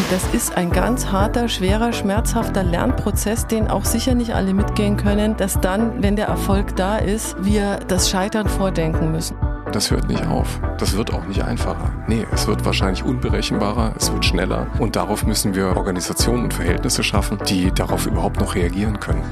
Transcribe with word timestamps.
Und 0.00 0.10
das 0.10 0.24
ist 0.32 0.56
ein 0.56 0.70
ganz 0.70 1.08
harter, 1.12 1.46
schwerer, 1.46 1.92
schmerzhafter 1.92 2.62
Lernprozess, 2.62 3.46
den 3.46 3.68
auch 3.68 3.84
sicher 3.84 4.14
nicht 4.14 4.34
alle 4.34 4.54
mitgehen 4.54 4.96
können, 4.96 5.36
dass 5.36 5.60
dann, 5.60 6.02
wenn 6.02 6.16
der 6.16 6.26
Erfolg 6.26 6.74
da 6.74 6.96
ist, 6.96 7.36
wir 7.44 7.80
das 7.86 8.08
Scheitern 8.08 8.48
vordenken 8.48 9.12
müssen. 9.12 9.36
Das 9.72 9.90
hört 9.90 10.08
nicht 10.08 10.26
auf. 10.26 10.58
Das 10.78 10.96
wird 10.96 11.12
auch 11.12 11.26
nicht 11.26 11.44
einfacher. 11.44 11.92
Nee, 12.06 12.26
es 12.32 12.46
wird 12.46 12.64
wahrscheinlich 12.64 13.04
unberechenbarer, 13.04 13.92
es 13.98 14.10
wird 14.10 14.24
schneller 14.24 14.68
und 14.78 14.96
darauf 14.96 15.26
müssen 15.26 15.54
wir 15.54 15.76
Organisationen 15.76 16.44
und 16.44 16.54
Verhältnisse 16.54 17.02
schaffen, 17.02 17.36
die 17.46 17.70
darauf 17.70 18.06
überhaupt 18.06 18.40
noch 18.40 18.54
reagieren 18.54 18.98
können. 19.00 19.22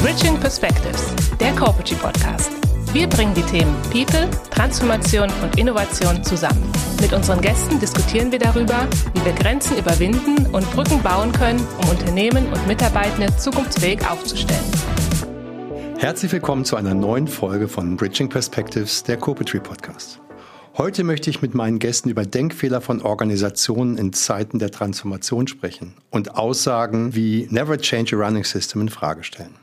Bridging 0.00 0.38
Perspectives, 0.38 1.12
der 1.40 1.50
Corporate 1.56 1.96
Podcast. 1.96 2.65
Wir 2.96 3.10
bringen 3.10 3.34
die 3.34 3.42
Themen 3.42 3.76
People, 3.92 4.26
Transformation 4.50 5.28
und 5.42 5.58
Innovation 5.58 6.24
zusammen. 6.24 6.72
Mit 6.98 7.12
unseren 7.12 7.42
Gästen 7.42 7.78
diskutieren 7.78 8.32
wir 8.32 8.38
darüber, 8.38 8.88
wie 9.12 9.22
wir 9.22 9.34
Grenzen 9.34 9.76
überwinden 9.76 10.46
und 10.46 10.64
Brücken 10.72 11.02
bauen 11.02 11.30
können, 11.30 11.60
um 11.76 11.90
Unternehmen 11.90 12.46
und 12.46 12.66
Mitarbeitende 12.66 13.36
zukunftsfähig 13.36 14.00
aufzustellen. 14.08 14.64
Herzlich 15.98 16.32
willkommen 16.32 16.64
zu 16.64 16.76
einer 16.76 16.94
neuen 16.94 17.28
Folge 17.28 17.68
von 17.68 17.98
Bridging 17.98 18.30
Perspectives, 18.30 19.02
der 19.02 19.18
Copetry 19.18 19.60
Podcast. 19.60 20.18
Heute 20.78 21.04
möchte 21.04 21.28
ich 21.28 21.42
mit 21.42 21.54
meinen 21.54 21.78
Gästen 21.78 22.08
über 22.08 22.24
Denkfehler 22.24 22.80
von 22.80 23.02
Organisationen 23.02 23.98
in 23.98 24.14
Zeiten 24.14 24.58
der 24.58 24.70
Transformation 24.70 25.48
sprechen 25.48 25.92
und 26.08 26.34
Aussagen 26.36 27.14
wie 27.14 27.46
Never 27.50 27.76
Change 27.76 28.16
a 28.16 28.20
Running 28.20 28.44
System 28.44 28.80
in 28.80 28.88
Frage 28.88 29.22
stellen. 29.22 29.54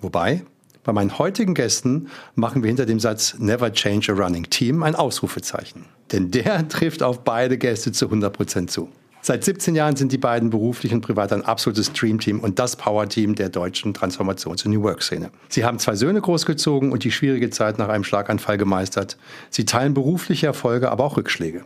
Wobei, 0.00 0.42
bei 0.84 0.92
meinen 0.92 1.18
heutigen 1.18 1.54
Gästen 1.54 2.08
machen 2.34 2.62
wir 2.62 2.68
hinter 2.68 2.86
dem 2.86 2.98
Satz 2.98 3.36
Never 3.38 3.72
Change 3.72 4.12
a 4.12 4.14
Running 4.16 4.50
Team 4.50 4.82
ein 4.82 4.94
Ausrufezeichen. 4.94 5.84
Denn 6.10 6.30
der 6.30 6.68
trifft 6.70 7.02
auf 7.02 7.24
beide 7.24 7.58
Gäste 7.58 7.92
zu 7.92 8.06
100 8.06 8.32
Prozent 8.32 8.70
zu. 8.70 8.88
Seit 9.24 9.44
17 9.44 9.76
Jahren 9.76 9.94
sind 9.94 10.10
die 10.10 10.18
beiden 10.18 10.50
beruflich 10.50 10.92
und 10.92 11.00
privat 11.00 11.32
ein 11.32 11.44
absolutes 11.44 11.92
Dreamteam 11.92 12.40
und 12.40 12.58
das 12.58 12.74
Powerteam 12.74 13.36
der 13.36 13.50
deutschen 13.50 13.94
Transformations- 13.94 14.64
und 14.64 14.72
New 14.72 14.82
Work-Szene. 14.82 15.30
Sie 15.48 15.64
haben 15.64 15.78
zwei 15.78 15.94
Söhne 15.94 16.20
großgezogen 16.20 16.90
und 16.90 17.04
die 17.04 17.12
schwierige 17.12 17.48
Zeit 17.50 17.78
nach 17.78 17.88
einem 17.88 18.02
Schlaganfall 18.02 18.58
gemeistert. 18.58 19.16
Sie 19.48 19.64
teilen 19.64 19.94
berufliche 19.94 20.48
Erfolge, 20.48 20.90
aber 20.90 21.04
auch 21.04 21.16
Rückschläge. 21.16 21.62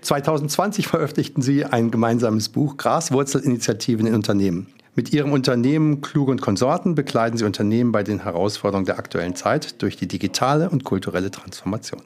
2020 0.00 0.86
veröffentlichten 0.86 1.42
sie 1.42 1.66
ein 1.66 1.90
gemeinsames 1.90 2.48
Buch 2.48 2.78
Graswurzelinitiativen 2.78 4.06
in 4.06 4.14
Unternehmen. 4.14 4.68
Mit 4.96 5.12
ihrem 5.12 5.32
Unternehmen 5.32 6.02
Klug 6.02 6.28
und 6.28 6.40
Konsorten 6.40 6.94
begleiten 6.94 7.36
sie 7.36 7.44
Unternehmen 7.44 7.90
bei 7.90 8.04
den 8.04 8.22
Herausforderungen 8.22 8.86
der 8.86 8.96
aktuellen 8.96 9.34
Zeit 9.34 9.82
durch 9.82 9.96
die 9.96 10.06
digitale 10.06 10.70
und 10.70 10.84
kulturelle 10.84 11.32
Transformation. 11.32 12.02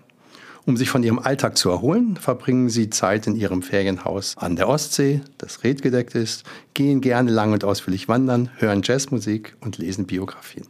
Um 0.64 0.78
sich 0.78 0.88
von 0.88 1.02
ihrem 1.02 1.18
Alltag 1.18 1.58
zu 1.58 1.68
erholen, 1.68 2.16
verbringen 2.16 2.70
sie 2.70 2.88
Zeit 2.88 3.26
in 3.26 3.36
ihrem 3.36 3.60
Ferienhaus 3.60 4.38
an 4.38 4.56
der 4.56 4.68
Ostsee, 4.68 5.20
das 5.36 5.64
redgedeckt 5.64 6.14
ist, 6.14 6.44
gehen 6.72 7.02
gerne 7.02 7.30
lang 7.30 7.52
und 7.52 7.62
ausführlich 7.62 8.08
wandern, 8.08 8.50
hören 8.56 8.80
Jazzmusik 8.82 9.54
und 9.60 9.76
lesen 9.76 10.06
Biografien. 10.06 10.66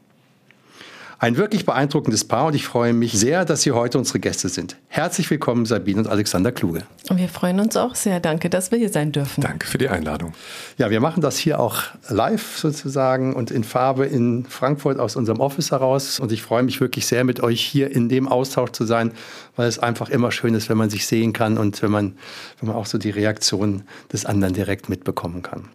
Ein 1.21 1.37
wirklich 1.37 1.67
beeindruckendes 1.67 2.25
Paar 2.25 2.47
und 2.47 2.55
ich 2.55 2.65
freue 2.65 2.93
mich 2.93 3.11
sehr, 3.11 3.45
dass 3.45 3.63
Sie 3.63 3.73
heute 3.73 3.99
unsere 3.99 4.21
Gäste 4.21 4.49
sind. 4.49 4.77
Herzlich 4.87 5.29
willkommen, 5.29 5.67
Sabine 5.67 5.99
und 5.99 6.07
Alexander 6.07 6.53
Kluge. 6.53 6.85
Und 7.11 7.19
wir 7.19 7.29
freuen 7.29 7.59
uns 7.59 7.77
auch 7.77 7.97
sehr. 7.97 8.21
Danke, 8.21 8.49
dass 8.49 8.71
wir 8.71 8.79
hier 8.79 8.89
sein 8.89 9.11
dürfen. 9.11 9.41
Danke 9.41 9.67
für 9.67 9.79
die 9.79 9.89
Einladung. 9.89 10.33
Ja, 10.77 10.91
wir 10.91 11.01
machen 11.01 11.21
das 11.21 11.37
hier 11.37 11.59
auch 11.59 11.83
live 12.09 12.59
sozusagen 12.59 13.35
und 13.35 13.51
in 13.51 13.65
Farbe 13.65 14.07
in 14.07 14.45
Frankfurt 14.45 15.01
aus 15.01 15.17
unserem 15.17 15.41
Office 15.41 15.73
heraus. 15.73 16.21
Und 16.21 16.31
ich 16.31 16.43
freue 16.43 16.63
mich 16.63 16.81
wirklich 16.81 17.07
sehr, 17.07 17.25
mit 17.25 17.43
euch 17.43 17.63
hier 17.63 17.91
in 17.91 18.09
dem 18.09 18.29
Austausch 18.29 18.71
zu 18.71 18.85
sein, 18.85 19.11
weil 19.57 19.67
es 19.67 19.81
einfach 19.81 20.11
immer 20.11 20.31
schön 20.31 20.55
ist, 20.55 20.69
wenn 20.69 20.79
man 20.79 20.89
sich 20.89 21.09
sehen 21.09 21.33
kann 21.33 21.59
und 21.59 21.83
wenn 21.83 21.91
man, 21.91 22.17
wenn 22.61 22.69
man 22.69 22.77
auch 22.77 22.87
so 22.87 22.97
die 22.97 23.11
Reaktion 23.11 23.83
des 24.13 24.25
anderen 24.25 24.55
direkt 24.55 24.89
mitbekommen 24.89 25.43
kann. 25.43 25.69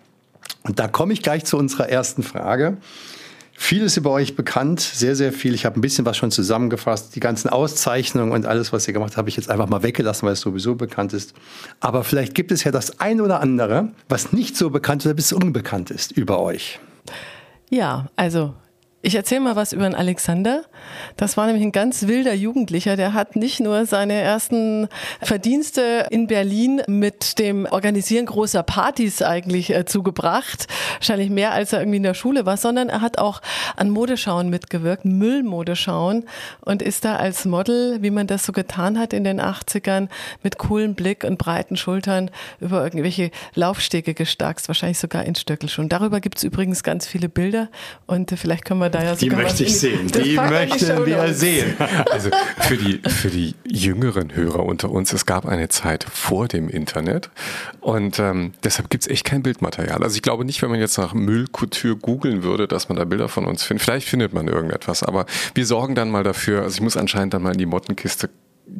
Und 0.63 0.79
da 0.79 0.87
komme 0.87 1.11
ich 1.11 1.21
gleich 1.21 1.43
zu 1.43 1.57
unserer 1.57 1.89
ersten 1.89 2.23
Frage. 2.23 2.77
Vieles 3.55 3.97
über 3.97 4.09
euch 4.09 4.35
bekannt, 4.35 4.79
sehr, 4.81 5.15
sehr 5.15 5.31
viel. 5.31 5.53
Ich 5.53 5.65
habe 5.65 5.79
ein 5.79 5.81
bisschen 5.81 6.05
was 6.05 6.17
schon 6.17 6.31
zusammengefasst. 6.31 7.15
Die 7.15 7.19
ganzen 7.19 7.49
Auszeichnungen 7.49 8.31
und 8.31 8.45
alles, 8.45 8.73
was 8.73 8.87
ihr 8.87 8.93
gemacht 8.93 9.11
habt, 9.11 9.17
habe 9.17 9.29
ich 9.29 9.37
jetzt 9.37 9.49
einfach 9.49 9.69
mal 9.69 9.83
weggelassen, 9.83 10.25
weil 10.25 10.33
es 10.33 10.41
sowieso 10.41 10.75
bekannt 10.75 11.13
ist. 11.13 11.33
Aber 11.79 12.03
vielleicht 12.03 12.33
gibt 12.33 12.51
es 12.51 12.63
ja 12.63 12.71
das 12.71 12.99
ein 12.99 13.21
oder 13.21 13.41
andere, 13.41 13.89
was 14.09 14.33
nicht 14.33 14.57
so 14.57 14.69
bekannt 14.69 15.05
oder 15.05 15.13
bis 15.13 15.31
unbekannt 15.31 15.91
ist 15.91 16.11
über 16.11 16.39
euch. 16.39 16.79
Ja, 17.69 18.07
also 18.15 18.55
ich 19.05 19.15
erzähle 19.15 19.41
mal 19.41 19.57
was 19.57 19.73
über 19.73 19.83
den 19.83 19.95
Alexander. 19.95 20.63
Das 21.17 21.35
war 21.35 21.45
nämlich 21.45 21.63
ein 21.63 21.73
ganz 21.73 22.07
wilder 22.07 22.33
Jugendlicher. 22.33 22.95
Der 22.95 23.13
hat 23.13 23.35
nicht 23.35 23.59
nur 23.59 23.85
seine 23.85 24.13
ersten 24.13 24.87
Verdienste 25.21 26.07
in 26.09 26.27
Berlin 26.27 26.81
mit 26.87 27.37
dem 27.37 27.65
Organisieren 27.65 28.25
großer 28.25 28.63
Partys 28.63 29.21
eigentlich 29.21 29.75
äh, 29.75 29.83
zugebracht. 29.83 30.67
Wahrscheinlich 30.99 31.29
mehr, 31.29 31.51
als 31.51 31.73
er 31.73 31.81
irgendwie 31.81 31.97
in 31.97 32.03
der 32.03 32.13
Schule 32.13 32.45
war, 32.45 32.55
sondern 32.55 32.87
er 32.87 33.01
hat 33.01 33.17
auch 33.17 33.41
an 33.75 33.89
Modeschauen 33.89 34.49
mitgewirkt, 34.49 35.03
Müllmodeschauen 35.03 36.23
und 36.61 36.81
ist 36.81 37.03
da 37.03 37.17
als 37.17 37.43
Model, 37.43 38.01
wie 38.01 38.11
man 38.11 38.27
das 38.27 38.45
so 38.45 38.53
getan 38.53 38.97
hat 38.97 39.11
in 39.11 39.25
den 39.25 39.41
80ern, 39.41 40.07
mit 40.43 40.59
coolem 40.59 40.95
Blick 40.95 41.25
und 41.25 41.37
breiten 41.37 41.75
Schultern 41.75 42.31
über 42.61 42.81
irgendwelche 42.81 43.31
Laufstege 43.53 44.13
gestarkst, 44.13 44.69
wahrscheinlich 44.69 44.99
sogar 44.99 45.25
in 45.25 45.35
Stöckelschuhen. 45.35 45.89
Darüber 45.89 46.21
gibt 46.21 46.37
es 46.37 46.45
übrigens 46.45 46.83
ganz 46.83 47.05
viele 47.05 47.27
Bilder 47.27 47.67
und 48.05 48.31
vielleicht 48.31 48.63
können 48.63 48.79
wir 48.79 48.92
da 48.93 49.03
ja 49.03 49.15
Die 49.15 49.29
möchte 49.29 49.63
ich 49.63 49.79
sehen. 49.79 50.07
Die 50.07 50.35
möchten 50.35 51.05
wir 51.05 51.33
sehen. 51.33 51.75
Also 52.11 52.29
für 52.59 52.77
die, 52.77 53.01
für 53.07 53.29
die 53.29 53.55
jüngeren 53.65 54.35
Hörer 54.35 54.65
unter 54.65 54.89
uns, 54.91 55.13
es 55.13 55.25
gab 55.25 55.45
eine 55.45 55.69
Zeit 55.69 56.03
vor 56.03 56.47
dem 56.47 56.69
Internet 56.69 57.29
und 57.79 58.19
ähm, 58.19 58.53
deshalb 58.63 58.89
gibt 58.89 59.03
es 59.03 59.09
echt 59.09 59.25
kein 59.25 59.41
Bildmaterial. 59.41 60.03
Also 60.03 60.15
ich 60.15 60.21
glaube 60.21 60.45
nicht, 60.45 60.61
wenn 60.61 60.69
man 60.69 60.79
jetzt 60.79 60.97
nach 60.97 61.13
Müllkultur 61.13 61.97
googeln 61.97 62.43
würde, 62.43 62.67
dass 62.67 62.89
man 62.89 62.97
da 62.97 63.05
Bilder 63.05 63.29
von 63.29 63.45
uns 63.45 63.63
findet. 63.63 63.83
Vielleicht 63.83 64.07
findet 64.07 64.33
man 64.33 64.47
irgendetwas, 64.47 65.03
aber 65.03 65.25
wir 65.55 65.65
sorgen 65.65 65.95
dann 65.95 66.09
mal 66.09 66.23
dafür. 66.23 66.63
Also 66.63 66.75
ich 66.75 66.81
muss 66.81 66.97
anscheinend 66.97 67.33
dann 67.33 67.41
mal 67.41 67.53
in 67.53 67.59
die 67.59 67.65
Mottenkiste 67.65 68.29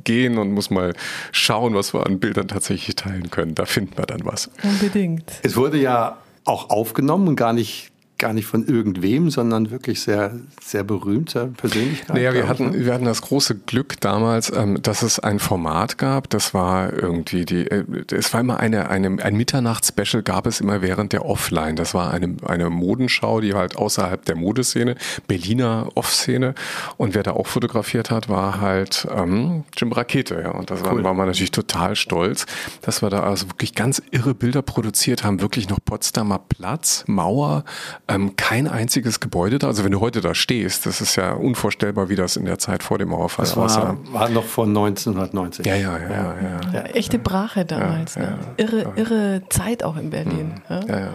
gehen 0.03 0.37
und 0.37 0.51
muss 0.51 0.69
mal 0.69 0.93
schauen, 1.31 1.75
was 1.75 1.93
wir 1.93 2.05
an 2.05 2.19
Bildern 2.19 2.47
tatsächlich 2.47 2.95
teilen 2.95 3.29
können. 3.31 3.55
Da 3.55 3.65
finden 3.65 3.97
wir 3.97 4.05
dann 4.05 4.25
was. 4.25 4.49
Unbedingt. 4.63 5.31
Es 5.43 5.55
wurde 5.55 5.77
ja 5.77 6.17
auch 6.45 6.69
aufgenommen 6.69 7.27
und 7.27 7.35
gar 7.35 7.53
nicht 7.53 7.92
gar 8.17 8.33
nicht 8.33 8.45
von 8.45 8.65
irgendwem, 8.65 9.29
sondern 9.29 9.71
wirklich 9.71 10.01
sehr, 10.01 10.39
sehr 10.61 10.83
berühmter 10.83 11.47
Persönlichkeit. 11.47 12.15
Naja, 12.15 12.33
wir 12.33 12.47
hatten, 12.47 12.71
ne? 12.71 12.85
wir 12.85 12.93
hatten 12.93 13.05
das 13.05 13.21
große 13.21 13.55
Glück 13.65 13.99
damals, 13.99 14.51
ähm, 14.55 14.81
dass 14.81 15.01
es 15.01 15.19
ein 15.19 15.39
Format 15.39 15.97
gab, 15.97 16.29
das 16.29 16.53
war 16.53 16.93
irgendwie 16.93 17.45
die, 17.45 17.67
äh, 17.67 17.83
es 18.11 18.33
war 18.33 18.39
immer 18.39 18.59
eine, 18.59 18.89
eine 18.89 19.23
ein 19.23 19.35
Mitternachtsspecial 19.35 20.23
gab 20.23 20.47
es 20.47 20.61
immer 20.61 20.81
während 20.81 21.13
der 21.13 21.25
Offline. 21.25 21.75
Das 21.75 21.93
war 21.93 22.11
eine, 22.11 22.35
eine 22.45 22.69
Modenschau, 22.69 23.41
die 23.41 23.53
halt 23.53 23.75
außerhalb 23.75 24.23
der 24.25 24.35
Modeszene, 24.35 24.95
Berliner 25.27 25.89
Off-Szene. 25.95 26.55
Und 26.97 27.15
wer 27.15 27.23
da 27.23 27.31
auch 27.31 27.47
fotografiert 27.47 28.11
hat, 28.11 28.29
war 28.29 28.61
halt 28.61 29.07
ähm, 29.15 29.63
Jim 29.75 29.91
Rakete, 29.91 30.41
ja. 30.41 30.51
Und 30.51 30.69
das 30.69 30.81
cool. 30.81 30.97
war, 30.97 31.03
war 31.03 31.13
man 31.13 31.27
natürlich 31.27 31.51
total 31.51 31.95
stolz, 31.95 32.45
dass 32.81 33.01
wir 33.01 33.09
da 33.09 33.23
also 33.23 33.49
wirklich 33.49 33.75
ganz 33.75 34.01
irre 34.11 34.33
Bilder 34.33 34.61
produziert 34.61 35.23
haben, 35.23 35.41
wirklich 35.41 35.69
noch 35.69 35.79
Potsdamer 35.83 36.39
Platz, 36.39 37.03
Mauer, 37.07 37.63
ähm, 38.07 38.35
kein 38.35 38.67
einziges 38.67 39.19
Gebäude 39.19 39.59
da. 39.59 39.67
Also 39.67 39.83
wenn 39.83 39.91
du 39.91 39.99
heute 39.99 40.21
da 40.21 40.35
stehst, 40.35 40.85
das 40.85 40.99
ist 40.99 41.15
ja 41.15 41.33
unvorstellbar, 41.33 42.09
wie 42.09 42.15
das 42.15 42.35
in 42.35 42.45
der 42.45 42.59
Zeit 42.59 42.83
vor 42.83 42.97
dem 42.97 43.09
Mauerfall 43.09 43.45
das 43.45 43.55
war. 43.55 43.65
Aussah. 43.65 43.97
War 44.11 44.29
noch 44.29 44.43
von 44.43 44.69
1990. 44.69 45.65
Ja, 45.65 45.75
ja, 45.75 45.97
ja. 45.97 46.09
ja, 46.09 46.35
ja. 46.41 46.59
ja 46.73 46.81
echte 46.87 47.19
Brache 47.19 47.65
damals. 47.65 48.17
Ne? 48.17 48.37
Irre, 48.57 48.93
irre 48.95 49.41
Zeit 49.49 49.83
auch 49.83 49.95
in 49.95 50.09
Berlin. 50.09 50.61
Mhm. 50.69 50.87
Ja, 50.87 50.99
ja. 50.99 51.13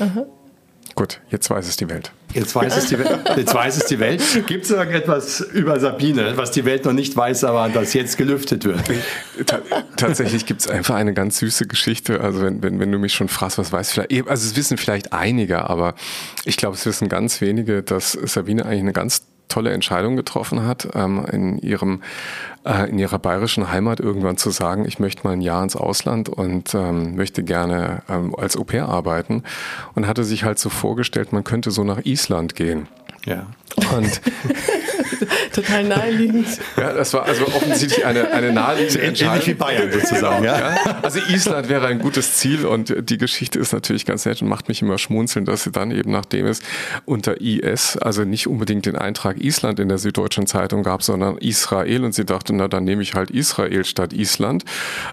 Aha. 0.00 0.26
Gut, 1.02 1.18
jetzt 1.30 1.50
weiß 1.50 1.66
es 1.66 1.76
die 1.76 1.88
Welt. 1.88 2.12
Jetzt 2.32 2.54
weiß 2.54 2.76
es 2.76 2.86
die 2.86 2.96
Welt. 2.96 3.18
Jetzt 3.36 3.52
weiß 3.52 3.76
es 3.76 3.86
die 3.86 3.98
Welt. 3.98 4.22
Gibt 4.46 4.66
es 4.66 4.70
irgendetwas 4.70 5.40
über 5.40 5.80
Sabine, 5.80 6.36
was 6.36 6.52
die 6.52 6.64
Welt 6.64 6.84
noch 6.84 6.92
nicht 6.92 7.16
weiß, 7.16 7.42
aber 7.42 7.68
das 7.70 7.92
jetzt 7.92 8.18
gelüftet 8.18 8.64
wird? 8.64 8.78
Ta 9.46 9.62
tatsächlich 9.96 10.46
gibt 10.46 10.60
es 10.60 10.68
einfach 10.68 10.94
eine 10.94 11.12
ganz 11.12 11.40
süße 11.40 11.66
Geschichte. 11.66 12.20
Also 12.20 12.42
wenn, 12.42 12.62
wenn, 12.62 12.78
wenn 12.78 12.92
du 12.92 13.00
mich 13.00 13.14
schon 13.14 13.26
fragst, 13.26 13.58
was 13.58 13.72
weiß 13.72 13.90
vielleicht, 13.90 14.12
also 14.28 14.46
es 14.46 14.54
wissen 14.54 14.78
vielleicht 14.78 15.12
einige, 15.12 15.68
aber 15.68 15.96
ich 16.44 16.56
glaube, 16.56 16.76
es 16.76 16.86
wissen 16.86 17.08
ganz 17.08 17.40
wenige, 17.40 17.82
dass 17.82 18.12
Sabine 18.12 18.64
eigentlich 18.64 18.82
eine 18.82 18.92
ganz 18.92 19.24
tolle 19.52 19.72
Entscheidung 19.72 20.16
getroffen 20.16 20.66
hat, 20.66 20.88
ähm, 20.94 21.24
in 21.30 21.58
ihrem 21.58 22.02
äh, 22.64 22.88
in 22.88 22.98
ihrer 22.98 23.18
bayerischen 23.18 23.70
Heimat 23.70 24.00
irgendwann 24.00 24.36
zu 24.36 24.50
sagen, 24.50 24.84
ich 24.86 24.98
möchte 24.98 25.24
mal 25.24 25.32
ein 25.32 25.40
Jahr 25.40 25.62
ins 25.62 25.76
Ausland 25.76 26.28
und 26.28 26.74
ähm, 26.74 27.16
möchte 27.16 27.42
gerne 27.42 28.02
ähm, 28.08 28.34
als 28.36 28.56
Au 28.56 28.64
pair 28.64 28.88
arbeiten 28.88 29.42
und 29.94 30.06
hatte 30.06 30.24
sich 30.24 30.44
halt 30.44 30.58
so 30.58 30.70
vorgestellt, 30.70 31.32
man 31.32 31.44
könnte 31.44 31.70
so 31.70 31.84
nach 31.84 32.04
Island 32.04 32.54
gehen. 32.54 32.88
Ja. 33.26 33.46
Und 33.96 34.20
total 35.54 35.84
naheliegend. 35.84 36.46
Ja, 36.76 36.92
das 36.92 37.12
war 37.14 37.24
also 37.24 37.46
offensichtlich 37.46 38.04
eine, 38.04 38.30
eine 38.32 38.52
naheliegende 38.52 39.02
Entscheidung. 39.02 39.34
Ähnlich 39.34 39.48
wie 39.48 39.54
Bayern 39.54 39.92
sozusagen, 39.92 40.44
ja. 40.44 40.58
ja. 40.58 40.98
Also 41.02 41.20
Island 41.28 41.68
wäre 41.68 41.86
ein 41.86 41.98
gutes 41.98 42.34
Ziel 42.34 42.66
und 42.66 42.94
die 43.10 43.18
Geschichte 43.18 43.58
ist 43.58 43.72
natürlich 43.72 44.06
ganz 44.06 44.24
nett 44.24 44.42
und 44.42 44.48
macht 44.48 44.68
mich 44.68 44.82
immer 44.82 44.98
schmunzeln, 44.98 45.44
dass 45.44 45.64
sie 45.64 45.72
dann 45.72 45.90
eben, 45.90 46.10
nachdem 46.10 46.46
es 46.46 46.60
unter 47.04 47.40
IS, 47.40 47.96
also 47.96 48.24
nicht 48.24 48.46
unbedingt 48.46 48.86
den 48.86 48.96
Eintrag 48.96 49.42
Island 49.42 49.80
in 49.80 49.88
der 49.88 49.98
Süddeutschen 49.98 50.46
Zeitung 50.46 50.82
gab, 50.82 51.02
sondern 51.02 51.38
Israel 51.38 52.04
und 52.04 52.14
sie 52.14 52.24
dachte, 52.24 52.52
na 52.54 52.68
dann 52.68 52.84
nehme 52.84 53.02
ich 53.02 53.14
halt 53.14 53.30
Israel 53.30 53.84
statt 53.84 54.12
Island. 54.12 54.64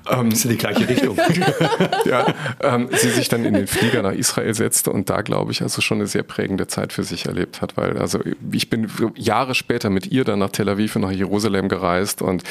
Ähm, 0.10 0.30
das 0.30 0.40
ist 0.40 0.46
in 0.46 0.52
die 0.52 0.58
gleiche 0.58 0.88
Richtung. 0.88 1.18
ja, 2.06 2.34
ähm, 2.62 2.90
sie 2.92 3.10
sich 3.10 3.30
dann 3.30 3.46
in 3.46 3.54
den 3.54 3.68
Flieger 3.68 4.02
nach 4.02 4.14
Israel 4.14 4.54
setzte 4.54 4.92
und 4.92 5.10
da 5.10 5.22
glaube 5.22 5.52
ich 5.52 5.62
also 5.62 5.82
schon 5.82 6.00
eine 6.00 6.08
sehr 6.08 6.24
prägende 6.24 6.68
Zeit 6.68 6.94
für 6.94 7.04
sich 7.04 7.26
erlebt 7.26 7.62
hat, 7.62 7.78
weil 7.78 7.98
also 7.98 8.20
ich 8.52 8.70
bin 8.70 8.90
Jahre 9.16 9.56
später 9.56 9.90
mit 9.90 9.99
ihr 10.08 10.24
dann 10.24 10.40
nach 10.40 10.50
Tel 10.50 10.70
Aviv 10.70 10.96
und 10.96 11.04
nach 11.04 11.12
Jerusalem 11.12 11.70
gereist 11.70 12.22
und 12.22 12.44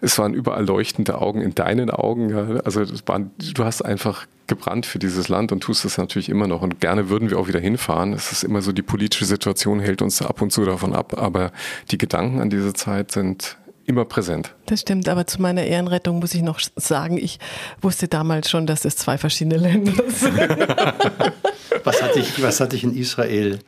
es 0.00 0.18
waren 0.18 0.34
überall 0.34 0.66
leuchtende 0.66 1.20
Augen 1.20 1.42
in 1.42 1.54
deinen 1.54 1.90
Augen. 1.90 2.30
Ja. 2.30 2.60
Also 2.64 2.84
waren, 3.06 3.30
du 3.38 3.64
hast 3.64 3.82
einfach 3.82 4.26
gebrannt 4.46 4.84
für 4.84 4.98
dieses 4.98 5.28
Land 5.28 5.52
und 5.52 5.60
tust 5.60 5.84
es 5.84 5.96
natürlich 5.96 6.28
immer 6.28 6.46
noch. 6.46 6.60
Und 6.60 6.80
gerne 6.80 7.08
würden 7.08 7.30
wir 7.30 7.38
auch 7.38 7.48
wieder 7.48 7.60
hinfahren. 7.60 8.12
Es 8.12 8.32
ist 8.32 8.42
immer 8.42 8.62
so, 8.62 8.72
die 8.72 8.82
politische 8.82 9.24
Situation 9.24 9.80
hält 9.80 10.02
uns 10.02 10.20
ab 10.20 10.42
und 10.42 10.50
zu 10.50 10.64
davon 10.64 10.92
ab, 10.92 11.16
aber 11.16 11.52
die 11.90 11.98
Gedanken 11.98 12.40
an 12.40 12.50
diese 12.50 12.72
Zeit 12.72 13.12
sind 13.12 13.56
immer 13.86 14.04
präsent. 14.04 14.54
Das 14.66 14.80
stimmt, 14.80 15.08
aber 15.08 15.26
zu 15.26 15.42
meiner 15.42 15.64
Ehrenrettung 15.64 16.18
muss 16.20 16.34
ich 16.34 16.42
noch 16.42 16.60
sagen, 16.76 17.18
ich 17.18 17.38
wusste 17.80 18.08
damals 18.08 18.48
schon, 18.50 18.66
dass 18.66 18.84
es 18.84 18.96
zwei 18.96 19.18
verschiedene 19.18 19.56
Länder 19.56 19.92
sind. 20.08 20.38
was, 21.84 22.02
hat 22.02 22.14
dich, 22.14 22.42
was 22.42 22.60
hat 22.60 22.72
dich 22.72 22.84
in 22.84 22.96
Israel, 22.96 23.58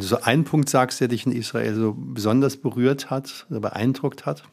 wenn 0.00 0.08
du 0.08 0.16
so 0.16 0.22
einen 0.22 0.44
Punkt 0.44 0.70
sagst, 0.70 1.00
der 1.00 1.08
dich 1.08 1.26
in 1.26 1.32
Israel 1.32 1.74
so 1.74 1.94
besonders 1.94 2.56
berührt 2.56 3.10
hat 3.10 3.46
oder 3.50 3.60
beeindruckt 3.60 4.24
hat? 4.24 4.44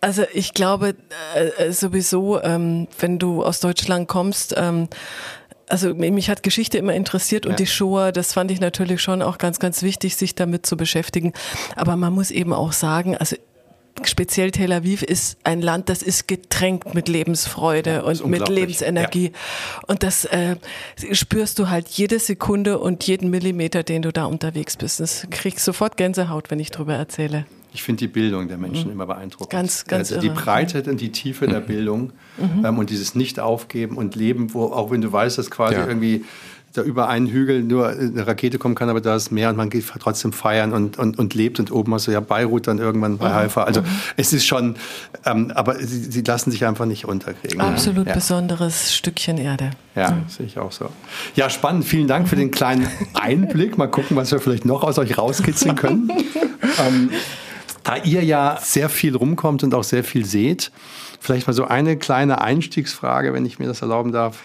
Also 0.00 0.22
ich 0.32 0.54
glaube 0.54 0.94
äh, 1.34 1.48
äh, 1.48 1.72
sowieso, 1.72 2.40
ähm, 2.42 2.88
wenn 2.98 3.18
du 3.18 3.44
aus 3.44 3.60
Deutschland 3.60 4.08
kommst, 4.08 4.54
ähm, 4.56 4.88
also 5.68 5.94
mich 5.94 6.30
hat 6.30 6.42
Geschichte 6.42 6.78
immer 6.78 6.94
interessiert 6.94 7.44
und 7.44 7.52
ja. 7.52 7.56
die 7.56 7.66
Shoah, 7.66 8.10
das 8.10 8.32
fand 8.32 8.50
ich 8.50 8.60
natürlich 8.60 9.02
schon 9.02 9.20
auch 9.20 9.36
ganz, 9.36 9.58
ganz 9.58 9.82
wichtig, 9.82 10.16
sich 10.16 10.34
damit 10.34 10.64
zu 10.64 10.78
beschäftigen. 10.78 11.34
Aber 11.76 11.96
man 11.96 12.14
muss 12.14 12.30
eben 12.30 12.54
auch 12.54 12.72
sagen, 12.72 13.14
also 13.14 13.36
speziell 14.06 14.50
Tel 14.50 14.72
Aviv 14.72 15.02
ist 15.02 15.38
ein 15.44 15.60
Land, 15.60 15.88
das 15.88 16.02
ist 16.02 16.28
getränkt 16.28 16.94
mit 16.94 17.08
Lebensfreude 17.08 17.90
ja, 17.90 18.00
und 18.02 18.26
mit 18.26 18.48
Lebensenergie. 18.48 19.26
Ja. 19.26 19.82
Und 19.86 20.02
das 20.02 20.24
äh, 20.26 20.56
spürst 21.12 21.58
du 21.58 21.68
halt 21.68 21.88
jede 21.88 22.18
Sekunde 22.18 22.78
und 22.78 23.04
jeden 23.04 23.30
Millimeter, 23.30 23.82
den 23.82 24.02
du 24.02 24.12
da 24.12 24.26
unterwegs 24.26 24.76
bist. 24.76 25.00
Das 25.00 25.26
kriegst 25.30 25.64
sofort 25.64 25.96
Gänsehaut, 25.96 26.50
wenn 26.50 26.60
ich 26.60 26.70
drüber 26.70 26.94
erzähle. 26.94 27.46
Ich 27.72 27.82
finde 27.82 28.00
die 28.00 28.08
Bildung 28.08 28.48
der 28.48 28.56
Menschen 28.56 28.86
mhm. 28.86 28.92
immer 28.92 29.06
beeindruckend. 29.06 29.50
Ganz, 29.50 29.84
ganz 29.84 30.12
also 30.12 30.22
Die 30.22 30.30
Breite 30.30 30.82
und 30.90 31.00
die 31.00 31.12
Tiefe 31.12 31.46
der 31.46 31.60
mhm. 31.60 31.66
Bildung 31.66 32.12
mhm. 32.38 32.64
ähm, 32.64 32.78
und 32.78 32.90
dieses 32.90 33.14
Nicht-Aufgeben 33.14 33.96
und 33.96 34.16
Leben, 34.16 34.54
wo 34.54 34.64
auch 34.66 34.90
wenn 34.90 35.00
du 35.00 35.12
weißt, 35.12 35.38
dass 35.38 35.50
quasi 35.50 35.74
ja. 35.74 35.86
irgendwie 35.86 36.24
da 36.74 36.82
über 36.82 37.08
einen 37.08 37.26
Hügel 37.26 37.62
nur 37.62 37.88
eine 37.88 38.26
Rakete 38.26 38.58
kommen 38.58 38.74
kann, 38.74 38.88
aber 38.88 39.00
da 39.00 39.16
ist 39.16 39.30
mehr 39.30 39.48
und 39.48 39.56
man 39.56 39.70
geht 39.70 39.86
trotzdem 40.00 40.32
feiern 40.32 40.72
und, 40.72 40.98
und, 40.98 41.18
und 41.18 41.34
lebt 41.34 41.58
und 41.60 41.72
oben 41.72 41.94
hast 41.94 42.06
du 42.06 42.10
ja 42.10 42.20
Beirut 42.20 42.66
dann 42.66 42.78
irgendwann 42.78 43.16
bei 43.16 43.30
mhm. 43.30 43.34
Haifa. 43.34 43.62
Also 43.64 43.80
mhm. 43.80 43.86
es 44.16 44.32
ist 44.32 44.46
schon, 44.46 44.76
ähm, 45.24 45.50
aber 45.54 45.76
sie, 45.76 46.04
sie, 46.04 46.22
lassen 46.22 46.50
sich 46.50 46.66
einfach 46.66 46.84
nicht 46.84 47.06
unterkriegen. 47.06 47.60
Absolut 47.60 48.06
ja. 48.06 48.14
besonderes 48.14 48.94
Stückchen 48.94 49.38
Erde. 49.38 49.70
Ja, 49.94 50.10
mhm. 50.10 50.28
sehe 50.28 50.46
ich 50.46 50.58
auch 50.58 50.72
so. 50.72 50.90
Ja, 51.34 51.48
spannend. 51.48 51.86
Vielen 51.86 52.06
Dank 52.06 52.28
für 52.28 52.36
den 52.36 52.50
kleinen 52.50 52.86
Einblick. 53.14 53.78
Mal 53.78 53.88
gucken, 53.88 54.16
was 54.16 54.30
wir 54.30 54.38
vielleicht 54.38 54.66
noch 54.66 54.82
aus 54.82 54.98
euch 54.98 55.16
rauskitzeln 55.16 55.74
können. 55.74 56.12
ähm, 56.86 57.10
da 57.82 57.96
ihr 57.96 58.22
ja 58.22 58.58
sehr 58.60 58.90
viel 58.90 59.16
rumkommt 59.16 59.64
und 59.64 59.74
auch 59.74 59.84
sehr 59.84 60.04
viel 60.04 60.26
seht, 60.26 60.70
vielleicht 61.18 61.46
mal 61.46 61.54
so 61.54 61.64
eine 61.64 61.96
kleine 61.96 62.42
Einstiegsfrage, 62.42 63.32
wenn 63.32 63.46
ich 63.46 63.58
mir 63.58 63.66
das 63.66 63.80
erlauben 63.80 64.12
darf 64.12 64.38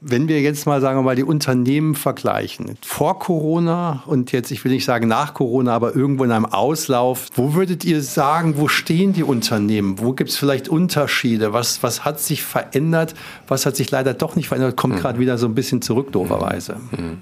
wenn 0.00 0.28
wir 0.28 0.40
jetzt 0.40 0.66
mal, 0.66 0.80
sagen 0.80 0.98
wir 0.98 1.02
mal, 1.02 1.16
die 1.16 1.24
Unternehmen 1.24 1.94
vergleichen, 1.94 2.76
vor 2.82 3.18
Corona 3.18 4.02
und 4.06 4.32
jetzt, 4.32 4.50
ich 4.50 4.64
will 4.64 4.72
nicht 4.72 4.84
sagen 4.84 5.08
nach 5.08 5.34
Corona, 5.34 5.74
aber 5.74 5.96
irgendwo 5.96 6.24
in 6.24 6.30
einem 6.30 6.46
Auslauf, 6.46 7.28
wo 7.34 7.54
würdet 7.54 7.84
ihr 7.84 8.02
sagen, 8.02 8.54
wo 8.56 8.68
stehen 8.68 9.12
die 9.12 9.24
Unternehmen? 9.24 9.98
Wo 9.98 10.12
gibt 10.12 10.30
es 10.30 10.36
vielleicht 10.36 10.68
Unterschiede? 10.68 11.52
Was, 11.52 11.82
was 11.82 12.04
hat 12.04 12.20
sich 12.20 12.44
verändert? 12.44 13.14
Was 13.48 13.66
hat 13.66 13.76
sich 13.76 13.90
leider 13.90 14.14
doch 14.14 14.36
nicht 14.36 14.48
verändert? 14.48 14.76
Kommt 14.76 14.94
mhm. 14.94 15.00
gerade 15.00 15.18
wieder 15.18 15.38
so 15.38 15.46
ein 15.46 15.54
bisschen 15.54 15.82
zurück, 15.82 16.12
dooferweise. 16.12 16.76
Mhm. 16.92 17.18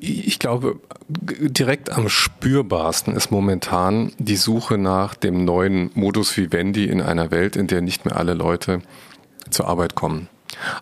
Ich 0.00 0.38
glaube, 0.38 0.80
direkt 1.08 1.90
am 1.90 2.08
spürbarsten 2.08 3.14
ist 3.14 3.30
momentan 3.30 4.12
die 4.18 4.36
Suche 4.36 4.78
nach 4.78 5.14
dem 5.14 5.44
neuen 5.44 5.90
Modus 5.94 6.34
Vivendi 6.36 6.84
in 6.84 7.02
einer 7.02 7.30
Welt, 7.30 7.56
in 7.56 7.66
der 7.66 7.82
nicht 7.82 8.04
mehr 8.04 8.16
alle 8.16 8.34
Leute 8.34 8.80
zur 9.50 9.68
Arbeit 9.68 9.94
kommen. 9.94 10.28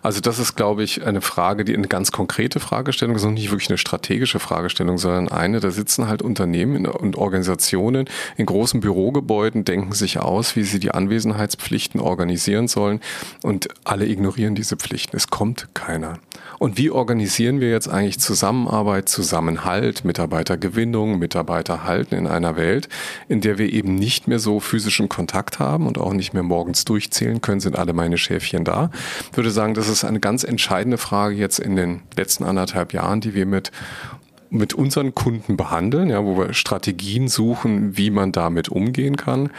Also 0.01 0.21
das 0.21 0.39
ist, 0.39 0.55
glaube 0.55 0.83
ich, 0.83 1.05
eine 1.05 1.21
Frage, 1.21 1.65
die 1.65 1.75
eine 1.75 1.87
ganz 1.87 2.11
konkrete 2.11 2.59
Fragestellung 2.59 3.15
ist 3.15 3.23
und 3.23 3.33
nicht 3.33 3.51
wirklich 3.51 3.69
eine 3.69 3.77
strategische 3.77 4.39
Fragestellung, 4.39 4.97
sondern 4.97 5.29
eine, 5.29 5.59
da 5.59 5.71
sitzen 5.71 6.07
halt 6.07 6.21
Unternehmen 6.21 6.85
und 6.85 7.17
Organisationen 7.17 8.07
in 8.37 8.45
großen 8.45 8.79
Bürogebäuden, 8.79 9.65
denken 9.65 9.93
sich 9.93 10.19
aus, 10.19 10.55
wie 10.55 10.63
sie 10.63 10.79
die 10.79 10.91
Anwesenheitspflichten 10.91 11.99
organisieren 11.99 12.67
sollen 12.67 13.01
und 13.43 13.67
alle 13.83 14.05
ignorieren 14.05 14.55
diese 14.55 14.77
Pflichten. 14.77 15.15
Es 15.15 15.27
kommt 15.27 15.67
keiner. 15.73 16.19
Und 16.59 16.77
wie 16.77 16.89
organisieren 16.89 17.59
wir 17.59 17.69
jetzt 17.69 17.87
eigentlich 17.87 18.19
Zusammenarbeit, 18.19 19.09
Zusammenhalt, 19.09 20.05
Mitarbeitergewinnung, 20.05 21.19
Mitarbeiterhalten 21.19 22.15
in 22.15 22.27
einer 22.27 22.55
Welt, 22.55 22.89
in 23.27 23.41
der 23.41 23.57
wir 23.57 23.71
eben 23.71 23.95
nicht 23.95 24.27
mehr 24.27 24.39
so 24.39 24.59
physischen 24.59 25.09
Kontakt 25.09 25.59
haben 25.59 25.87
und 25.87 25.97
auch 25.97 26.13
nicht 26.13 26.33
mehr 26.33 26.43
morgens 26.43 26.85
durchzählen 26.85 27.41
können, 27.41 27.59
sind 27.59 27.77
alle 27.77 27.93
meine 27.93 28.17
Schäfchen 28.17 28.63
da? 28.63 28.89
Ich 29.31 29.37
würde 29.37 29.51
sagen, 29.51 29.73
das 29.73 29.89
ist 29.89 30.03
eine 30.03 30.19
ganz 30.19 30.43
entscheidende 30.43 30.97
Frage 30.97 31.35
jetzt 31.35 31.59
in 31.59 31.75
den 31.75 32.01
letzten 32.15 32.43
anderthalb 32.43 32.93
Jahren, 32.93 33.21
die 33.21 33.33
wir 33.33 33.45
mit 33.45 33.71
mit 34.57 34.73
unseren 34.73 35.13
Kunden 35.13 35.57
behandeln, 35.57 36.09
ja, 36.09 36.23
wo 36.23 36.37
wir 36.37 36.53
Strategien 36.53 37.27
suchen, 37.27 37.97
wie 37.97 38.09
man 38.09 38.31
damit 38.31 38.69
umgehen 38.69 39.17
kann. 39.17 39.49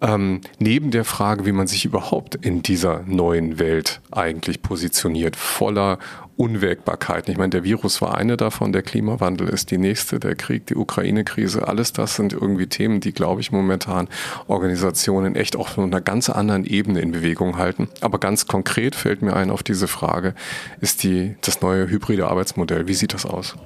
Ähm, 0.00 0.40
neben 0.58 0.90
der 0.90 1.04
Frage, 1.04 1.46
wie 1.46 1.52
man 1.52 1.66
sich 1.66 1.84
überhaupt 1.84 2.34
in 2.34 2.62
dieser 2.62 3.02
neuen 3.06 3.58
Welt 3.58 4.00
eigentlich 4.10 4.62
positioniert, 4.62 5.36
voller 5.36 5.98
Unwägbarkeiten. 6.38 7.32
Ich 7.32 7.38
meine, 7.38 7.50
der 7.50 7.64
Virus 7.64 8.00
war 8.00 8.16
eine 8.16 8.36
davon, 8.36 8.72
der 8.72 8.82
Klimawandel 8.82 9.48
ist 9.48 9.72
die 9.72 9.78
nächste, 9.78 10.20
der 10.20 10.36
Krieg, 10.36 10.66
die 10.66 10.76
Ukraine-Krise, 10.76 11.66
alles 11.66 11.92
das 11.92 12.14
sind 12.14 12.32
irgendwie 12.32 12.68
Themen, 12.68 13.00
die, 13.00 13.12
glaube 13.12 13.40
ich, 13.40 13.50
momentan 13.50 14.08
Organisationen 14.46 15.34
echt 15.34 15.56
auch 15.56 15.68
von 15.68 15.84
einer 15.84 16.00
ganz 16.00 16.30
anderen 16.30 16.64
Ebene 16.64 17.00
in 17.00 17.10
Bewegung 17.10 17.58
halten. 17.58 17.88
Aber 18.02 18.18
ganz 18.18 18.46
konkret 18.46 18.94
fällt 18.94 19.20
mir 19.20 19.34
ein 19.34 19.50
auf 19.50 19.64
diese 19.64 19.88
Frage, 19.88 20.34
ist 20.80 21.02
die, 21.02 21.34
das 21.40 21.60
neue 21.60 21.90
hybride 21.90 22.28
Arbeitsmodell. 22.28 22.86
Wie 22.86 22.94
sieht 22.94 23.14
das 23.14 23.26
aus? 23.26 23.56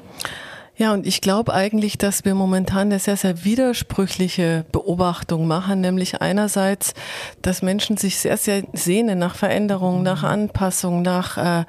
Ja, 0.75 0.95
und 0.95 1.07
ich 1.07 1.21
glaube 1.21 1.53
eigentlich, 1.53 1.99
dass 1.99 2.25
wir 2.25 2.35
momentan 2.35 2.89
eine 2.89 2.99
sehr, 2.99 3.19
sehr 3.19 3.45
widersprüchliche 3.45 4.65
Beobachtung 4.73 5.47
machen, 5.47 5.83
nämlich 5.83 6.23
einerseits, 6.23 6.95
dass 7.43 7.61
Menschen 7.61 7.99
sich 7.99 8.19
sehr, 8.19 8.39
sehr 8.39 8.63
sehnen 8.73 9.19
nach 9.19 9.35
Veränderung, 9.35 10.03
nach 10.03 10.23
Anpassung, 10.23 11.03
nach, 11.03 11.37
äh, 11.37 11.65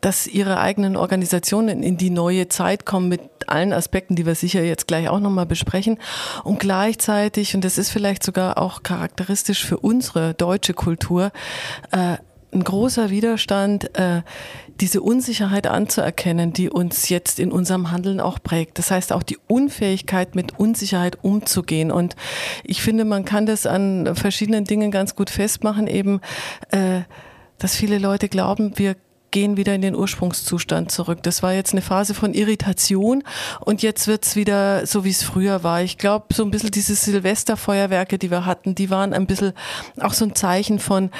dass 0.00 0.26
ihre 0.26 0.58
eigenen 0.58 0.96
Organisationen 0.96 1.84
in 1.84 1.98
die 1.98 2.10
neue 2.10 2.48
Zeit 2.48 2.84
kommen 2.84 3.08
mit 3.08 3.20
allen 3.46 3.72
Aspekten, 3.72 4.16
die 4.16 4.26
wir 4.26 4.34
sicher 4.34 4.62
jetzt 4.62 4.88
gleich 4.88 5.08
auch 5.08 5.20
nochmal 5.20 5.46
besprechen. 5.46 5.98
Und 6.42 6.58
gleichzeitig, 6.58 7.54
und 7.54 7.64
das 7.64 7.78
ist 7.78 7.90
vielleicht 7.90 8.24
sogar 8.24 8.58
auch 8.58 8.82
charakteristisch 8.82 9.64
für 9.64 9.78
unsere 9.78 10.34
deutsche 10.34 10.74
Kultur, 10.74 11.30
äh, 11.92 12.16
ein 12.52 12.64
großer 12.64 13.10
Widerstand, 13.10 13.96
äh, 13.98 14.22
diese 14.80 15.00
Unsicherheit 15.00 15.66
anzuerkennen, 15.66 16.52
die 16.52 16.70
uns 16.70 17.08
jetzt 17.08 17.40
in 17.40 17.52
unserem 17.52 17.90
Handeln 17.90 18.20
auch 18.20 18.38
prägt. 18.42 18.78
Das 18.78 18.90
heißt 18.90 19.12
auch 19.12 19.22
die 19.22 19.38
Unfähigkeit, 19.46 20.34
mit 20.34 20.58
Unsicherheit 20.58 21.18
umzugehen. 21.22 21.90
Und 21.90 22.16
ich 22.64 22.82
finde, 22.82 23.04
man 23.04 23.24
kann 23.24 23.46
das 23.46 23.66
an 23.66 24.14
verschiedenen 24.14 24.64
Dingen 24.64 24.90
ganz 24.90 25.16
gut 25.16 25.30
festmachen, 25.30 25.86
eben, 25.86 26.20
äh, 26.70 27.00
dass 27.58 27.74
viele 27.74 27.98
Leute 27.98 28.28
glauben, 28.28 28.78
wir 28.78 28.94
gehen 29.30 29.56
wieder 29.56 29.74
in 29.74 29.82
den 29.82 29.94
Ursprungszustand 29.94 30.90
zurück. 30.90 31.22
Das 31.22 31.42
war 31.42 31.52
jetzt 31.52 31.72
eine 31.72 31.82
Phase 31.82 32.14
von 32.14 32.34
Irritation 32.34 33.24
und 33.60 33.82
jetzt 33.82 34.06
wird's 34.06 34.36
wieder 34.36 34.86
so, 34.86 35.04
wie 35.04 35.10
es 35.10 35.22
früher 35.22 35.62
war. 35.62 35.82
Ich 35.82 35.98
glaube, 35.98 36.26
so 36.32 36.42
ein 36.44 36.50
bisschen 36.50 36.70
diese 36.70 36.94
Silvesterfeuerwerke, 36.94 38.18
die 38.18 38.30
wir 38.30 38.46
hatten, 38.46 38.74
die 38.74 38.90
waren 38.90 39.12
ein 39.12 39.26
bisschen 39.26 39.52
auch 40.00 40.14
so 40.14 40.24
ein 40.24 40.34
Zeichen 40.34 40.78
von, 40.78 41.10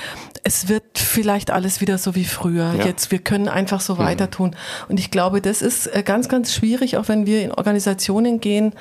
es 0.45 0.69
wird 0.69 0.99
vielleicht 0.99 1.51
alles 1.51 1.81
wieder 1.81 1.99
so 1.99 2.15
wie 2.15 2.25
früher. 2.25 2.75
Ja. 2.79 2.87
Jetzt, 2.87 3.11
wir 3.11 3.19
können 3.19 3.49
einfach 3.49 3.81
so 3.81 3.95
mhm. 3.95 3.99
weiter 3.99 4.31
tun. 4.31 4.57
Und 4.89 4.99
ich 4.99 5.11
glaube, 5.11 5.41
das 5.41 5.63
ist 5.63 5.87
äh, 5.87 6.03
ganz, 6.03 6.29
ganz 6.29 6.55
schwierig, 6.55 6.97
auch 6.97 7.09
wenn 7.09 7.27
wir 7.27 7.43
in 7.43 7.53
Organisationen 7.53 8.41
gehen, 8.41 8.73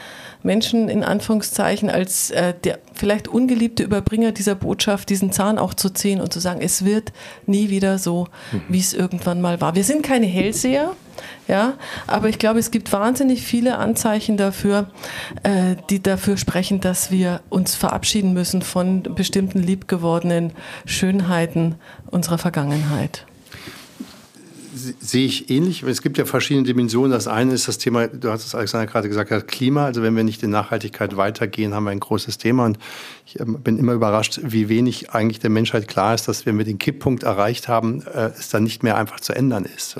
Menschen 0.44 0.90
in 0.90 1.04
Anführungszeichen 1.04 1.90
als 1.90 2.32
äh, 2.32 2.54
der 2.64 2.80
vielleicht 2.98 3.28
ungeliebte 3.28 3.84
Überbringer 3.84 4.32
dieser 4.32 4.56
Botschaft, 4.56 5.10
diesen 5.10 5.32
Zahn 5.32 5.58
auch 5.58 5.74
zu 5.74 5.90
ziehen 5.90 6.22
und 6.22 6.34
zu 6.34 6.40
sagen, 6.40 6.62
es 6.62 6.86
wird 6.86 7.14
nie 7.46 7.70
wieder 7.70 7.98
so, 8.00 8.28
mhm. 8.52 8.62
wie 8.70 8.80
es 8.80 8.94
irgendwann 8.94 9.42
mal 9.42 9.62
war. 9.62 9.76
Wir 9.76 9.84
sind 9.84 10.04
keine 10.04 10.26
Hellseher, 10.26 10.92
Ja, 11.48 11.74
aber 12.06 12.30
ich 12.30 12.40
glaube, 12.40 12.60
es 12.60 12.72
gibt 12.72 12.92
wahnsinnig 12.94 13.42
viele 13.42 13.78
Anzeichen 13.78 14.38
dafür, 14.38 14.92
äh, 15.44 15.76
die 15.90 16.02
dafür 16.02 16.38
sprechen, 16.38 16.82
dass 16.82 17.10
wir 17.10 17.42
uns 17.50 17.76
verabschieden 17.76 18.34
müssen 18.34 18.62
von 18.62 19.04
bestimmten 19.04 19.60
liebgewordenen 19.60 20.52
Schönheiten 20.86 21.76
unserer 22.12 22.38
Vergangenheit 22.38 23.26
sehe 24.78 25.26
ich 25.26 25.50
ähnlich. 25.50 25.84
Es 25.84 26.02
gibt 26.02 26.18
ja 26.18 26.26
verschiedene 26.26 26.66
Dimensionen. 26.66 27.12
Das 27.12 27.28
eine 27.28 27.54
ist 27.54 27.68
das 27.68 27.78
Thema, 27.78 28.08
du 28.08 28.30
hast 28.30 28.46
es 28.46 28.56
Alexander 28.56 28.86
gerade 28.88 29.10
gesagt, 29.10 29.48
Klima. 29.48 29.86
Also 29.86 30.02
wenn 30.04 30.16
wir 30.16 30.24
nicht 30.24 30.44
in 30.44 30.50
Nachhaltigkeit 30.52 31.18
weitergehen, 31.18 31.74
haben 31.74 31.84
wir 31.84 31.92
ein 31.92 32.00
großes 32.00 32.38
Thema. 32.38 32.66
Und 32.66 32.78
ich 33.26 33.40
ähm, 33.40 33.62
bin 33.62 33.78
immer 33.78 33.94
überrascht, 33.94 34.40
wie 34.44 34.70
wenig 34.70 35.12
eigentlich 35.12 35.40
der 35.40 35.50
Menschheit 35.50 35.88
klar 35.88 36.14
ist, 36.16 36.28
dass 36.28 36.46
wenn 36.46 36.58
wir 36.58 36.66
den 36.66 36.78
Kipppunkt 36.78 37.24
erreicht 37.24 37.68
haben, 37.68 38.04
äh, 38.04 38.32
es 38.38 38.50
dann 38.50 38.64
nicht 38.64 38.84
mehr 38.84 38.98
einfach 38.98 39.20
zu 39.20 39.34
ändern 39.34 39.66
ist. 39.66 39.98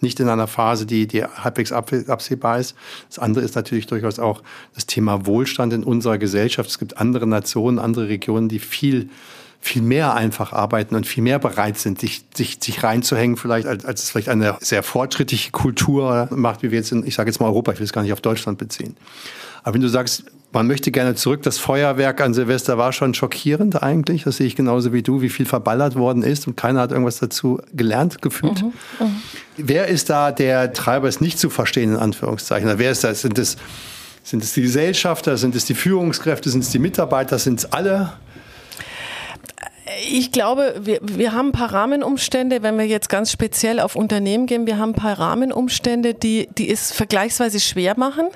Nicht 0.00 0.20
in 0.20 0.28
einer 0.28 0.46
Phase, 0.46 0.86
die, 0.86 1.06
die 1.06 1.24
halbwegs 1.24 1.72
absehbar 1.72 2.58
ist. 2.58 2.74
Das 3.08 3.18
andere 3.18 3.44
ist 3.44 3.54
natürlich 3.54 3.86
durchaus 3.86 4.18
auch 4.18 4.42
das 4.74 4.86
Thema 4.86 5.26
Wohlstand 5.26 5.72
in 5.72 5.84
unserer 5.84 6.18
Gesellschaft. 6.18 6.70
Es 6.70 6.78
gibt 6.78 6.98
andere 6.98 7.26
Nationen, 7.26 7.78
andere 7.78 8.08
Regionen, 8.08 8.48
die 8.48 8.58
viel 8.58 9.10
viel 9.64 9.80
mehr 9.80 10.12
einfach 10.12 10.52
arbeiten 10.52 10.94
und 10.94 11.06
viel 11.06 11.22
mehr 11.22 11.38
bereit 11.38 11.78
sind, 11.78 11.98
sich, 11.98 12.26
sich, 12.34 12.58
sich 12.60 12.82
reinzuhängen, 12.82 13.38
vielleicht 13.38 13.66
als, 13.66 13.86
als 13.86 14.02
es 14.02 14.10
vielleicht 14.10 14.28
eine 14.28 14.58
sehr 14.60 14.82
fortschrittliche 14.82 15.52
Kultur 15.52 16.28
macht, 16.30 16.62
wie 16.62 16.70
wir 16.70 16.78
jetzt 16.78 16.92
in, 16.92 17.04
ich 17.06 17.14
sage 17.14 17.30
jetzt 17.30 17.40
mal 17.40 17.46
Europa, 17.46 17.72
ich 17.72 17.78
will 17.78 17.86
es 17.86 17.92
gar 17.94 18.02
nicht 18.02 18.12
auf 18.12 18.20
Deutschland 18.20 18.58
beziehen. 18.58 18.94
Aber 19.62 19.72
wenn 19.72 19.80
du 19.80 19.88
sagst, 19.88 20.24
man 20.52 20.66
möchte 20.66 20.90
gerne 20.90 21.14
zurück, 21.14 21.42
das 21.42 21.56
Feuerwerk 21.56 22.20
an 22.20 22.34
Silvester 22.34 22.76
war 22.76 22.92
schon 22.92 23.14
schockierend 23.14 23.82
eigentlich, 23.82 24.24
das 24.24 24.36
sehe 24.36 24.46
ich 24.46 24.54
genauso 24.54 24.92
wie 24.92 25.02
du, 25.02 25.22
wie 25.22 25.30
viel 25.30 25.46
verballert 25.46 25.96
worden 25.96 26.22
ist 26.22 26.46
und 26.46 26.58
keiner 26.58 26.82
hat 26.82 26.90
irgendwas 26.90 27.18
dazu 27.18 27.58
gelernt, 27.72 28.20
gefühlt. 28.20 28.60
Mhm, 28.60 28.72
mh. 29.00 29.10
Wer 29.56 29.88
ist 29.88 30.10
da 30.10 30.30
der 30.30 30.74
Treiber, 30.74 31.08
es 31.08 31.22
nicht 31.22 31.38
zu 31.38 31.48
verstehen, 31.48 31.94
in 31.94 31.98
Anführungszeichen? 31.98 32.70
Wer 32.76 32.90
ist 32.90 33.02
das? 33.02 33.22
Sind 33.22 33.38
es, 33.38 33.56
sind 34.24 34.44
es 34.44 34.52
die 34.52 34.60
Gesellschafter, 34.60 35.38
sind 35.38 35.54
es 35.54 35.64
die 35.64 35.74
Führungskräfte, 35.74 36.50
sind 36.50 36.64
es 36.64 36.68
die 36.68 36.78
Mitarbeiter, 36.78 37.38
sind 37.38 37.60
es 37.60 37.72
alle? 37.72 38.12
Ich 40.08 40.32
glaube, 40.32 40.76
wir, 40.80 40.98
wir 41.02 41.32
haben 41.32 41.48
ein 41.48 41.52
paar 41.52 41.74
Rahmenumstände, 41.74 42.62
wenn 42.62 42.78
wir 42.78 42.86
jetzt 42.86 43.10
ganz 43.10 43.30
speziell 43.30 43.80
auf 43.80 43.96
Unternehmen 43.96 44.46
gehen, 44.46 44.66
wir 44.66 44.78
haben 44.78 44.90
ein 44.90 44.94
paar 44.94 45.18
Rahmenumstände, 45.18 46.14
die, 46.14 46.48
die 46.56 46.70
es 46.70 46.90
vergleichsweise 46.90 47.60
schwer 47.60 47.98
machen, 47.98 48.28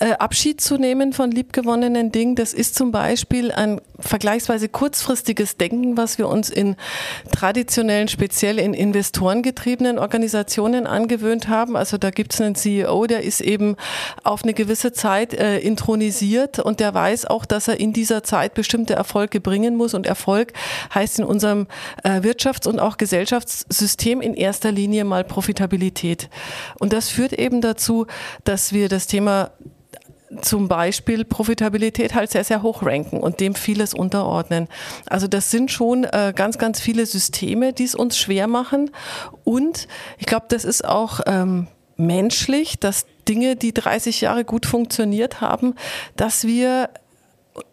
äh, 0.00 0.12
Abschied 0.12 0.62
zu 0.62 0.78
nehmen 0.78 1.12
von 1.12 1.30
liebgewonnenen 1.30 2.10
Dingen. 2.10 2.36
Das 2.36 2.54
ist 2.54 2.74
zum 2.74 2.90
Beispiel 2.90 3.52
ein 3.52 3.82
vergleichsweise 3.98 4.70
kurzfristiges 4.70 5.58
Denken, 5.58 5.98
was 5.98 6.16
wir 6.16 6.26
uns 6.26 6.48
in 6.48 6.76
traditionellen, 7.32 8.08
speziell 8.08 8.58
in 8.58 8.72
investorengetriebenen 8.72 9.98
Organisationen 9.98 10.86
angewöhnt 10.86 11.48
haben. 11.48 11.76
Also 11.76 11.98
da 11.98 12.10
gibt 12.10 12.32
es 12.32 12.40
einen 12.40 12.54
CEO, 12.54 13.06
der 13.06 13.24
ist 13.24 13.42
eben 13.42 13.76
auf 14.24 14.42
eine 14.42 14.54
gewisse 14.54 14.92
Zeit 14.92 15.34
äh, 15.34 15.58
intronisiert 15.58 16.60
und 16.60 16.80
der 16.80 16.94
weiß 16.94 17.26
auch, 17.26 17.44
dass 17.44 17.68
er 17.68 17.78
in 17.78 17.92
dieser 17.92 18.22
Zeit 18.22 18.54
bestimmte 18.54 18.94
Erfolge 18.94 19.40
bringen 19.40 19.76
muss 19.76 19.92
und 19.92 20.06
Erfolg 20.06 20.54
heißt 20.94 21.18
in 21.18 21.24
unserem 21.24 21.66
äh, 22.04 22.20
Wirtschafts- 22.20 22.68
und 22.68 22.80
auch 22.80 22.96
Gesellschaftssystem 22.96 24.20
in 24.20 24.34
erster 24.34 24.72
Linie 24.72 25.04
mal 25.04 25.24
Profitabilität. 25.24 26.28
Und 26.78 26.92
das 26.92 27.08
führt 27.08 27.32
eben 27.32 27.60
dazu, 27.60 28.06
dass 28.44 28.72
wir 28.72 28.88
das 28.88 29.06
Thema 29.06 29.50
zum 30.42 30.68
Beispiel 30.68 31.24
Profitabilität 31.24 32.14
halt 32.14 32.30
sehr, 32.30 32.44
sehr 32.44 32.62
hoch 32.62 32.82
ranken 32.82 33.20
und 33.20 33.40
dem 33.40 33.54
vieles 33.54 33.94
unterordnen. 33.94 34.68
Also 35.06 35.26
das 35.26 35.50
sind 35.50 35.70
schon 35.70 36.04
äh, 36.04 36.32
ganz, 36.34 36.58
ganz 36.58 36.80
viele 36.80 37.06
Systeme, 37.06 37.72
die 37.72 37.84
es 37.84 37.94
uns 37.94 38.18
schwer 38.18 38.46
machen. 38.46 38.90
Und 39.44 39.88
ich 40.18 40.26
glaube, 40.26 40.46
das 40.48 40.64
ist 40.64 40.84
auch 40.84 41.20
ähm, 41.26 41.66
menschlich, 41.96 42.78
dass 42.78 43.06
Dinge, 43.26 43.56
die 43.56 43.72
30 43.74 44.20
Jahre 44.20 44.44
gut 44.44 44.66
funktioniert 44.66 45.40
haben, 45.40 45.74
dass 46.16 46.44
wir 46.44 46.90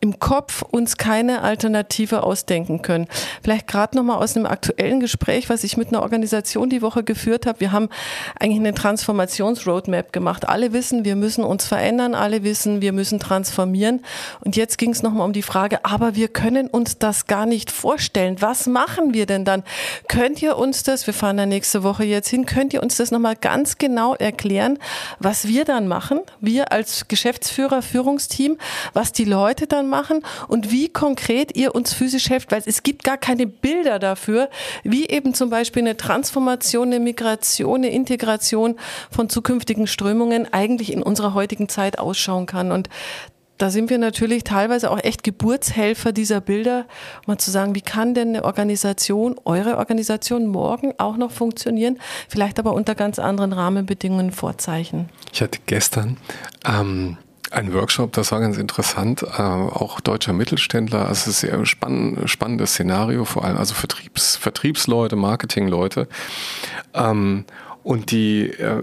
im 0.06 0.20
Kopf 0.20 0.62
uns 0.62 0.98
keine 0.98 1.42
Alternative 1.42 2.24
ausdenken 2.24 2.82
können. 2.82 3.08
Vielleicht 3.44 3.68
gerade 3.68 3.98
noch 3.98 4.04
mal 4.04 4.18
aus 4.18 4.36
einem 4.36 4.46
aktuellen 4.46 5.00
Gespräch, 5.00 5.50
was 5.50 5.64
ich 5.64 5.78
mit 5.78 5.88
einer 5.88 6.02
Organisation 6.04 6.70
die 6.70 6.82
Woche 6.82 7.04
geführt 7.04 7.46
habe. 7.46 7.60
Wir 7.60 7.72
haben 7.72 7.90
eigentlich 8.40 8.60
eine 8.60 8.74
Transformationsroadmap 8.74 10.14
gemacht. 10.14 10.48
Alle 10.48 10.74
wissen, 10.74 11.06
wir 11.06 11.16
müssen 11.16 11.44
uns 11.44 11.66
verändern. 11.66 12.14
Alle 12.14 12.44
wissen, 12.44 12.82
wir 12.82 12.94
müssen 12.94 13.20
transformieren. 13.20 14.04
Und 14.42 14.56
jetzt 14.56 14.78
ging 14.78 14.92
es 14.92 15.02
noch 15.02 15.12
mal 15.12 15.24
um 15.24 15.34
die 15.34 15.42
Frage, 15.42 15.84
aber 15.84 16.16
wir 16.16 16.28
können 16.28 16.68
uns 16.68 17.00
das 17.00 17.26
gar 17.26 17.46
nicht 17.46 17.72
vorstellen. 17.72 18.42
Was 18.42 18.68
machen 18.68 19.14
wir 19.14 19.26
denn 19.26 19.46
dann? 19.46 19.64
Könnt 20.08 20.42
ihr 20.42 20.58
uns 20.58 20.84
das, 20.84 21.08
wir 21.08 21.14
fahren 21.14 21.38
da 21.38 21.46
nächste 21.46 21.84
Woche 21.84 22.04
jetzt 22.04 22.30
hin, 22.30 22.46
könnt 22.46 22.74
ihr 22.74 22.84
uns 22.84 22.98
das 22.98 23.12
noch 23.12 23.20
mal 23.20 23.36
ganz 23.36 23.78
genau 23.78 24.14
erklären, 24.16 24.78
was 25.20 25.48
wir 25.48 25.66
dann 25.66 25.88
machen? 25.88 26.20
Wir 26.42 26.72
als 26.72 27.08
Geschäftsführer, 27.08 27.82
Führungsteam, 27.82 28.58
was 28.94 29.12
die 29.12 29.26
Leute 29.26 29.68
dann 29.68 29.86
dann 29.86 29.90
machen 29.96 30.20
und 30.50 30.72
wie 30.72 30.90
konkret 30.90 31.56
ihr 31.56 31.74
uns 31.74 31.94
physisch 31.94 32.30
helft, 32.30 32.52
weil 32.52 32.62
es 32.66 32.84
gibt 32.84 33.06
gar 33.06 33.18
keine 33.18 33.48
Bilder 33.48 33.98
dafür, 33.98 34.50
wie 34.84 35.08
eben 35.08 35.34
zum 35.34 35.50
Beispiel 35.50 35.84
eine 35.84 35.96
Transformation, 35.96 36.88
eine 36.88 37.00
Migration, 37.00 37.78
eine 37.78 37.92
Integration 37.92 38.75
von 39.10 39.30
zukünftigen 39.30 39.88
Strömungen 39.88 40.52
eigentlich 40.52 40.92
in 40.92 41.02
unserer 41.02 41.34
heutigen 41.34 41.70
Zeit 41.70 41.98
ausschauen 41.98 42.46
kann. 42.46 42.74
Und 42.74 42.90
da 43.58 43.70
sind 43.70 43.90
wir 43.90 43.98
natürlich 43.98 44.44
teilweise 44.44 44.92
auch 44.92 45.02
echt 45.02 45.24
Geburtshelfer 45.24 46.12
dieser 46.12 46.42
Bilder, 46.42 46.86
um 47.20 47.34
mal 47.34 47.38
zu 47.38 47.52
sagen, 47.52 47.74
wie 47.74 47.82
kann 47.82 48.14
denn 48.14 48.30
eine 48.30 48.44
Organisation, 48.44 49.40
eure 49.46 49.78
Organisation 49.78 50.48
morgen 50.48 50.94
auch 50.98 51.16
noch 51.16 51.32
funktionieren, 51.32 51.98
vielleicht 52.28 52.60
aber 52.60 52.74
unter 52.74 52.96
ganz 52.96 53.18
anderen 53.18 53.54
Rahmenbedingungen 53.54 54.32
vorzeichnen. 54.32 55.10
Ich 55.32 55.42
hatte 55.42 55.60
gestern 55.66 56.18
ähm, 56.68 57.18
ein 57.52 57.74
Workshop, 57.74 58.14
das 58.14 58.32
war 58.32 58.40
ganz 58.40 58.58
interessant, 58.58 59.24
äh, 59.24 59.42
auch 59.42 60.00
deutscher 60.00 60.34
Mittelständler, 60.34 61.08
also 61.08 61.32
sehr 61.32 61.66
spann 61.66 62.22
spannendes 62.25 62.72
Szenario, 62.72 63.25
vor 63.25 63.46
allem 63.46 63.58
also 63.58 63.74
Vertriebs, 63.74 64.36
Vertriebsleute, 64.36 65.16
Marketingleute. 65.16 66.08
Ähm, 66.94 67.46
und 67.84 68.12
die, 68.12 68.50
äh, 68.50 68.82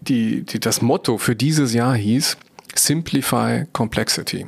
die, 0.00 0.42
die, 0.42 0.60
das 0.60 0.82
Motto 0.82 1.18
für 1.18 1.34
dieses 1.34 1.72
Jahr 1.72 1.94
hieß 1.94 2.36
Simplify 2.74 3.64
Complexity. 3.72 4.46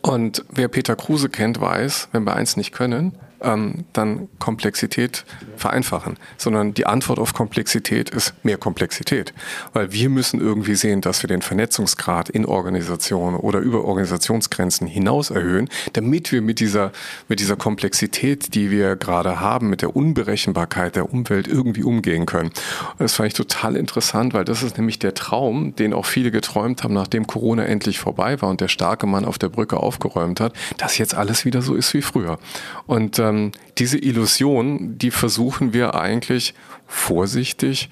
Und 0.00 0.44
wer 0.50 0.68
Peter 0.68 0.96
Kruse 0.96 1.28
kennt, 1.28 1.60
weiß, 1.60 2.08
wenn 2.12 2.24
wir 2.24 2.34
eins 2.34 2.56
nicht 2.56 2.72
können, 2.72 3.12
ähm, 3.40 3.84
dann 3.92 4.28
Komplexität 4.38 5.24
vereinfachen, 5.56 6.16
sondern 6.36 6.74
die 6.74 6.86
Antwort 6.86 7.18
auf 7.18 7.34
Komplexität 7.34 8.10
ist 8.10 8.34
mehr 8.44 8.58
Komplexität. 8.58 9.32
Weil 9.72 9.92
wir 9.92 10.08
müssen 10.08 10.40
irgendwie 10.40 10.74
sehen, 10.74 11.00
dass 11.00 11.22
wir 11.22 11.28
den 11.28 11.42
Vernetzungsgrad 11.42 12.28
in 12.28 12.46
Organisationen 12.46 13.36
oder 13.36 13.60
über 13.60 13.84
Organisationsgrenzen 13.84 14.86
hinaus 14.86 15.30
erhöhen, 15.30 15.68
damit 15.92 16.32
wir 16.32 16.42
mit 16.42 16.60
dieser, 16.60 16.92
mit 17.28 17.40
dieser 17.40 17.56
Komplexität, 17.56 18.54
die 18.54 18.70
wir 18.70 18.96
gerade 18.96 19.40
haben, 19.40 19.68
mit 19.70 19.82
der 19.82 19.94
Unberechenbarkeit 19.94 20.96
der 20.96 21.12
Umwelt 21.12 21.48
irgendwie 21.48 21.82
umgehen 21.82 22.26
können. 22.26 22.48
Und 22.48 23.00
das 23.00 23.14
fand 23.14 23.28
ich 23.28 23.34
total 23.34 23.76
interessant, 23.76 24.34
weil 24.34 24.44
das 24.44 24.62
ist 24.62 24.76
nämlich 24.76 24.98
der 24.98 25.14
Traum, 25.14 25.74
den 25.76 25.92
auch 25.92 26.06
viele 26.06 26.30
geträumt 26.30 26.82
haben, 26.82 26.94
nachdem 26.94 27.26
Corona 27.26 27.64
endlich 27.64 27.98
vorbei 27.98 28.40
war 28.40 28.48
und 28.50 28.60
der 28.60 28.68
starke 28.68 29.06
Mann 29.06 29.24
auf 29.24 29.38
der 29.38 29.48
Brücke 29.48 29.78
aufgeräumt 29.78 30.40
hat, 30.40 30.52
dass 30.76 30.98
jetzt 30.98 31.14
alles 31.14 31.44
wieder 31.44 31.62
so 31.62 31.74
ist 31.74 31.92
wie 31.94 32.02
früher. 32.02 32.38
Und 32.86 33.18
ähm, 33.28 33.52
diese 33.78 33.98
Illusion, 33.98 34.98
die 34.98 35.10
versuchen 35.10 35.72
wir 35.72 35.94
eigentlich 35.94 36.54
vorsichtig 36.86 37.90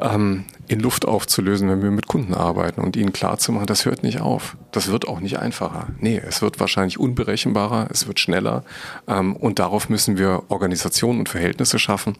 ähm, 0.00 0.44
in 0.66 0.80
Luft 0.80 1.06
aufzulösen, 1.06 1.68
wenn 1.68 1.82
wir 1.82 1.90
mit 1.90 2.06
Kunden 2.06 2.34
arbeiten 2.34 2.80
und 2.80 2.96
ihnen 2.96 3.12
klarzumachen, 3.12 3.66
das 3.66 3.84
hört 3.84 4.02
nicht 4.02 4.20
auf. 4.20 4.56
Das 4.72 4.90
wird 4.90 5.06
auch 5.06 5.20
nicht 5.20 5.38
einfacher. 5.38 5.88
Nee, 6.00 6.20
es 6.26 6.42
wird 6.42 6.58
wahrscheinlich 6.58 6.98
unberechenbarer, 6.98 7.88
es 7.90 8.06
wird 8.06 8.18
schneller 8.18 8.64
ähm, 9.06 9.36
und 9.36 9.58
darauf 9.58 9.88
müssen 9.88 10.18
wir 10.18 10.44
Organisationen 10.48 11.20
und 11.20 11.28
Verhältnisse 11.28 11.78
schaffen, 11.78 12.16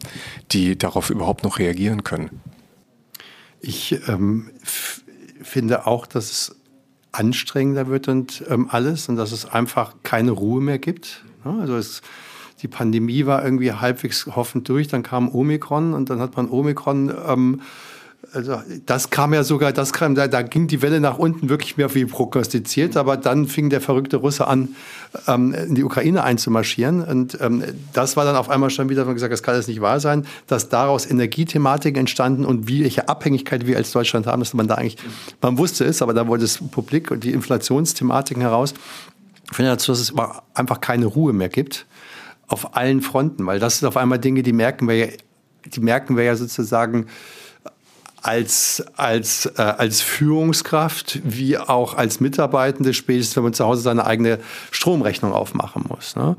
die 0.51 0.77
darauf 0.77 1.09
überhaupt 1.09 1.43
noch 1.43 1.59
reagieren 1.59 2.03
können. 2.03 2.41
Ich 3.59 3.99
ähm, 4.07 4.51
finde 5.41 5.87
auch, 5.87 6.05
dass 6.05 6.31
es 6.31 6.55
anstrengender 7.11 7.87
wird 7.87 8.07
und 8.07 8.43
ähm, 8.49 8.67
alles 8.69 9.09
und 9.09 9.15
dass 9.15 9.31
es 9.31 9.45
einfach 9.45 9.95
keine 10.03 10.31
Ruhe 10.31 10.61
mehr 10.61 10.79
gibt. 10.79 11.23
Also 11.43 11.77
es 11.77 12.01
die 12.61 12.67
Pandemie 12.67 13.25
war 13.25 13.43
irgendwie 13.43 13.71
halbwegs 13.71 14.27
hoffend 14.27 14.69
durch, 14.69 14.87
dann 14.87 15.03
kam 15.03 15.33
Omikron 15.33 15.93
und 15.93 16.09
dann 16.09 16.19
hat 16.19 16.35
man 16.37 16.49
Omikron, 16.49 17.13
ähm, 17.27 17.61
also 18.33 18.61
das 18.85 19.09
kam 19.09 19.33
ja 19.33 19.43
sogar, 19.43 19.71
das 19.71 19.93
kam, 19.93 20.15
da, 20.15 20.27
da 20.27 20.41
ging 20.41 20.67
die 20.67 20.81
Welle 20.81 20.99
nach 20.99 21.17
unten 21.17 21.49
wirklich 21.49 21.77
mehr 21.77 21.93
wie 21.93 22.05
prognostiziert, 22.05 22.97
aber 22.97 23.17
dann 23.17 23.47
fing 23.47 23.69
der 23.69 23.81
verrückte 23.81 24.17
Russe 24.17 24.47
an, 24.47 24.69
ähm, 25.27 25.53
in 25.53 25.75
die 25.75 25.83
Ukraine 25.83 26.23
einzumarschieren 26.23 27.03
und 27.03 27.37
ähm, 27.41 27.63
das 27.93 28.17
war 28.17 28.25
dann 28.25 28.35
auf 28.35 28.49
einmal 28.49 28.69
schon 28.69 28.89
wieder, 28.89 29.05
man 29.05 29.13
gesagt, 29.13 29.31
das 29.31 29.43
kann 29.43 29.55
jetzt 29.55 29.67
nicht 29.67 29.81
wahr 29.81 29.99
sein, 29.99 30.25
dass 30.47 30.69
daraus 30.69 31.05
Energiethematiken 31.05 31.99
entstanden 31.99 32.45
und 32.45 32.69
welche 32.69 33.07
Abhängigkeit 33.09 33.67
wir 33.67 33.77
als 33.77 33.91
Deutschland 33.91 34.27
haben, 34.27 34.39
dass 34.39 34.53
man 34.53 34.67
da 34.67 34.75
eigentlich, 34.75 34.97
man 35.41 35.57
wusste 35.57 35.85
es, 35.85 36.01
aber 36.01 36.13
da 36.13 36.27
wurde 36.27 36.41
das 36.41 36.57
Publik 36.57 37.11
und 37.11 37.23
die 37.23 37.31
Inflationsthematiken 37.31 38.41
heraus. 38.41 38.73
Ich 39.49 39.55
finde 39.55 39.71
dazu, 39.71 39.91
dass 39.91 39.99
es 39.99 40.13
einfach 40.55 40.81
keine 40.81 41.05
Ruhe 41.05 41.31
mehr 41.31 41.49
gibt 41.49 41.85
auf 42.47 42.75
allen 42.75 43.01
Fronten, 43.01 43.45
weil 43.45 43.59
das 43.59 43.79
sind 43.79 43.87
auf 43.87 43.97
einmal 43.97 44.19
Dinge, 44.19 44.43
die 44.43 44.53
merken 44.53 44.87
wir 44.87 44.97
ja, 44.97 45.07
die 45.65 45.79
merken 45.79 46.15
wir 46.15 46.23
ja 46.23 46.35
sozusagen 46.35 47.07
als, 48.21 48.83
als, 48.95 49.45
äh, 49.57 49.61
als 49.61 50.01
Führungskraft 50.01 51.19
wie 51.23 51.57
auch 51.57 51.95
als 51.95 52.19
Mitarbeitende, 52.19 52.93
spätestens 52.93 53.35
wenn 53.35 53.43
man 53.43 53.53
zu 53.53 53.65
Hause 53.65 53.81
seine 53.81 54.05
eigene 54.05 54.39
Stromrechnung 54.71 55.31
aufmachen 55.31 55.85
muss. 55.87 56.15
Ne? 56.15 56.35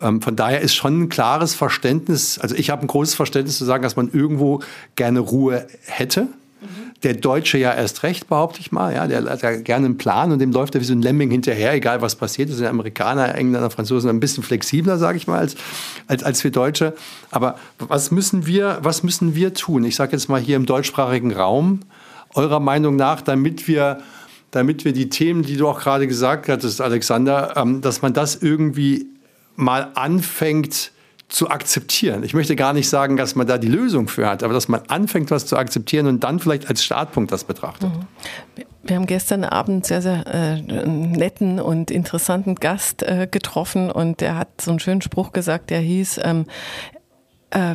Ähm, 0.00 0.22
von 0.22 0.34
daher 0.34 0.62
ist 0.62 0.74
schon 0.74 1.02
ein 1.02 1.08
klares 1.10 1.54
Verständnis, 1.54 2.38
also 2.38 2.54
ich 2.54 2.70
habe 2.70 2.82
ein 2.82 2.86
großes 2.86 3.14
Verständnis 3.14 3.58
zu 3.58 3.66
sagen, 3.66 3.82
dass 3.82 3.96
man 3.96 4.10
irgendwo 4.12 4.60
gerne 4.94 5.20
Ruhe 5.20 5.66
hätte 5.84 6.28
der 7.02 7.14
Deutsche 7.14 7.58
ja 7.58 7.72
erst 7.74 8.02
recht, 8.02 8.28
behaupte 8.28 8.60
ich 8.60 8.72
mal. 8.72 8.94
Ja, 8.94 9.06
der 9.06 9.24
hat 9.24 9.42
ja 9.42 9.56
gerne 9.56 9.86
einen 9.86 9.98
Plan 9.98 10.32
und 10.32 10.38
dem 10.38 10.52
läuft 10.52 10.74
er 10.74 10.80
wie 10.80 10.84
so 10.84 10.92
ein 10.92 11.02
Lemming 11.02 11.30
hinterher, 11.30 11.74
egal 11.74 12.02
was 12.02 12.16
passiert. 12.16 12.50
Das 12.50 12.56
sind 12.56 12.66
Amerikaner, 12.66 13.34
Engländer, 13.34 13.70
Franzosen 13.70 14.10
ein 14.10 14.20
bisschen 14.20 14.42
flexibler, 14.42 14.98
sage 14.98 15.18
ich 15.18 15.26
mal, 15.26 15.38
als, 15.38 15.56
als, 16.06 16.22
als 16.22 16.44
wir 16.44 16.50
Deutsche. 16.50 16.94
Aber 17.30 17.56
was 17.78 18.10
müssen 18.10 18.46
wir, 18.46 18.78
was 18.82 19.02
müssen 19.02 19.34
wir 19.34 19.54
tun? 19.54 19.84
Ich 19.84 19.96
sage 19.96 20.12
jetzt 20.12 20.28
mal 20.28 20.40
hier 20.40 20.56
im 20.56 20.66
deutschsprachigen 20.66 21.32
Raum, 21.32 21.80
eurer 22.34 22.60
Meinung 22.60 22.96
nach, 22.96 23.20
damit 23.22 23.68
wir 23.68 23.98
damit 24.52 24.86
wir 24.86 24.92
die 24.92 25.10
Themen, 25.10 25.42
die 25.42 25.58
du 25.58 25.68
auch 25.68 25.80
gerade 25.80 26.06
gesagt 26.06 26.48
hattest, 26.48 26.80
Alexander, 26.80 27.54
ähm, 27.56 27.82
dass 27.82 28.00
man 28.00 28.14
das 28.14 28.36
irgendwie 28.36 29.06
mal 29.54 29.90
anfängt, 29.94 30.92
zu 31.28 31.50
akzeptieren. 31.50 32.22
Ich 32.22 32.34
möchte 32.34 32.54
gar 32.54 32.72
nicht 32.72 32.88
sagen, 32.88 33.16
dass 33.16 33.34
man 33.34 33.46
da 33.46 33.58
die 33.58 33.68
Lösung 33.68 34.06
für 34.06 34.28
hat, 34.28 34.42
aber 34.42 34.54
dass 34.54 34.68
man 34.68 34.82
anfängt, 34.88 35.30
was 35.30 35.46
zu 35.46 35.56
akzeptieren 35.56 36.06
und 36.06 36.22
dann 36.22 36.38
vielleicht 36.38 36.68
als 36.68 36.84
Startpunkt 36.84 37.32
das 37.32 37.44
betrachtet. 37.44 37.90
Mhm. 37.90 38.64
Wir 38.84 38.96
haben 38.96 39.06
gestern 39.06 39.42
Abend 39.42 39.84
sehr, 39.84 40.00
sehr 40.00 40.24
äh, 40.28 40.60
netten 40.60 41.58
und 41.58 41.90
interessanten 41.90 42.54
Gast 42.54 43.02
äh, 43.02 43.26
getroffen 43.28 43.90
und 43.90 44.20
der 44.20 44.36
hat 44.36 44.60
so 44.60 44.70
einen 44.70 44.78
schönen 44.78 45.02
Spruch 45.02 45.32
gesagt, 45.32 45.70
der 45.70 45.80
hieß, 45.80 46.20
ähm, 46.22 46.46
äh, 46.92 46.95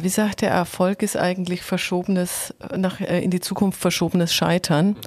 wie 0.02 0.10
sagt 0.10 0.42
der 0.42 0.52
Erfolg 0.52 1.02
ist 1.02 1.16
eigentlich 1.16 1.62
verschobenes, 1.62 2.54
nach, 2.76 3.00
äh, 3.00 3.22
in 3.22 3.32
die 3.32 3.40
Zukunft 3.40 3.80
verschobenes 3.80 4.34
Scheitern. 4.34 4.98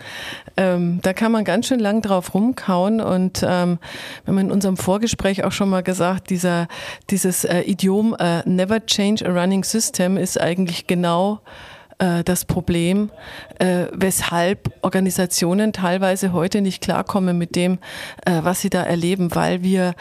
Ähm, 0.56 1.00
da 1.02 1.12
kann 1.12 1.32
man 1.32 1.44
ganz 1.44 1.66
schön 1.66 1.80
lang 1.80 2.00
drauf 2.00 2.34
rumkauen 2.34 3.00
und 3.00 3.42
ähm, 3.46 3.78
wir 4.24 4.32
haben 4.32 4.38
in 4.38 4.50
unserem 4.50 4.76
Vorgespräch 4.76 5.44
auch 5.44 5.52
schon 5.52 5.68
mal 5.68 5.82
gesagt, 5.82 6.30
dieser, 6.30 6.68
dieses 7.10 7.44
äh, 7.44 7.60
Idiom 7.60 8.16
äh, 8.18 8.48
Never 8.48 8.84
change 8.86 9.26
a 9.26 9.30
running 9.30 9.64
system 9.64 10.16
ist 10.16 10.40
eigentlich 10.40 10.86
genau 10.86 11.40
äh, 11.98 12.24
das 12.24 12.44
Problem, 12.44 13.10
äh, 13.58 13.86
weshalb 13.92 14.70
Organisationen 14.82 15.72
teilweise 15.72 16.32
heute 16.32 16.60
nicht 16.60 16.82
klarkommen 16.82 17.38
mit 17.38 17.54
dem, 17.56 17.78
äh, 18.26 18.40
was 18.42 18.60
sie 18.60 18.70
da 18.70 18.82
erleben, 18.82 19.34
weil 19.34 19.62
wir 19.62 19.94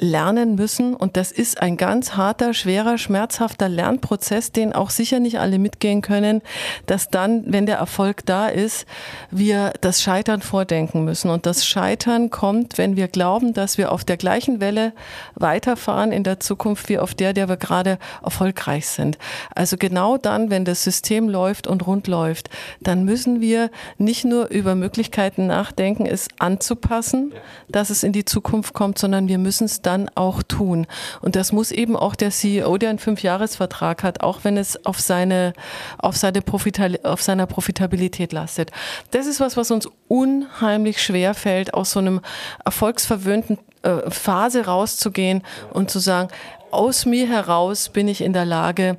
lernen 0.00 0.56
müssen 0.56 0.96
und 0.96 1.16
das 1.16 1.30
ist 1.30 1.62
ein 1.62 1.76
ganz 1.76 2.16
harter, 2.16 2.54
schwerer, 2.54 2.98
schmerzhafter 2.98 3.68
Lernprozess, 3.68 4.50
den 4.50 4.72
auch 4.72 4.90
sicher 4.90 5.20
nicht 5.20 5.38
alle 5.38 5.60
mitgehen 5.60 6.02
können, 6.02 6.42
dass 6.86 7.08
dann, 7.08 7.44
wenn 7.46 7.66
der 7.66 7.76
Erfolg 7.76 8.26
da 8.26 8.48
ist, 8.48 8.84
wir 9.30 9.72
das 9.80 10.02
Scheitern 10.02 10.42
vordenken 10.42 11.04
müssen 11.04 11.30
und 11.30 11.46
das 11.46 11.64
Scheitern 11.64 12.30
kommt, 12.30 12.78
wenn 12.78 12.96
wir 12.96 13.06
glauben, 13.06 13.54
dass 13.54 13.78
wir 13.78 13.92
auf 13.92 14.02
der 14.02 14.16
gleichen 14.16 14.60
Welle 14.60 14.92
weiterfahren 15.36 16.10
in 16.10 16.24
der 16.24 16.40
Zukunft 16.40 16.88
wie 16.88 16.98
auf 16.98 17.14
der, 17.14 17.32
der 17.32 17.48
wir 17.48 17.56
gerade 17.56 17.98
erfolgreich 18.24 18.88
sind. 18.88 19.18
Also 19.54 19.76
genau 19.76 20.16
dann, 20.16 20.50
wenn 20.50 20.64
das 20.64 20.82
System 20.82 21.09
System 21.10 21.28
läuft 21.28 21.66
und 21.66 21.88
rund 21.88 22.06
läuft, 22.06 22.50
dann 22.80 23.04
müssen 23.04 23.40
wir 23.40 23.70
nicht 23.98 24.24
nur 24.24 24.48
über 24.48 24.76
Möglichkeiten 24.76 25.48
nachdenken, 25.48 26.06
es 26.06 26.28
anzupassen, 26.38 27.32
dass 27.68 27.90
es 27.90 28.04
in 28.04 28.12
die 28.12 28.24
Zukunft 28.24 28.74
kommt, 28.74 28.96
sondern 28.96 29.26
wir 29.26 29.38
müssen 29.38 29.64
es 29.64 29.82
dann 29.82 30.08
auch 30.14 30.44
tun. 30.44 30.86
Und 31.20 31.34
das 31.34 31.50
muss 31.50 31.72
eben 31.72 31.96
auch 31.96 32.14
der 32.14 32.30
CEO, 32.30 32.78
der 32.78 32.90
einen 32.90 33.00
Fünfjahresvertrag 33.00 34.04
hat, 34.04 34.22
auch 34.22 34.44
wenn 34.44 34.56
es 34.56 34.86
auf 34.86 35.00
seine, 35.00 35.52
auf 35.98 36.16
seine 36.16 36.42
Profital 36.42 37.00
auf 37.02 37.22
seiner 37.22 37.46
Profitabilität 37.46 38.32
lastet. 38.32 38.70
Das 39.10 39.26
ist 39.26 39.40
was, 39.40 39.56
was 39.56 39.72
uns 39.72 39.88
unheimlich 40.06 41.02
schwer 41.02 41.34
fällt, 41.34 41.74
aus 41.74 41.90
so 41.90 41.98
einem 41.98 42.20
erfolgsverwöhnten 42.64 43.58
äh, 43.82 44.08
Phase 44.10 44.66
rauszugehen 44.66 45.42
und 45.72 45.90
zu 45.90 45.98
sagen, 45.98 46.28
aus 46.70 47.04
mir 47.04 47.26
heraus 47.26 47.88
bin 47.88 48.06
ich 48.06 48.20
in 48.20 48.32
der 48.32 48.44
Lage, 48.44 48.96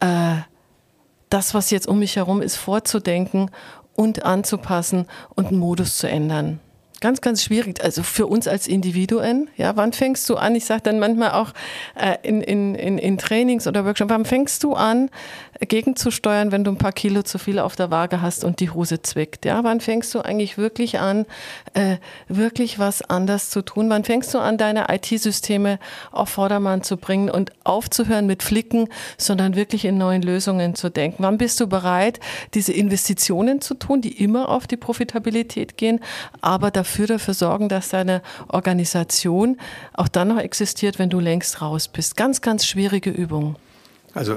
äh, 0.00 0.38
das, 1.32 1.54
was 1.54 1.70
jetzt 1.70 1.88
um 1.88 1.98
mich 1.98 2.16
herum 2.16 2.42
ist, 2.42 2.56
vorzudenken 2.56 3.50
und 3.94 4.24
anzupassen 4.24 5.06
und 5.34 5.48
einen 5.48 5.58
Modus 5.58 5.98
zu 5.98 6.08
ändern. 6.08 6.60
Ganz, 7.00 7.20
ganz 7.20 7.42
schwierig. 7.42 7.82
Also 7.82 8.04
für 8.04 8.28
uns 8.28 8.46
als 8.46 8.68
Individuen, 8.68 9.50
ja, 9.56 9.74
wann 9.74 9.92
fängst 9.92 10.30
du 10.30 10.36
an? 10.36 10.54
Ich 10.54 10.66
sage 10.66 10.82
dann 10.82 11.00
manchmal 11.00 11.32
auch 11.32 11.52
äh, 11.96 12.16
in, 12.22 12.40
in, 12.42 12.76
in, 12.76 12.96
in 12.96 13.18
Trainings 13.18 13.66
oder 13.66 13.84
Workshops, 13.84 14.08
wann 14.08 14.24
fängst 14.24 14.62
du 14.62 14.74
an, 14.74 15.10
gegenzusteuern, 15.66 16.52
wenn 16.52 16.64
du 16.64 16.70
ein 16.70 16.78
paar 16.78 16.92
Kilo 16.92 17.22
zu 17.22 17.38
viel 17.38 17.58
auf 17.58 17.76
der 17.76 17.90
Waage 17.90 18.20
hast 18.20 18.44
und 18.44 18.60
die 18.60 18.70
Hose 18.70 19.02
zwickt? 19.02 19.44
Ja, 19.44 19.62
wann 19.64 19.80
fängst 19.80 20.14
du 20.14 20.20
eigentlich 20.20 20.58
wirklich 20.58 20.98
an, 20.98 21.26
äh, 21.74 21.96
wirklich 22.28 22.78
was 22.78 23.02
anders 23.02 23.50
zu 23.50 23.62
tun? 23.62 23.88
Wann 23.90 24.04
fängst 24.04 24.34
du 24.34 24.38
an, 24.38 24.58
deine 24.58 24.86
IT-Systeme 24.88 25.78
auf 26.10 26.30
Vordermann 26.30 26.82
zu 26.82 26.96
bringen 26.96 27.30
und 27.30 27.52
aufzuhören 27.64 28.26
mit 28.26 28.42
Flicken, 28.42 28.88
sondern 29.16 29.54
wirklich 29.54 29.84
in 29.84 29.98
neuen 29.98 30.22
Lösungen 30.22 30.74
zu 30.74 30.90
denken? 30.90 31.22
Wann 31.22 31.38
bist 31.38 31.60
du 31.60 31.66
bereit, 31.66 32.20
diese 32.54 32.72
Investitionen 32.72 33.60
zu 33.60 33.74
tun, 33.74 34.00
die 34.00 34.22
immer 34.22 34.48
auf 34.48 34.66
die 34.66 34.76
Profitabilität 34.76 35.76
gehen, 35.76 36.00
aber 36.40 36.70
dafür 36.70 37.06
dafür 37.06 37.34
sorgen, 37.34 37.68
dass 37.68 37.90
deine 37.90 38.22
Organisation 38.48 39.58
auch 39.92 40.08
dann 40.08 40.28
noch 40.28 40.38
existiert, 40.38 40.98
wenn 40.98 41.10
du 41.10 41.20
längst 41.20 41.62
raus 41.62 41.88
bist? 41.88 42.16
Ganz, 42.16 42.40
ganz 42.40 42.66
schwierige 42.66 43.10
Übung. 43.10 43.56
Also 44.14 44.36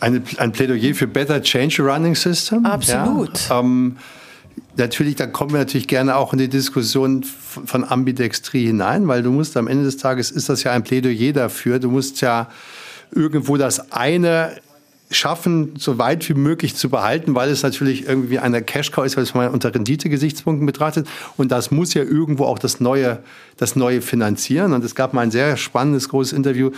eine, 0.00 0.22
ein 0.38 0.52
Plädoyer 0.52 0.94
für 0.94 1.06
Better 1.06 1.42
Change 1.42 1.82
Running 1.82 2.14
System. 2.14 2.64
Absolut. 2.64 3.48
Ja, 3.48 3.60
ähm, 3.60 3.96
natürlich, 4.76 5.16
da 5.16 5.26
kommen 5.26 5.52
wir 5.52 5.58
natürlich 5.58 5.88
gerne 5.88 6.16
auch 6.16 6.32
in 6.32 6.38
die 6.38 6.48
Diskussion 6.48 7.22
von 7.22 7.84
Ambidextrie 7.84 8.66
hinein, 8.66 9.06
weil 9.08 9.22
du 9.22 9.30
musst 9.30 9.56
am 9.56 9.68
Ende 9.68 9.84
des 9.84 9.98
Tages 9.98 10.30
ist 10.30 10.48
das 10.48 10.62
ja 10.62 10.72
ein 10.72 10.82
Plädoyer 10.82 11.32
dafür. 11.32 11.78
Du 11.78 11.90
musst 11.90 12.20
ja 12.22 12.48
irgendwo 13.10 13.56
das 13.56 13.92
eine 13.92 14.56
schaffen, 15.16 15.74
so 15.78 15.98
weit 15.98 16.28
wie 16.28 16.34
möglich 16.34 16.74
zu 16.74 16.88
behalten, 16.90 17.34
weil 17.34 17.50
es 17.50 17.62
natürlich 17.62 18.06
irgendwie 18.06 18.38
eine 18.38 18.62
Cash-Cow 18.62 19.04
ist, 19.04 19.16
weil 19.16 19.24
es 19.24 19.34
mal 19.34 19.48
unter 19.48 19.74
Rendite-Gesichtspunkten 19.74 20.66
betrachtet. 20.66 21.08
Und 21.36 21.52
das 21.52 21.70
muss 21.70 21.94
ja 21.94 22.02
irgendwo 22.02 22.44
auch 22.44 22.58
das 22.58 22.80
Neue, 22.80 23.20
das 23.56 23.76
Neue 23.76 24.02
finanzieren. 24.02 24.72
Und 24.72 24.84
es 24.84 24.94
gab 24.94 25.14
mal 25.14 25.22
ein 25.22 25.30
sehr 25.30 25.56
spannendes, 25.56 26.08
großes 26.08 26.32
Interview 26.32 26.70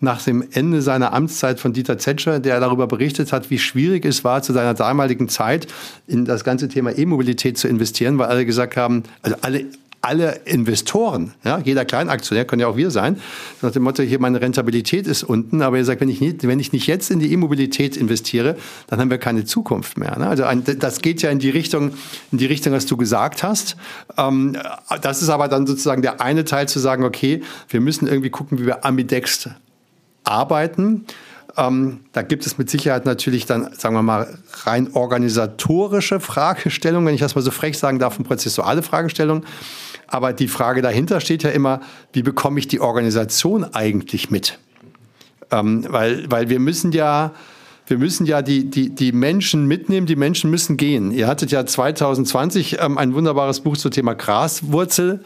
nach 0.00 0.22
dem 0.22 0.44
Ende 0.52 0.82
seiner 0.82 1.12
Amtszeit 1.12 1.60
von 1.60 1.72
Dieter 1.72 1.98
Zetscher, 1.98 2.40
der 2.40 2.60
darüber 2.60 2.86
berichtet 2.86 3.32
hat, 3.32 3.50
wie 3.50 3.58
schwierig 3.58 4.04
es 4.04 4.24
war, 4.24 4.42
zu 4.42 4.52
seiner 4.52 4.74
damaligen 4.74 5.28
Zeit 5.28 5.66
in 6.06 6.24
das 6.24 6.44
ganze 6.44 6.68
Thema 6.68 6.96
E-Mobilität 6.96 7.56
zu 7.56 7.68
investieren, 7.68 8.18
weil 8.18 8.28
alle 8.28 8.44
gesagt 8.44 8.76
haben, 8.76 9.04
also 9.22 9.36
alle 9.42 9.66
alle 10.02 10.40
Investoren, 10.46 11.32
ja, 11.44 11.58
jeder 11.58 11.84
Kleinaktionär, 11.84 12.44
können 12.44 12.60
ja 12.60 12.66
auch 12.66 12.76
wir 12.76 12.90
sein, 12.90 13.20
nach 13.62 13.70
dem 13.70 13.84
Motto, 13.84 14.02
hier 14.02 14.18
meine 14.18 14.40
Rentabilität 14.40 15.06
ist 15.06 15.22
unten, 15.22 15.62
aber 15.62 15.78
ihr 15.78 15.84
sagt, 15.84 16.00
wenn 16.00 16.08
ich 16.08 16.20
nicht, 16.20 16.46
wenn 16.46 16.58
ich 16.58 16.72
nicht 16.72 16.88
jetzt 16.88 17.10
in 17.12 17.20
die 17.20 17.32
E-Mobilität 17.32 17.96
investiere, 17.96 18.56
dann 18.88 18.98
haben 18.98 19.10
wir 19.10 19.18
keine 19.18 19.44
Zukunft 19.44 19.96
mehr. 19.96 20.18
Ne? 20.18 20.26
Also 20.26 20.42
ein, 20.42 20.64
das 20.64 21.02
geht 21.02 21.22
ja 21.22 21.30
in 21.30 21.38
die 21.38 21.50
Richtung, 21.50 21.92
in 22.32 22.38
die 22.38 22.46
Richtung, 22.46 22.72
was 22.72 22.86
du 22.86 22.96
gesagt 22.96 23.44
hast. 23.44 23.76
Ähm, 24.18 24.56
das 25.02 25.22
ist 25.22 25.28
aber 25.28 25.46
dann 25.46 25.68
sozusagen 25.68 26.02
der 26.02 26.20
eine 26.20 26.44
Teil 26.44 26.68
zu 26.68 26.80
sagen, 26.80 27.04
okay, 27.04 27.42
wir 27.68 27.80
müssen 27.80 28.08
irgendwie 28.08 28.30
gucken, 28.30 28.58
wie 28.58 28.66
wir 28.66 28.84
ambidext 28.84 29.50
arbeiten. 30.24 31.06
Ähm, 31.56 32.00
da 32.12 32.22
gibt 32.22 32.46
es 32.46 32.58
mit 32.58 32.70
Sicherheit 32.70 33.04
natürlich 33.04 33.46
dann, 33.46 33.72
sagen 33.74 33.94
wir 33.94 34.02
mal, 34.02 34.38
rein 34.64 34.90
organisatorische 34.94 36.18
Fragestellungen, 36.18 37.06
wenn 37.06 37.14
ich 37.14 37.20
das 37.20 37.34
mal 37.34 37.42
so 37.42 37.50
frech 37.50 37.78
sagen 37.78 37.98
darf, 37.98 38.18
und 38.18 38.26
prozessuale 38.26 38.82
Fragestellungen. 38.82 39.44
Aber 40.12 40.34
die 40.34 40.46
Frage 40.46 40.82
dahinter 40.82 41.20
steht 41.20 41.42
ja 41.42 41.50
immer, 41.50 41.80
wie 42.12 42.22
bekomme 42.22 42.58
ich 42.58 42.68
die 42.68 42.80
Organisation 42.80 43.64
eigentlich 43.64 44.30
mit? 44.30 44.58
Ähm, 45.50 45.86
weil, 45.88 46.30
weil 46.30 46.50
wir 46.50 46.60
müssen 46.60 46.92
ja, 46.92 47.32
wir 47.86 47.96
müssen 47.96 48.26
ja 48.26 48.42
die, 48.42 48.68
die, 48.68 48.90
die 48.90 49.12
Menschen 49.12 49.66
mitnehmen, 49.66 50.06
die 50.06 50.16
Menschen 50.16 50.50
müssen 50.50 50.76
gehen. 50.76 51.12
Ihr 51.12 51.28
hattet 51.28 51.50
ja 51.50 51.64
2020 51.64 52.76
ähm, 52.78 52.98
ein 52.98 53.14
wunderbares 53.14 53.60
Buch 53.60 53.78
zum 53.78 53.90
Thema 53.90 54.14
Graswurzel 54.14 55.24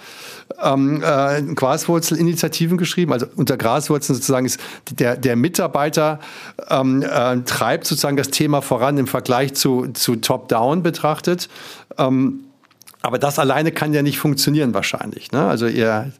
ähm, 0.62 1.02
äh, 1.02 1.42
Graswurzelinitiativen 1.42 2.78
geschrieben. 2.78 3.12
Also 3.12 3.26
unter 3.34 3.56
Graswurzeln 3.56 4.14
sozusagen 4.14 4.46
ist 4.46 4.60
der, 4.92 5.16
der 5.16 5.34
Mitarbeiter 5.34 6.20
ähm, 6.70 7.02
äh, 7.02 7.38
treibt 7.40 7.88
sozusagen 7.88 8.16
das 8.16 8.30
Thema 8.30 8.62
voran 8.62 8.98
im 8.98 9.08
Vergleich 9.08 9.54
zu, 9.54 9.88
zu 9.94 10.14
Top-Down 10.14 10.84
betrachtet. 10.84 11.48
Ähm, 11.98 12.45
aber 13.06 13.18
das 13.18 13.38
alleine 13.38 13.72
kann 13.72 13.94
ja 13.94 14.02
nicht 14.02 14.18
funktionieren 14.18 14.74
wahrscheinlich. 14.74 15.32
Ne? 15.32 15.46
Also 15.46 15.66
ihr 15.66 16.12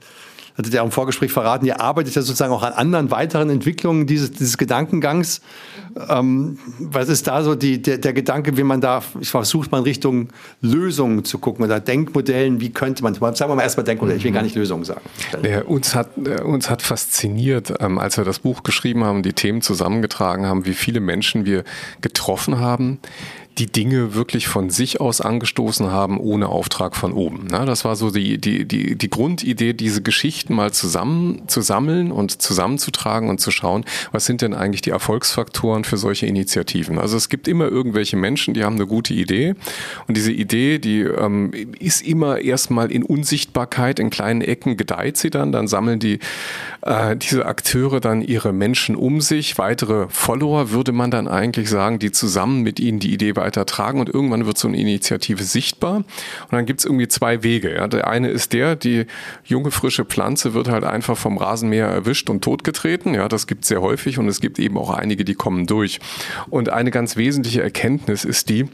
hatte 0.56 0.70
der 0.70 0.82
im 0.82 0.90
Vorgespräch 0.90 1.32
verraten, 1.32 1.66
ihr 1.66 1.80
arbeitet 1.80 2.14
ja 2.14 2.22
sozusagen 2.22 2.52
auch 2.52 2.62
an 2.62 2.72
anderen 2.72 3.10
weiteren 3.10 3.50
Entwicklungen 3.50 4.06
dieses, 4.06 4.30
dieses 4.32 4.56
Gedankengangs. 4.56 5.42
Ähm, 6.08 6.58
was 6.78 7.08
ist 7.08 7.26
da 7.26 7.42
so 7.42 7.54
die, 7.54 7.82
der, 7.82 7.98
der 7.98 8.12
Gedanke, 8.12 8.56
wie 8.56 8.62
man 8.62 8.80
da, 8.80 9.02
ich 9.20 9.28
versucht 9.28 9.70
man 9.70 9.82
Richtung 9.82 10.28
Lösungen 10.62 11.24
zu 11.24 11.38
gucken 11.38 11.64
oder 11.64 11.78
Denkmodellen, 11.80 12.60
wie 12.60 12.70
könnte 12.70 13.02
man, 13.02 13.14
sagen 13.14 13.50
wir 13.50 13.54
mal 13.54 13.62
erstmal 13.62 13.84
Denkmodelle, 13.84 14.16
ich 14.18 14.24
will 14.24 14.32
gar 14.32 14.42
nicht 14.42 14.54
Lösungen 14.54 14.84
sagen. 14.84 15.02
Ja, 15.42 15.62
uns, 15.62 15.94
hat, 15.94 16.08
äh, 16.16 16.40
uns 16.40 16.70
hat 16.70 16.80
fasziniert, 16.80 17.74
ähm, 17.80 17.98
als 17.98 18.16
wir 18.16 18.24
das 18.24 18.38
Buch 18.38 18.62
geschrieben 18.62 19.04
haben, 19.04 19.22
die 19.22 19.34
Themen 19.34 19.60
zusammengetragen 19.60 20.46
haben, 20.46 20.64
wie 20.64 20.74
viele 20.74 21.00
Menschen 21.00 21.44
wir 21.44 21.64
getroffen 22.00 22.60
haben, 22.60 22.98
die 23.58 23.66
Dinge 23.66 24.14
wirklich 24.14 24.48
von 24.48 24.68
sich 24.68 25.00
aus 25.00 25.22
angestoßen 25.22 25.90
haben, 25.90 26.18
ohne 26.18 26.48
Auftrag 26.48 26.94
von 26.94 27.12
oben. 27.12 27.46
Na, 27.50 27.64
das 27.64 27.86
war 27.86 27.96
so 27.96 28.10
die, 28.10 28.38
die, 28.38 28.66
die, 28.66 28.96
die 28.96 29.10
Grundidee, 29.10 29.72
diese 29.72 30.02
Geschichten 30.02 30.54
mal 30.54 30.72
zusammen 30.72 31.48
zu 31.48 31.62
sammeln 31.62 32.12
und 32.12 32.42
zusammenzutragen 32.42 33.30
und 33.30 33.40
zu 33.40 33.50
schauen, 33.50 33.84
was 34.12 34.26
sind 34.26 34.42
denn 34.42 34.52
eigentlich 34.52 34.82
die 34.82 34.90
Erfolgsfaktoren 34.90 35.84
für 35.84 35.96
solche 35.96 36.26
Initiativen. 36.26 36.98
Also 36.98 37.16
es 37.16 37.30
gibt 37.30 37.48
immer 37.48 37.68
irgendwelche 37.68 38.18
Menschen, 38.18 38.52
die 38.52 38.62
haben 38.62 38.76
eine 38.76 38.86
gute 38.86 39.14
Idee 39.14 39.54
und 40.06 40.16
diese 40.16 40.32
Idee, 40.32 40.78
die 40.78 41.00
ähm, 41.00 41.52
ist 41.78 42.06
immer 42.06 42.38
erstmal 42.38 42.92
in 42.92 43.02
Unsichtbarkeit, 43.02 43.98
in 43.98 44.10
kleinen 44.10 44.42
Ecken 44.42 44.76
gedeiht 44.76 45.16
sie 45.16 45.30
dann, 45.30 45.50
dann 45.50 45.66
sammeln 45.66 45.98
die 45.98 46.18
äh, 46.82 47.16
diese 47.16 47.46
Akteure 47.46 48.00
dann 48.00 48.20
ihre 48.20 48.52
Menschen 48.52 48.96
um 48.96 49.22
sich, 49.22 49.56
weitere 49.56 50.08
Follower 50.10 50.70
würde 50.70 50.92
man 50.92 51.10
dann 51.10 51.26
eigentlich 51.26 51.70
sagen, 51.70 51.98
die 51.98 52.12
zusammen 52.12 52.62
mit 52.62 52.80
ihnen 52.80 52.98
die 52.98 53.14
Idee 53.14 53.34
weitertragen 53.46 54.00
und 54.00 54.12
irgendwann 54.12 54.44
wird 54.46 54.58
so 54.58 54.68
eine 54.68 54.76
Initiative 54.76 55.44
sichtbar 55.44 55.96
und 55.96 56.52
dann 56.52 56.66
gibt 56.66 56.80
es 56.80 56.84
irgendwie 56.84 57.08
zwei 57.08 57.42
Wege. 57.42 57.74
Ja. 57.74 57.86
Der 57.86 58.08
eine 58.08 58.28
ist 58.28 58.52
der, 58.52 58.74
die 58.76 59.06
junge 59.44 59.70
frische 59.70 60.04
Pflanze 60.04 60.52
wird 60.52 60.68
halt 60.68 60.84
einfach 60.84 61.16
vom 61.16 61.38
Rasenmäher 61.38 61.86
erwischt 61.86 62.28
und 62.28 62.42
totgetreten. 62.42 63.14
Ja, 63.14 63.28
das 63.28 63.46
gibt 63.46 63.62
es 63.62 63.68
sehr 63.68 63.80
häufig 63.80 64.18
und 64.18 64.28
es 64.28 64.40
gibt 64.40 64.58
eben 64.58 64.76
auch 64.76 64.90
einige, 64.90 65.24
die 65.24 65.34
kommen 65.34 65.66
durch. 65.66 66.00
Und 66.50 66.68
eine 66.70 66.90
ganz 66.90 67.16
wesentliche 67.16 67.62
Erkenntnis 67.62 68.24
ist 68.24 68.48
die, 68.48 68.68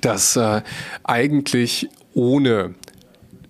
dass 0.00 0.36
äh, 0.36 0.62
eigentlich 1.04 1.88
ohne 2.14 2.74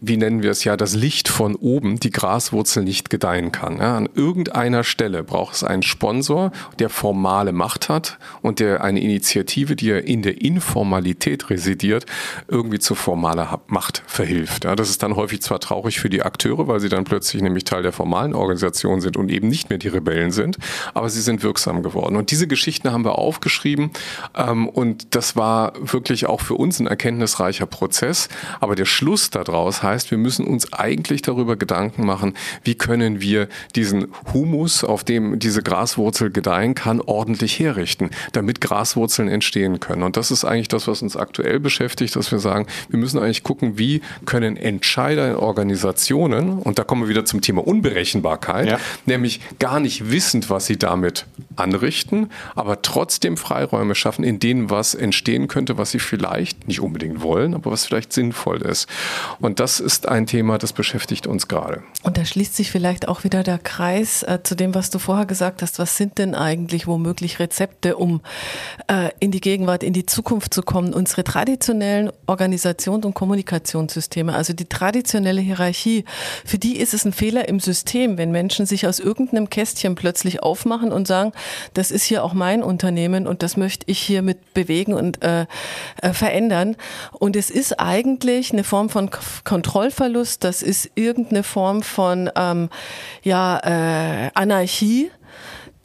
wie 0.00 0.16
nennen 0.16 0.42
wir 0.42 0.50
es 0.50 0.64
ja, 0.64 0.76
das 0.76 0.94
Licht 0.94 1.28
von 1.28 1.54
oben 1.56 2.00
die 2.00 2.10
Graswurzel 2.10 2.82
nicht 2.82 3.10
gedeihen 3.10 3.52
kann. 3.52 3.78
Ja, 3.78 3.96
an 3.96 4.08
irgendeiner 4.14 4.82
Stelle 4.82 5.22
braucht 5.22 5.56
es 5.56 5.64
einen 5.64 5.82
Sponsor, 5.82 6.52
der 6.78 6.88
formale 6.88 7.52
Macht 7.52 7.88
hat 7.88 8.18
und 8.40 8.60
der 8.60 8.82
eine 8.82 9.00
Initiative, 9.00 9.76
die 9.76 9.90
er 9.90 10.06
in 10.06 10.22
der 10.22 10.40
Informalität 10.40 11.50
residiert, 11.50 12.06
irgendwie 12.48 12.78
zu 12.78 12.94
formaler 12.94 13.60
Macht 13.66 14.02
verhilft. 14.06 14.64
Ja, 14.64 14.74
das 14.74 14.88
ist 14.88 15.02
dann 15.02 15.16
häufig 15.16 15.42
zwar 15.42 15.60
traurig 15.60 16.00
für 16.00 16.08
die 16.08 16.22
Akteure, 16.22 16.66
weil 16.66 16.80
sie 16.80 16.88
dann 16.88 17.04
plötzlich 17.04 17.42
nämlich 17.42 17.64
Teil 17.64 17.82
der 17.82 17.92
formalen 17.92 18.34
Organisation 18.34 19.00
sind 19.00 19.16
und 19.16 19.30
eben 19.30 19.48
nicht 19.48 19.68
mehr 19.68 19.78
die 19.78 19.88
Rebellen 19.88 20.30
sind, 20.30 20.56
aber 20.94 21.10
sie 21.10 21.20
sind 21.20 21.42
wirksam 21.42 21.82
geworden. 21.82 22.16
Und 22.16 22.30
diese 22.30 22.46
Geschichten 22.46 22.90
haben 22.90 23.04
wir 23.04 23.18
aufgeschrieben 23.18 23.90
ähm, 24.34 24.68
und 24.68 25.14
das 25.14 25.36
war 25.36 25.72
wirklich 25.80 26.26
auch 26.26 26.40
für 26.40 26.54
uns 26.54 26.80
ein 26.80 26.86
erkenntnisreicher 26.86 27.66
Prozess. 27.66 28.28
Aber 28.60 28.74
der 28.76 28.86
Schluss 28.86 29.30
daraus 29.30 29.82
heißt, 29.82 29.89
heißt, 29.90 30.11
wir 30.11 30.18
müssen 30.18 30.46
uns 30.46 30.72
eigentlich 30.72 31.22
darüber 31.22 31.57
Gedanken 31.57 32.07
machen, 32.07 32.35
wie 32.64 32.74
können 32.74 33.20
wir 33.20 33.48
diesen 33.74 34.09
Humus, 34.33 34.85
auf 34.85 35.05
dem 35.05 35.38
diese 35.38 35.62
Graswurzel 35.62 36.31
gedeihen 36.31 36.74
kann, 36.74 37.00
ordentlich 37.00 37.59
herrichten, 37.59 38.11
damit 38.33 38.61
Graswurzeln 38.61 39.29
entstehen 39.29 39.81
können. 39.81 40.03
Und 40.03 40.16
das 40.16 40.31
ist 40.31 40.44
eigentlich 40.44 40.68
das, 40.68 40.87
was 40.87 41.03
uns 41.03 41.16
aktuell 41.16 41.61
beschäftigt, 41.61 42.16
dass 42.16 42.33
wir 42.33 42.38
sagen, 42.38 42.66
wir 42.88 42.98
müssen 42.98 43.18
eigentlich 43.18 43.42
gucken, 43.42 43.79
wie 43.79 44.00
können 44.24 44.57
Entscheider 44.57 45.29
in 45.29 45.37
Organisationen, 45.37 46.59
und 46.59 46.79
da 46.79 46.85
kommen 46.85 47.03
wir 47.03 47.09
wieder 47.09 47.24
zum 47.24 47.40
Thema 47.40 47.66
Unberechenbarkeit, 47.66 48.68
ja. 48.68 48.79
nämlich 49.07 49.40
gar 49.59 49.81
nicht 49.81 50.11
wissend, 50.11 50.50
was 50.50 50.66
sie 50.66 50.76
damit 50.76 51.26
anrichten, 51.57 52.31
aber 52.55 52.83
trotzdem 52.83 53.37
Freiräume 53.37 53.94
schaffen, 53.94 54.24
in 54.24 54.38
denen 54.38 54.70
was 54.70 54.94
entstehen 54.94 55.48
könnte, 55.48 55.79
was 55.79 55.90
sie 55.90 55.98
vielleicht 55.98 56.68
nicht 56.68 56.81
unbedingt 56.81 57.22
wollen, 57.22 57.55
aber 57.55 57.70
was 57.70 57.87
vielleicht 57.87 58.12
sinnvoll 58.12 58.62
ist. 58.62 58.88
Und 59.40 59.61
das 59.61 59.79
ist 59.80 60.08
ein 60.08 60.26
Thema, 60.26 60.58
das 60.58 60.72
beschäftigt 60.72 61.26
uns 61.26 61.48
gerade. 61.48 61.82
Und 62.02 62.16
da 62.16 62.24
schließt 62.24 62.54
sich 62.54 62.70
vielleicht 62.70 63.08
auch 63.08 63.24
wieder 63.24 63.42
der 63.42 63.58
Kreis 63.58 64.22
äh, 64.22 64.38
zu 64.42 64.54
dem, 64.54 64.74
was 64.74 64.90
du 64.90 64.98
vorher 64.98 65.26
gesagt 65.26 65.62
hast. 65.62 65.78
Was 65.78 65.96
sind 65.96 66.18
denn 66.18 66.34
eigentlich 66.34 66.86
womöglich 66.86 67.40
Rezepte, 67.40 67.96
um 67.96 68.20
äh, 68.88 69.10
in 69.18 69.30
die 69.32 69.40
Gegenwart, 69.40 69.82
in 69.82 69.92
die 69.92 70.06
Zukunft 70.06 70.54
zu 70.54 70.62
kommen? 70.62 70.94
Unsere 70.94 71.24
traditionellen 71.24 72.10
Organisations- 72.26 73.04
und 73.04 73.14
Kommunikationssysteme, 73.14 74.34
also 74.34 74.52
die 74.52 74.66
traditionelle 74.66 75.40
Hierarchie, 75.40 76.04
für 76.44 76.58
die 76.58 76.76
ist 76.76 76.94
es 76.94 77.04
ein 77.04 77.12
Fehler 77.12 77.48
im 77.48 77.58
System, 77.58 78.18
wenn 78.18 78.30
Menschen 78.30 78.66
sich 78.66 78.86
aus 78.86 79.00
irgendeinem 79.00 79.50
Kästchen 79.50 79.94
plötzlich 79.94 80.42
aufmachen 80.42 80.92
und 80.92 81.06
sagen, 81.08 81.32
das 81.74 81.90
ist 81.90 82.04
hier 82.04 82.22
auch 82.22 82.34
mein 82.34 82.62
Unternehmen 82.62 83.26
und 83.26 83.42
das 83.42 83.56
möchte 83.56 83.86
ich 83.88 83.98
hier 83.98 84.22
mit 84.22 84.54
bewegen 84.54 84.94
und 84.94 85.22
äh, 85.22 85.46
äh, 86.02 86.12
verändern. 86.12 86.76
Und 87.12 87.36
es 87.36 87.50
ist 87.50 87.80
eigentlich 87.80 88.52
eine 88.52 88.64
Form 88.64 88.88
von 88.88 89.10
Kontrolle 89.44 89.69
Kontrollverlust, 89.70 90.42
das 90.42 90.62
ist 90.62 90.90
irgendeine 90.96 91.44
Form 91.44 91.85
von 91.85 92.28
ähm, 92.35 92.70
ja, 93.22 93.61
äh, 93.62 94.30
Anarchie 94.35 95.12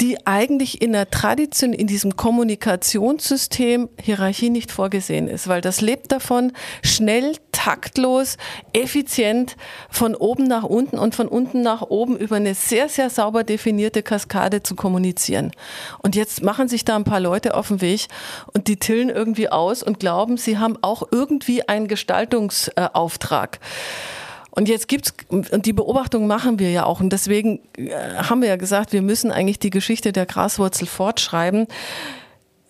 die 0.01 0.27
eigentlich 0.27 0.81
in 0.81 0.91
der 0.91 1.09
Tradition, 1.09 1.71
in 1.71 1.87
diesem 1.87 2.17
Kommunikationssystem 2.17 3.89
Hierarchie 4.01 4.49
nicht 4.49 4.71
vorgesehen 4.71 5.27
ist, 5.27 5.47
weil 5.47 5.61
das 5.61 5.79
lebt 5.79 6.11
davon, 6.11 6.51
schnell, 6.83 7.35
taktlos, 7.51 8.37
effizient 8.73 9.55
von 9.89 10.13
oben 10.13 10.43
nach 10.43 10.63
unten 10.63 10.99
und 10.99 11.15
von 11.15 11.27
unten 11.27 11.61
nach 11.61 11.81
oben 11.81 12.17
über 12.17 12.35
eine 12.35 12.55
sehr, 12.55 12.89
sehr 12.89 13.09
sauber 13.09 13.43
definierte 13.43 14.03
Kaskade 14.03 14.61
zu 14.61 14.75
kommunizieren. 14.75 15.51
Und 15.99 16.15
jetzt 16.15 16.43
machen 16.43 16.67
sich 16.67 16.83
da 16.83 16.97
ein 16.97 17.05
paar 17.05 17.21
Leute 17.21 17.55
auf 17.55 17.69
den 17.69 17.79
Weg 17.79 18.07
und 18.53 18.67
die 18.67 18.77
tillen 18.77 19.09
irgendwie 19.09 19.49
aus 19.49 19.81
und 19.81 19.99
glauben, 19.99 20.37
sie 20.37 20.57
haben 20.57 20.77
auch 20.81 21.03
irgendwie 21.11 21.67
einen 21.67 21.87
Gestaltungsauftrag. 21.87 23.59
Und 24.55 24.69
jetzt 24.69 24.87
gibt's, 24.87 25.13
und 25.29 25.65
die 25.65 25.73
Beobachtung 25.73 26.27
machen 26.27 26.59
wir 26.59 26.71
ja 26.71 26.85
auch. 26.85 27.01
Und 27.01 27.11
deswegen 27.11 27.59
äh, 27.77 27.91
haben 28.15 28.41
wir 28.41 28.47
ja 28.47 28.55
gesagt, 28.55 28.93
wir 28.93 29.01
müssen 29.01 29.31
eigentlich 29.31 29.59
die 29.59 29.69
Geschichte 29.69 30.13
der 30.13 30.25
Graswurzel 30.25 30.87
fortschreiben. 30.87 31.67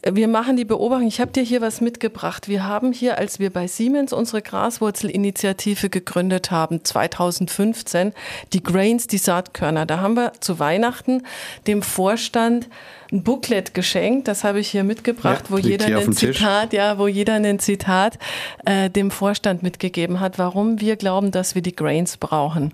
Wir 0.07 0.27
machen 0.27 0.55
die 0.55 0.65
Beobachtung, 0.65 1.07
ich 1.07 1.19
habe 1.19 1.31
dir 1.31 1.41
hier 1.41 1.61
was 1.61 1.81
mitgebracht. 1.81 2.47
Wir 2.47 2.63
haben 2.63 2.93
hier, 2.93 3.17
als 3.17 3.39
wir 3.39 3.49
bei 3.49 3.65
Siemens 3.65 4.13
unsere 4.13 4.43
Graswurzelinitiative 4.43 5.89
gegründet 5.89 6.51
haben, 6.51 6.83
2015, 6.83 8.13
die 8.53 8.61
Grains, 8.61 9.07
die 9.07 9.17
Saatkörner. 9.17 9.87
Da 9.87 10.01
haben 10.01 10.13
wir 10.13 10.33
zu 10.41 10.59
Weihnachten 10.59 11.23
dem 11.65 11.81
Vorstand 11.81 12.69
ein 13.11 13.23
Booklet 13.23 13.73
geschenkt, 13.73 14.27
das 14.27 14.43
habe 14.43 14.59
ich 14.59 14.69
hier 14.69 14.83
mitgebracht, 14.83 15.45
ja, 15.45 15.51
wo 15.51 15.57
jeder 15.57 15.85
ein 15.85 16.13
Zitat, 16.13 16.73
ja, 16.73 16.99
wo 16.99 17.07
jeder 17.07 17.33
ein 17.33 17.57
Zitat 17.57 18.19
äh, 18.65 18.91
dem 18.91 19.09
Vorstand 19.09 19.63
mitgegeben 19.63 20.19
hat, 20.19 20.37
warum 20.37 20.81
wir 20.81 20.97
glauben, 20.97 21.31
dass 21.31 21.55
wir 21.55 21.63
die 21.63 21.75
Grains 21.75 22.17
brauchen. 22.17 22.73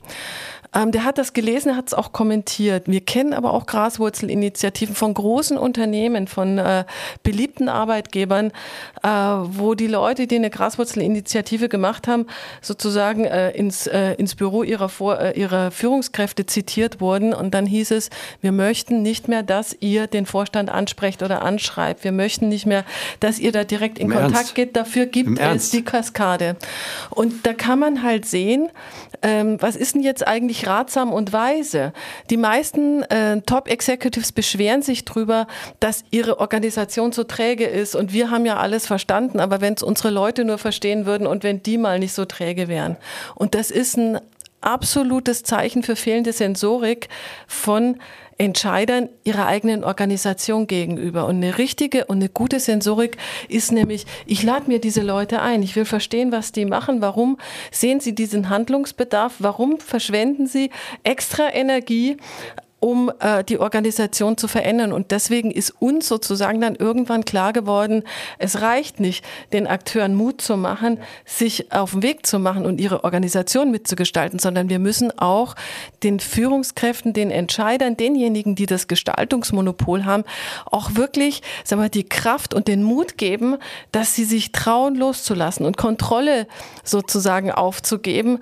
Ähm, 0.73 0.91
der 0.91 1.03
hat 1.03 1.17
das 1.17 1.34
gelesen, 1.34 1.75
hat 1.75 1.88
es 1.88 1.93
auch 1.93 2.13
kommentiert. 2.13 2.84
Wir 2.88 3.01
kennen 3.01 3.34
aber 3.34 3.53
auch 3.53 3.65
Graswurzelinitiativen 3.65 4.95
von 4.95 5.13
großen 5.13 5.57
Unternehmen, 5.57 6.27
von 6.27 6.57
äh, 6.57 6.86
beliebten 7.23 7.67
Arbeitgebern, 7.67 8.51
äh, 9.03 9.07
wo 9.07 9.75
die 9.75 9.88
Leute, 9.88 10.27
die 10.27 10.38
eine 10.38 10.49
Graswurzelinitiative 10.49 11.67
gemacht 11.67 12.07
haben, 12.07 12.25
sozusagen 12.62 13.25
äh, 13.25 13.51
ins, 13.51 13.86
äh, 13.88 14.13
ins 14.13 14.36
Büro 14.36 14.63
ihrer, 14.63 14.88
Vor 14.88 15.19
äh, 15.19 15.38
ihrer 15.38 15.71
Führungskräfte 15.71 16.45
zitiert 16.45 17.01
wurden. 17.01 17.34
Und 17.34 17.53
dann 17.53 17.65
hieß 17.65 17.91
es, 17.91 18.10
wir 18.39 18.53
möchten 18.53 19.01
nicht 19.01 19.27
mehr, 19.27 19.43
dass 19.43 19.75
ihr 19.81 20.07
den 20.07 20.25
Vorstand 20.25 20.69
ansprecht 20.69 21.21
oder 21.21 21.41
anschreibt. 21.41 22.05
Wir 22.05 22.13
möchten 22.13 22.47
nicht 22.47 22.65
mehr, 22.65 22.86
dass 23.19 23.39
ihr 23.39 23.51
da 23.51 23.65
direkt 23.65 23.99
in 23.99 24.05
Im 24.05 24.13
Kontakt 24.13 24.36
Ernst? 24.36 24.55
geht. 24.55 24.75
Dafür 24.77 25.05
gibt 25.05 25.38
es 25.38 25.69
die 25.69 25.84
Kaskade. 25.84 26.55
Und 27.10 27.45
da 27.45 27.53
kann 27.53 27.79
man 27.79 28.03
halt 28.03 28.25
sehen, 28.25 28.69
ähm, 29.21 29.57
was 29.60 29.75
ist 29.75 29.95
denn 29.95 30.01
jetzt 30.01 30.25
eigentlich 30.25 30.61
ratsam 30.67 31.12
und 31.13 31.34
weise. 31.34 31.93
Die 32.30 32.38
meisten 32.38 33.04
äh, 33.04 33.41
Top-Executives 33.41 34.32
beschweren 34.32 34.82
sich 34.82 35.06
drüber, 35.06 35.47
dass 35.80 36.04
ihre 36.12 36.39
Organisation 36.39 37.12
so 37.12 37.24
träge 37.24 37.65
ist 37.65 37.95
und 37.95 38.13
wir 38.13 38.32
haben 38.32 38.45
ja 38.45 38.58
alles 38.58 38.88
verstanden, 38.88 39.39
aber 39.39 39.62
wenn 39.62 39.74
es 39.74 39.84
unsere 39.84 40.10
Leute 40.10 40.45
nur 40.45 40.58
verstehen 40.58 41.06
würden 41.06 41.28
und 41.28 41.43
wenn 41.43 41.63
die 41.63 41.78
mal 41.78 42.00
nicht 42.00 42.13
so 42.13 42.26
träge 42.26 42.67
wären. 42.67 42.97
Und 43.36 43.56
das 43.56 43.71
ist 43.71 43.97
ein 43.97 44.19
absolutes 44.62 45.43
Zeichen 45.43 45.84
für 45.84 45.95
fehlende 45.95 46.34
Sensorik 46.34 47.10
von 47.47 48.00
Entscheidern 48.41 49.08
ihrer 49.23 49.45
eigenen 49.45 49.84
Organisation 49.84 50.65
gegenüber. 50.65 51.27
Und 51.27 51.36
eine 51.36 51.60
richtige 51.60 52.06
und 52.06 52.17
eine 52.17 52.30
gute 52.30 52.60
Sensorik 52.60 53.17
ist 53.49 53.71
nämlich, 53.71 54.08
ich 54.25 54.41
lade 54.41 54.67
mir 54.67 54.80
diese 54.80 55.04
Leute 55.04 55.43
ein, 55.43 55.62
ich 55.62 55.75
will 55.75 55.86
verstehen, 55.86 56.32
was 56.32 56.51
die 56.51 56.65
machen, 56.65 57.01
warum 57.01 57.38
sehen 57.69 57.99
sie 57.99 58.15
diesen 58.15 58.49
Handlungsbedarf, 58.49 59.36
warum 59.38 59.80
verschwenden 59.80 60.47
sie 60.47 60.71
extra 61.04 61.54
Energie 61.54 62.17
um 62.82 63.12
äh, 63.20 63.44
die 63.44 63.60
Organisation 63.60 64.38
zu 64.38 64.48
verändern. 64.48 64.91
Und 64.91 65.12
deswegen 65.12 65.52
ist 65.52 65.70
uns 65.80 66.08
sozusagen 66.08 66.60
dann 66.60 66.76
irgendwann 66.76 67.24
klar 67.24 67.54
geworden, 67.54 68.04
es 68.39 68.62
reicht 68.62 69.00
nicht, 69.00 69.24
den 69.54 69.67
Akteuren 69.67 70.15
Mut 70.15 70.41
zu 70.41 70.58
machen, 70.58 71.00
sich 71.24 71.72
auf 71.72 71.91
den 71.91 72.02
Weg 72.02 72.26
zu 72.26 72.39
machen 72.39 72.65
und 72.65 72.82
ihre 72.82 73.04
Organisation 73.04 73.70
mitzugestalten, 73.70 74.39
sondern 74.39 74.67
wir 74.70 74.80
müssen 74.80 75.17
auch 75.20 75.56
den 76.02 76.20
Führungskräften, 76.20 77.13
den 77.13 77.30
Entscheidern, 77.30 77.98
denjenigen, 77.98 78.56
die 78.56 78.65
das 78.65 78.88
Gestaltungsmonopol 78.88 80.04
haben, 80.06 80.24
auch 80.65 80.96
wirklich 80.96 81.44
sagen 81.63 81.84
wir, 81.84 81.89
die 81.89 82.10
Kraft 82.10 82.56
und 82.56 82.67
den 82.67 82.82
Mut 82.82 83.17
geben, 83.20 83.58
dass 83.91 84.15
sie 84.15 84.26
sich 84.26 84.52
trauen, 84.54 84.96
loszulassen 84.96 85.67
und 85.67 85.78
Kontrolle 85.78 86.48
sozusagen 86.84 87.52
aufzugeben 87.52 88.39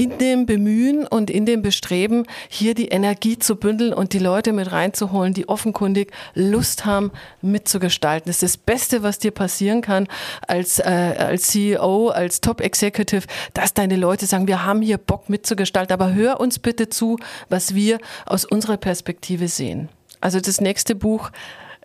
in 0.00 0.16
dem 0.16 0.46
Bemühen 0.46 1.06
und 1.06 1.28
in 1.28 1.44
dem 1.44 1.60
Bestreben, 1.60 2.24
hier 2.48 2.72
die 2.72 2.88
Energie 2.88 3.38
zu 3.38 3.56
bündeln 3.56 3.92
und 3.92 4.14
die 4.14 4.18
Leute 4.18 4.54
mit 4.54 4.72
reinzuholen, 4.72 5.34
die 5.34 5.46
offenkundig 5.46 6.10
Lust 6.32 6.86
haben, 6.86 7.12
mitzugestalten. 7.42 8.30
Das 8.30 8.42
ist 8.42 8.54
das 8.54 8.56
Beste, 8.56 9.02
was 9.02 9.18
dir 9.18 9.30
passieren 9.30 9.82
kann 9.82 10.08
als, 10.48 10.78
äh, 10.78 10.84
als 11.18 11.48
CEO, 11.48 12.08
als 12.08 12.40
Top-Executive, 12.40 13.26
dass 13.52 13.74
deine 13.74 13.96
Leute 13.96 14.24
sagen, 14.24 14.46
wir 14.46 14.64
haben 14.64 14.80
hier 14.80 14.96
Bock 14.96 15.28
mitzugestalten, 15.28 15.92
aber 15.92 16.14
hör 16.14 16.40
uns 16.40 16.58
bitte 16.58 16.88
zu, 16.88 17.18
was 17.50 17.74
wir 17.74 17.98
aus 18.24 18.46
unserer 18.46 18.78
Perspektive 18.78 19.48
sehen. 19.48 19.90
Also 20.22 20.40
das 20.40 20.62
nächste 20.62 20.94
Buch 20.94 21.30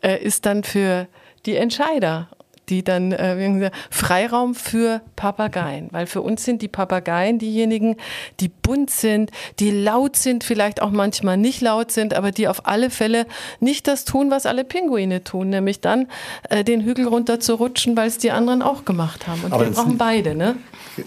äh, 0.01 0.23
ist 0.23 0.45
dann 0.45 0.63
für 0.63 1.07
die 1.45 1.57
Entscheider 1.57 2.29
die 2.69 2.83
dann 2.83 3.11
äh, 3.11 3.71
Freiraum 3.89 4.55
für 4.55 5.01
Papageien, 5.15 5.89
weil 5.91 6.07
für 6.07 6.21
uns 6.21 6.43
sind 6.43 6.61
die 6.61 6.67
Papageien 6.67 7.39
diejenigen, 7.39 7.97
die 8.39 8.49
bunt 8.49 8.89
sind, 8.89 9.31
die 9.59 9.71
laut 9.71 10.15
sind, 10.15 10.43
vielleicht 10.43 10.81
auch 10.81 10.91
manchmal 10.91 11.37
nicht 11.37 11.61
laut 11.61 11.91
sind, 11.91 12.13
aber 12.13 12.31
die 12.31 12.47
auf 12.47 12.67
alle 12.67 12.89
Fälle 12.89 13.25
nicht 13.59 13.87
das 13.87 14.05
tun, 14.05 14.31
was 14.31 14.45
alle 14.45 14.63
Pinguine 14.63 15.23
tun, 15.23 15.49
nämlich 15.49 15.81
dann 15.81 16.07
äh, 16.49 16.63
den 16.63 16.81
Hügel 16.81 17.07
runter 17.07 17.39
zu 17.39 17.55
rutschen, 17.55 17.95
weil 17.95 18.07
es 18.07 18.17
die 18.17 18.31
anderen 18.31 18.61
auch 18.61 18.85
gemacht 18.85 19.27
haben. 19.27 19.43
Und 19.43 19.53
aber 19.53 19.65
wir 19.65 19.71
brauchen 19.71 19.97
beide, 19.97 20.35
ne? 20.35 20.55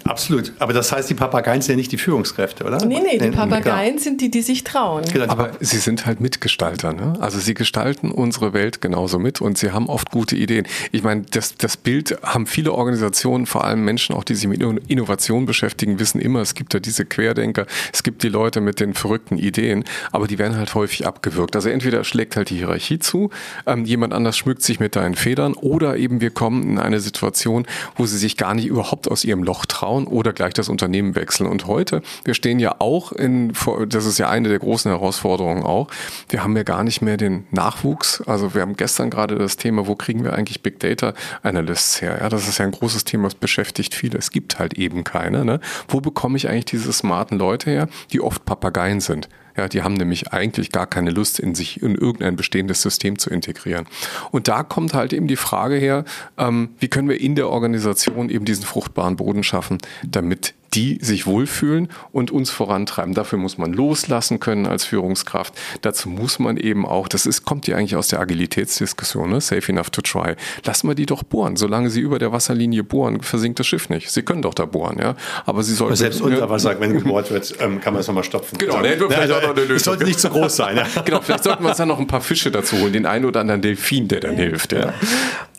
Absolut. 0.04 0.52
Aber 0.58 0.72
das 0.72 0.92
heißt, 0.92 1.08
die 1.08 1.14
Papageien 1.14 1.62
sind 1.62 1.72
ja 1.72 1.76
nicht 1.76 1.92
die 1.92 1.98
Führungskräfte, 1.98 2.64
oder? 2.64 2.84
Nee, 2.84 3.00
nee, 3.00 3.18
die 3.18 3.30
Papageien 3.30 3.96
nee, 3.96 4.00
sind 4.00 4.20
die, 4.20 4.30
die 4.30 4.42
sich 4.42 4.64
trauen. 4.64 5.04
Genau, 5.12 5.26
aber 5.28 5.52
sie 5.60 5.78
sind 5.78 6.06
halt 6.06 6.20
Mitgestalter, 6.20 6.92
ne? 6.92 7.14
Also 7.20 7.38
sie 7.38 7.54
gestalten 7.54 8.10
unsere 8.10 8.52
Welt 8.52 8.80
genauso 8.80 9.18
mit 9.18 9.40
und 9.40 9.58
sie 9.58 9.72
haben 9.72 9.88
oft 9.88 10.10
gute 10.10 10.36
Ideen. 10.36 10.66
Ich 10.92 11.02
meine, 11.02 11.22
das 11.30 11.56
das, 11.56 11.76
Bild 11.76 12.18
haben 12.22 12.46
viele 12.46 12.72
Organisationen, 12.72 13.46
vor 13.46 13.64
allem 13.64 13.84
Menschen, 13.84 14.14
auch 14.14 14.24
die 14.24 14.34
sich 14.34 14.48
mit 14.48 14.60
Innovation 14.88 15.46
beschäftigen, 15.46 15.98
wissen 15.98 16.20
immer, 16.20 16.40
es 16.40 16.54
gibt 16.54 16.74
da 16.74 16.80
diese 16.80 17.04
Querdenker, 17.04 17.66
es 17.92 18.02
gibt 18.02 18.22
die 18.22 18.28
Leute 18.28 18.60
mit 18.60 18.80
den 18.80 18.94
verrückten 18.94 19.38
Ideen, 19.38 19.84
aber 20.12 20.26
die 20.26 20.38
werden 20.38 20.56
halt 20.56 20.74
häufig 20.74 21.06
abgewürgt. 21.06 21.54
Also 21.56 21.68
entweder 21.68 22.04
schlägt 22.04 22.36
halt 22.36 22.50
die 22.50 22.56
Hierarchie 22.56 22.98
zu, 22.98 23.30
ähm, 23.66 23.84
jemand 23.84 24.12
anders 24.12 24.36
schmückt 24.36 24.62
sich 24.62 24.80
mit 24.80 24.96
deinen 24.96 25.14
Federn 25.14 25.54
oder 25.54 25.96
eben 25.96 26.20
wir 26.20 26.30
kommen 26.30 26.62
in 26.62 26.78
eine 26.78 27.00
Situation, 27.00 27.66
wo 27.96 28.06
sie 28.06 28.18
sich 28.18 28.36
gar 28.36 28.54
nicht 28.54 28.66
überhaupt 28.66 29.10
aus 29.10 29.24
ihrem 29.24 29.42
Loch 29.42 29.66
trauen 29.78 30.06
oder 30.06 30.32
gleich 30.32 30.54
das 30.54 30.68
Unternehmen 30.68 31.14
wechseln. 31.14 31.48
Und 31.48 31.66
heute, 31.66 32.02
wir 32.24 32.34
stehen 32.34 32.58
ja 32.58 32.76
auch 32.80 33.12
in, 33.12 33.52
das 33.88 34.06
ist 34.06 34.18
ja 34.18 34.28
eine 34.28 34.48
der 34.48 34.58
großen 34.58 34.90
Herausforderungen 34.90 35.62
auch, 35.62 35.88
wir 36.28 36.42
haben 36.42 36.56
ja 36.56 36.64
gar 36.64 36.82
nicht 36.82 37.00
mehr 37.00 37.16
den 37.16 37.46
Nachwuchs. 37.50 38.20
Also 38.22 38.54
wir 38.54 38.62
haben 38.62 38.76
gestern 38.76 39.10
gerade 39.10 39.36
das 39.36 39.56
Thema, 39.56 39.86
wo 39.86 39.94
kriegen 39.94 40.24
wir 40.24 40.32
eigentlich 40.32 40.62
Big 40.62 40.80
Data 40.80 41.14
Analysts 41.42 42.02
her. 42.02 42.18
Ja, 42.20 42.28
das 42.28 42.48
ist 42.48 42.58
ja 42.58 42.64
ein 42.64 42.72
großes 42.72 43.04
Thema, 43.04 43.24
das 43.24 43.36
beschäftigt 43.36 43.94
viele. 43.94 44.18
Es 44.18 44.30
gibt 44.30 44.58
halt 44.58 44.74
eben 44.74 45.04
keine. 45.04 45.44
Ne? 45.44 45.60
Wo 45.86 46.00
bekomme 46.00 46.36
ich 46.36 46.48
eigentlich 46.48 46.64
diese 46.64 46.92
smarten 46.92 47.38
Leute 47.38 47.70
her, 47.70 47.88
die 48.12 48.20
oft 48.20 48.44
Papageien 48.44 49.00
sind? 49.00 49.28
Ja, 49.58 49.66
die 49.66 49.82
haben 49.82 49.94
nämlich 49.94 50.32
eigentlich 50.32 50.70
gar 50.70 50.86
keine 50.86 51.10
Lust, 51.10 51.40
in 51.40 51.56
sich 51.56 51.82
in 51.82 51.96
irgendein 51.96 52.36
bestehendes 52.36 52.80
System 52.80 53.18
zu 53.18 53.28
integrieren. 53.28 53.86
Und 54.30 54.46
da 54.46 54.62
kommt 54.62 54.94
halt 54.94 55.12
eben 55.12 55.26
die 55.26 55.34
Frage 55.34 55.74
her, 55.74 56.04
ähm, 56.36 56.70
wie 56.78 56.86
können 56.86 57.08
wir 57.08 57.20
in 57.20 57.34
der 57.34 57.48
Organisation 57.48 58.30
eben 58.30 58.44
diesen 58.44 58.64
fruchtbaren 58.64 59.16
Boden 59.16 59.42
schaffen, 59.42 59.78
damit 60.06 60.54
die 60.74 60.98
sich 61.00 61.26
wohlfühlen 61.26 61.88
und 62.12 62.30
uns 62.30 62.50
vorantreiben. 62.50 63.14
Dafür 63.14 63.38
muss 63.38 63.58
man 63.58 63.72
loslassen 63.72 64.40
können 64.40 64.66
als 64.66 64.84
Führungskraft. 64.84 65.54
Dazu 65.82 66.08
muss 66.08 66.38
man 66.38 66.56
eben 66.56 66.86
auch, 66.86 67.08
das 67.08 67.26
ist, 67.26 67.44
kommt 67.44 67.66
ja 67.66 67.76
eigentlich 67.76 67.96
aus 67.96 68.08
der 68.08 68.20
Agilitätsdiskussion, 68.20 69.30
ne? 69.30 69.40
safe 69.40 69.72
enough 69.72 69.90
to 69.90 70.02
try. 70.02 70.34
Lassen 70.64 70.88
wir 70.88 70.94
die 70.94 71.06
doch 71.06 71.22
bohren. 71.22 71.56
Solange 71.56 71.90
sie 71.90 72.00
über 72.00 72.18
der 72.18 72.32
Wasserlinie 72.32 72.84
bohren, 72.84 73.22
versinkt 73.22 73.58
das 73.58 73.66
Schiff 73.66 73.88
nicht. 73.88 74.10
Sie 74.10 74.22
können 74.22 74.42
doch 74.42 74.54
da 74.54 74.66
bohren, 74.66 74.98
ja. 74.98 75.14
Aber 75.46 75.62
sie 75.62 75.74
sollten. 75.74 75.96
Selbst 75.96 76.20
unter 76.20 76.48
Wasser, 76.50 76.78
wenn 76.80 76.92
gebohrt 76.92 77.30
wird, 77.30 77.54
ähm, 77.60 77.80
kann 77.80 77.94
man 77.94 78.00
es 78.00 78.06
nochmal 78.06 78.24
stopfen. 78.24 78.58
Genau, 78.58 78.80
ne, 78.80 78.96
vielleicht 78.96 79.18
also, 79.20 79.34
auch 79.34 79.42
noch 79.42 79.56
eine 79.56 79.74
Es 79.74 79.84
sollte 79.84 80.04
nicht 80.04 80.20
zu 80.20 80.28
groß 80.28 80.56
sein. 80.56 80.76
Ja. 80.76 80.86
genau, 81.04 81.20
vielleicht 81.20 81.44
sollten 81.44 81.62
wir 81.64 81.70
uns 81.70 81.78
dann 81.78 81.88
noch 81.88 81.98
ein 81.98 82.06
paar 82.06 82.20
Fische 82.20 82.50
dazu 82.50 82.78
holen, 82.78 82.92
den 82.92 83.06
einen 83.06 83.24
oder 83.24 83.40
anderen 83.40 83.62
Delfin, 83.62 84.08
der 84.08 84.20
dann 84.20 84.32
ja. 84.32 84.44
hilft. 84.44 84.72
Ja. 84.72 84.92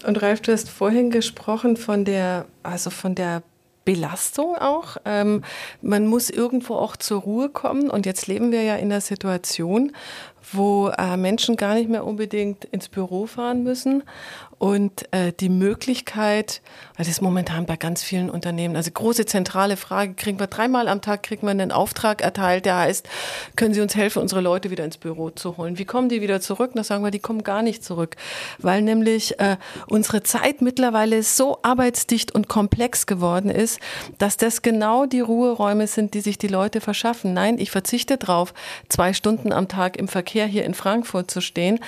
Und 0.05 0.21
Ralf, 0.21 0.41
du 0.41 0.51
hast 0.51 0.69
vorhin 0.69 1.09
gesprochen 1.11 1.77
von 1.77 2.05
der, 2.05 2.45
also 2.63 2.89
von 2.89 3.15
der 3.15 3.43
Belastung 3.89 4.55
auch. 4.55 4.97
Ähm, 5.03 5.43
man 5.81 6.05
muss 6.05 6.29
irgendwo 6.29 6.75
auch 6.75 6.95
zur 6.95 7.21
Ruhe 7.21 7.49
kommen. 7.49 7.89
Und 7.89 8.05
jetzt 8.05 8.27
leben 8.27 8.51
wir 8.51 8.61
ja 8.61 8.75
in 8.75 8.89
der 8.89 9.01
Situation, 9.01 9.93
wo 10.53 10.89
äh, 10.89 11.17
Menschen 11.17 11.55
gar 11.55 11.73
nicht 11.73 11.89
mehr 11.89 12.05
unbedingt 12.05 12.65
ins 12.65 12.87
Büro 12.87 13.25
fahren 13.25 13.63
müssen 13.63 14.03
und 14.59 15.11
äh, 15.11 15.31
die 15.31 15.47
Möglichkeit, 15.47 16.61
weil 16.95 17.05
das 17.05 17.07
ist 17.07 17.21
momentan 17.21 17.65
bei 17.65 17.77
ganz 17.77 18.03
vielen 18.03 18.29
Unternehmen, 18.29 18.75
also 18.75 18.91
große 18.91 19.25
zentrale 19.25 19.77
Frage, 19.77 20.13
kriegen 20.15 20.37
wir 20.37 20.47
dreimal 20.47 20.89
am 20.89 21.01
Tag, 21.01 21.23
kriegen 21.23 21.43
wir 21.43 21.51
einen 21.51 21.71
Auftrag 21.71 22.21
erteilt, 22.21 22.65
der 22.65 22.77
heißt, 22.77 23.07
können 23.55 23.73
Sie 23.73 23.79
uns 23.79 23.95
helfen, 23.95 24.21
unsere 24.21 24.41
Leute 24.41 24.69
wieder 24.69 24.83
ins 24.83 24.97
Büro 24.97 25.29
zu 25.29 25.55
holen? 25.55 25.77
Wie 25.77 25.85
kommen 25.85 26.09
die 26.09 26.21
wieder 26.21 26.41
zurück? 26.41 26.71
Da 26.75 26.83
sagen 26.83 27.05
wir, 27.05 27.11
die 27.11 27.19
kommen 27.19 27.43
gar 27.43 27.61
nicht 27.61 27.85
zurück, 27.85 28.17
weil 28.57 28.81
nämlich 28.81 29.39
äh, 29.39 29.55
unsere 29.87 30.23
Zeit 30.23 30.61
mittlerweile 30.61 31.23
so 31.23 31.59
arbeitsdicht 31.61 32.35
und 32.35 32.49
komplex 32.49 33.05
geworden 33.05 33.49
ist, 33.49 33.79
dass 34.17 34.35
das 34.35 34.61
genau 34.61 35.05
die 35.05 35.21
Ruheräume 35.21 35.87
sind, 35.87 36.13
die 36.13 36.21
sich 36.21 36.37
die 36.37 36.47
Leute 36.47 36.81
verschaffen. 36.81 37.33
Nein, 37.33 37.59
ich 37.59 37.71
verzichte 37.71 38.17
drauf, 38.17 38.53
zwei 38.89 39.13
Stunden 39.13 39.53
am 39.53 39.69
Tag 39.69 39.95
im 39.95 40.09
Verkehr 40.09 40.47
hier 40.47 40.65
in 40.65 40.73
Frankfurt 40.73 41.31
zu 41.31 41.39
stehen. 41.39 41.79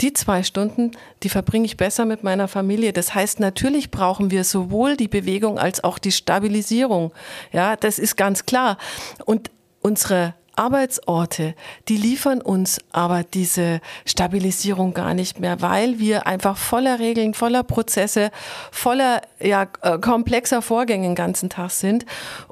Die 0.00 0.12
zwei 0.12 0.42
Stunden, 0.42 0.90
die 1.22 1.28
verbringe 1.28 1.66
ich 1.66 1.76
besser 1.76 2.04
mit 2.04 2.15
meiner 2.22 2.48
Familie. 2.48 2.92
Das 2.92 3.14
heißt, 3.14 3.40
natürlich 3.40 3.90
brauchen 3.90 4.30
wir 4.30 4.44
sowohl 4.44 4.96
die 4.96 5.08
Bewegung 5.08 5.58
als 5.58 5.82
auch 5.84 5.98
die 5.98 6.12
Stabilisierung. 6.12 7.12
Ja, 7.52 7.76
das 7.76 7.98
ist 7.98 8.16
ganz 8.16 8.46
klar. 8.46 8.78
Und 9.24 9.50
unsere 9.80 10.34
Arbeitsorte, 10.56 11.54
die 11.88 11.96
liefern 11.96 12.40
uns 12.40 12.80
aber 12.90 13.22
diese 13.22 13.80
Stabilisierung 14.06 14.94
gar 14.94 15.14
nicht 15.14 15.38
mehr, 15.38 15.60
weil 15.60 15.98
wir 15.98 16.26
einfach 16.26 16.56
voller 16.56 16.98
Regeln, 16.98 17.34
voller 17.34 17.62
Prozesse, 17.62 18.30
voller 18.72 19.20
ja, 19.38 19.68
äh, 19.82 19.98
komplexer 19.98 20.62
Vorgänge 20.62 21.06
den 21.06 21.14
ganzen 21.14 21.50
Tag 21.50 21.70
sind. 21.70 22.06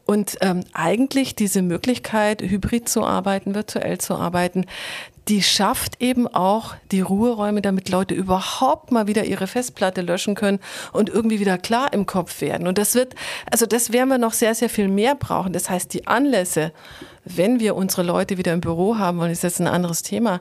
Und 0.04 0.36
ähm, 0.42 0.64
eigentlich 0.74 1.34
diese 1.34 1.62
Möglichkeit, 1.62 2.42
hybrid 2.42 2.88
zu 2.88 3.04
arbeiten, 3.04 3.54
virtuell 3.54 3.98
zu 3.98 4.14
arbeiten, 4.14 4.66
die 5.28 5.42
schafft 5.42 6.02
eben 6.02 6.28
auch 6.28 6.74
die 6.92 7.00
Ruheräume, 7.00 7.62
damit 7.62 7.88
Leute 7.88 8.14
überhaupt 8.14 8.90
mal 8.90 9.06
wieder 9.06 9.24
ihre 9.24 9.46
Festplatte 9.46 10.02
löschen 10.02 10.34
können 10.34 10.60
und 10.92 11.08
irgendwie 11.08 11.40
wieder 11.40 11.56
klar 11.56 11.92
im 11.92 12.06
Kopf 12.06 12.40
werden. 12.40 12.66
Und 12.66 12.76
das 12.78 12.94
wird, 12.94 13.14
also 13.50 13.64
das 13.66 13.92
werden 13.92 14.10
wir 14.10 14.18
noch 14.18 14.34
sehr, 14.34 14.54
sehr 14.54 14.68
viel 14.68 14.88
mehr 14.88 15.14
brauchen. 15.14 15.52
Das 15.52 15.70
heißt, 15.70 15.94
die 15.94 16.06
Anlässe, 16.06 16.72
wenn 17.24 17.60
wir 17.60 17.74
unsere 17.74 18.02
Leute 18.02 18.36
wieder 18.38 18.52
im 18.52 18.60
Büro 18.60 18.98
haben, 18.98 19.18
und 19.18 19.28
das 19.28 19.38
ist 19.38 19.42
jetzt 19.42 19.60
ein 19.60 19.66
anderes 19.66 20.02
Thema, 20.02 20.40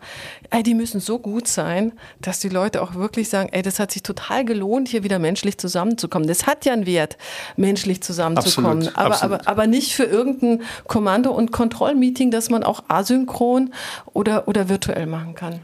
ey, 0.50 0.64
die 0.64 0.74
müssen 0.74 1.00
so 1.00 1.20
gut 1.20 1.48
sein, 1.48 1.94
dass 2.22 2.40
die 2.40 2.50
Leute 2.50 2.82
auch 2.82 2.96
wirklich 2.96 3.30
sagen, 3.30 3.50
ey, 3.52 3.62
das 3.62 3.80
hat 3.80 3.92
sich 3.92 4.04
total 4.04 4.46
gelohnt, 4.46 4.90
hier 4.90 5.04
wieder 5.04 5.20
menschlich 5.20 5.58
zusammenzukommen. 5.58 6.28
Das 6.28 6.46
hat 6.46 6.66
ja 6.66 6.74
einen 6.74 6.86
Wert, 6.86 7.18
menschlich 7.56 8.02
zusammenzukommen. 8.02 8.88
Absolut, 8.88 8.98
aber, 8.98 9.16
absolut. 9.16 9.40
aber, 9.40 9.48
aber 9.50 9.68
nicht 9.68 9.96
für 9.96 10.04
irgendein 10.04 10.62
Kommando- 10.88 11.32
und 11.32 11.52
Kontrollmeeting, 11.52 12.32
das 12.32 12.50
man 12.50 12.64
auch 12.64 12.84
asynchron 12.88 13.74
oder, 14.14 14.48
oder 14.48 14.70
virtuell 14.70 15.06
machen 15.06 15.36
kann 15.36 15.62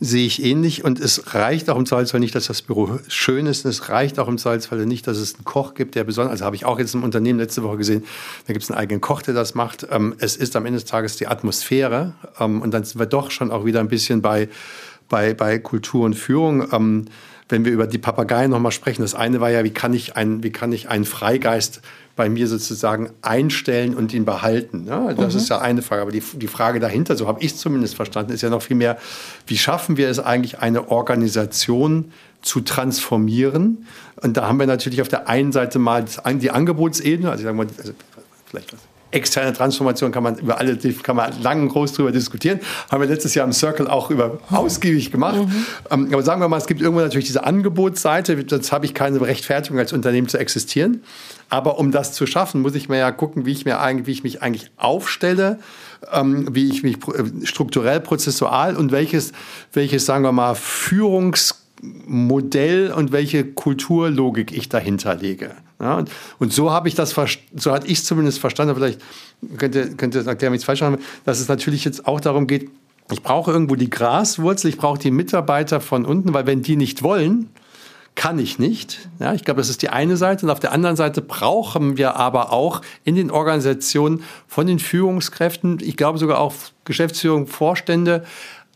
sehe 0.00 0.26
ich 0.26 0.42
ähnlich. 0.44 0.84
Und 0.84 1.00
es 1.00 1.34
reicht 1.34 1.70
auch 1.70 1.76
im 1.76 1.86
Zweifelsfall 1.86 2.20
nicht, 2.20 2.34
dass 2.34 2.46
das 2.46 2.62
Büro 2.62 2.98
schön 3.08 3.46
ist. 3.46 3.64
es 3.64 3.88
reicht 3.88 4.18
auch 4.18 4.28
im 4.28 4.38
Zweifelsfall 4.38 4.86
nicht, 4.86 5.06
dass 5.06 5.18
es 5.18 5.34
einen 5.34 5.44
Koch 5.44 5.74
gibt, 5.74 5.94
der 5.94 6.04
besonders, 6.04 6.32
also 6.32 6.44
habe 6.44 6.56
ich 6.56 6.64
auch 6.64 6.78
jetzt 6.78 6.94
im 6.94 7.02
Unternehmen 7.02 7.38
letzte 7.38 7.62
Woche 7.62 7.76
gesehen, 7.76 8.04
da 8.46 8.52
gibt 8.52 8.64
es 8.64 8.70
einen 8.70 8.78
eigenen 8.78 9.00
Koch, 9.00 9.22
der 9.22 9.34
das 9.34 9.54
macht. 9.54 9.86
Ähm, 9.90 10.14
es 10.18 10.36
ist 10.36 10.56
am 10.56 10.66
Ende 10.66 10.78
des 10.78 10.88
Tages 10.88 11.16
die 11.16 11.26
Atmosphäre. 11.26 12.14
Ähm, 12.38 12.62
und 12.62 12.72
dann 12.72 12.84
sind 12.84 12.98
wir 12.98 13.06
doch 13.06 13.30
schon 13.30 13.50
auch 13.50 13.64
wieder 13.64 13.80
ein 13.80 13.88
bisschen 13.88 14.22
bei, 14.22 14.48
bei, 15.08 15.34
bei 15.34 15.58
Kultur 15.58 16.04
und 16.04 16.14
Führung. 16.14 16.72
Ähm, 16.72 17.06
wenn 17.48 17.64
wir 17.64 17.72
über 17.72 17.86
die 17.86 17.98
Papageien 17.98 18.50
nochmal 18.50 18.72
sprechen, 18.72 19.02
das 19.02 19.14
eine 19.14 19.40
war 19.40 19.50
ja, 19.50 19.64
wie 19.64 19.70
kann 19.70 19.94
ich, 19.94 20.16
ein, 20.16 20.42
wie 20.42 20.50
kann 20.50 20.70
ich 20.72 20.88
einen 20.88 21.06
Freigeist 21.06 21.80
bei 22.18 22.28
mir 22.28 22.48
sozusagen 22.48 23.10
einstellen 23.22 23.94
und 23.94 24.12
ihn 24.12 24.24
behalten. 24.24 24.86
Ja, 24.88 25.14
das 25.14 25.34
mhm. 25.34 25.40
ist 25.40 25.48
ja 25.48 25.60
eine 25.60 25.82
Frage. 25.82 26.02
Aber 26.02 26.10
die, 26.10 26.20
die 26.20 26.48
Frage 26.48 26.80
dahinter, 26.80 27.16
so 27.16 27.28
habe 27.28 27.40
ich 27.40 27.52
es 27.52 27.58
zumindest 27.58 27.94
verstanden, 27.94 28.32
ist 28.32 28.42
ja 28.42 28.50
noch 28.50 28.60
viel 28.60 28.76
mehr, 28.76 28.98
wie 29.46 29.56
schaffen 29.56 29.96
wir 29.96 30.10
es 30.10 30.18
eigentlich, 30.18 30.58
eine 30.58 30.90
Organisation 30.90 32.10
zu 32.42 32.60
transformieren? 32.60 33.86
Und 34.16 34.36
da 34.36 34.48
haben 34.48 34.58
wir 34.58 34.66
natürlich 34.66 35.00
auf 35.00 35.06
der 35.06 35.28
einen 35.28 35.52
Seite 35.52 35.78
mal 35.78 36.04
die 36.34 36.50
Angebotsebene, 36.50 37.30
also 37.30 37.40
ich 37.40 37.44
sage 37.44 37.56
mal, 37.56 37.68
also 37.78 37.92
vielleicht 38.46 38.74
externe 39.10 39.52
Transformation 39.52 40.12
kann 40.12 40.22
man 40.22 40.38
über 40.38 40.58
alle, 40.58 40.78
kann 41.02 41.16
man 41.16 41.42
lang 41.42 41.62
und 41.62 41.68
groß 41.68 41.94
drüber 41.94 42.12
diskutieren. 42.12 42.60
Haben 42.90 43.02
wir 43.02 43.08
letztes 43.08 43.34
Jahr 43.34 43.44
im 43.46 43.52
Circle 43.52 43.88
auch 43.88 44.10
über 44.10 44.38
ausgiebig 44.50 45.10
gemacht. 45.10 45.36
Mhm. 45.36 46.12
Aber 46.12 46.22
sagen 46.22 46.40
wir 46.40 46.48
mal, 46.48 46.58
es 46.58 46.66
gibt 46.66 46.80
irgendwo 46.80 47.00
natürlich 47.00 47.26
diese 47.26 47.42
Angebotsseite. 47.44 48.44
Sonst 48.48 48.70
habe 48.72 48.86
ich 48.86 48.94
keine 48.94 49.20
Rechtfertigung 49.20 49.78
als 49.78 49.92
Unternehmen 49.92 50.28
zu 50.28 50.38
existieren. 50.38 51.02
Aber 51.48 51.78
um 51.78 51.90
das 51.90 52.12
zu 52.12 52.26
schaffen, 52.26 52.60
muss 52.60 52.74
ich 52.74 52.90
mir 52.90 52.98
ja 52.98 53.10
gucken, 53.10 53.46
wie 53.46 53.52
ich, 53.52 53.64
mir 53.64 53.80
eigentlich, 53.80 54.06
wie 54.06 54.12
ich 54.12 54.22
mich 54.22 54.42
eigentlich 54.42 54.70
aufstelle, 54.76 55.58
ähm, 56.12 56.46
wie 56.52 56.68
ich 56.68 56.82
mich 56.82 56.98
äh, 57.08 57.46
strukturell, 57.46 58.00
prozessual 58.00 58.76
und 58.76 58.92
welches, 58.92 59.32
welches, 59.72 60.04
sagen 60.04 60.24
wir 60.24 60.32
mal, 60.32 60.54
Führungsmodell 60.54 62.92
und 62.92 63.12
welche 63.12 63.44
Kulturlogik 63.44 64.52
ich 64.52 64.68
dahinter 64.68 65.14
lege. 65.14 65.52
Ja, 65.80 65.96
und, 65.96 66.10
und 66.38 66.52
so 66.52 66.70
habe 66.72 66.88
ich 66.88 66.94
das, 66.94 67.14
so 67.54 67.72
hatte 67.72 67.86
ich 67.86 68.04
zumindest 68.04 68.40
verstanden, 68.40 68.74
vielleicht 68.74 69.00
könnte, 69.58 69.94
könnte 69.94 70.18
erklären, 70.18 70.52
wenn 70.52 70.54
ich 70.54 70.62
es 70.62 70.64
falsch 70.64 70.82
habe, 70.82 70.98
dass 71.24 71.38
es 71.38 71.48
natürlich 71.48 71.84
jetzt 71.84 72.06
auch 72.06 72.20
darum 72.20 72.46
geht, 72.46 72.68
ich 73.10 73.22
brauche 73.22 73.52
irgendwo 73.52 73.74
die 73.74 73.88
Graswurzel, 73.88 74.68
ich 74.68 74.76
brauche 74.76 74.98
die 74.98 75.10
Mitarbeiter 75.10 75.80
von 75.80 76.04
unten, 76.04 76.34
weil 76.34 76.46
wenn 76.46 76.62
die 76.62 76.76
nicht 76.76 77.02
wollen, 77.02 77.48
kann 78.18 78.40
ich 78.40 78.58
nicht. 78.58 79.08
Ja, 79.20 79.32
ich 79.32 79.44
glaube, 79.44 79.60
das 79.60 79.70
ist 79.70 79.80
die 79.80 79.90
eine 79.90 80.16
Seite. 80.16 80.44
Und 80.44 80.50
auf 80.50 80.58
der 80.58 80.72
anderen 80.72 80.96
Seite 80.96 81.22
brauchen 81.22 81.96
wir 81.96 82.16
aber 82.16 82.52
auch 82.52 82.82
in 83.04 83.14
den 83.14 83.30
Organisationen 83.30 84.24
von 84.48 84.66
den 84.66 84.80
Führungskräften, 84.80 85.78
ich 85.80 85.96
glaube 85.96 86.18
sogar 86.18 86.40
auch 86.40 86.52
Geschäftsführung, 86.84 87.46
Vorstände, 87.46 88.24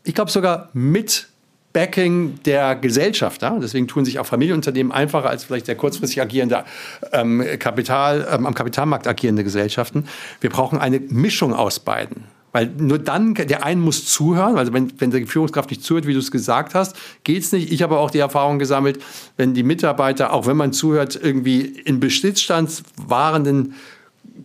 ich 0.05 0.15
glaube 0.15 0.31
sogar 0.31 0.69
mit 0.71 1.27
Backing 1.73 2.39
der 2.45 2.75
Gesellschaft. 2.75 3.41
Deswegen 3.41 3.87
tun 3.87 4.05
sich 4.05 4.19
auch 4.19 4.25
Familienunternehmen 4.25 4.91
einfacher 4.91 5.29
als 5.29 5.43
vielleicht 5.43 5.67
der 5.67 5.75
kurzfristig 5.75 6.21
agierende 6.21 6.63
ähm, 7.11 7.43
Kapital, 7.59 8.27
ähm, 8.31 8.45
am 8.45 8.53
Kapitalmarkt 8.53 9.07
agierende 9.07 9.43
Gesellschaften. 9.43 10.05
Wir 10.39 10.51
brauchen 10.51 10.77
eine 10.77 10.99
Mischung 10.99 11.53
aus 11.53 11.79
beiden. 11.79 12.25
Weil 12.53 12.67
nur 12.77 12.99
dann, 12.99 13.33
der 13.33 13.65
einen 13.65 13.81
muss 13.81 14.05
zuhören, 14.05 14.57
also 14.57 14.71
wenn, 14.73 14.93
wenn 15.01 15.09
die 15.09 15.25
Führungskraft 15.25 15.71
nicht 15.71 15.83
zuhört, 15.83 16.05
wie 16.05 16.13
du 16.13 16.19
es 16.19 16.29
gesagt 16.29 16.75
hast, 16.75 16.95
geht's 17.23 17.51
nicht. 17.51 17.71
Ich 17.71 17.81
habe 17.81 17.97
auch 17.97 18.11
die 18.11 18.19
Erfahrung 18.19 18.59
gesammelt, 18.59 19.01
wenn 19.37 19.55
die 19.55 19.63
Mitarbeiter, 19.63 20.31
auch 20.31 20.45
wenn 20.45 20.55
man 20.55 20.71
zuhört, 20.71 21.19
irgendwie 21.19 21.61
in 21.61 21.99
besitzstandswahrenden 21.99 23.73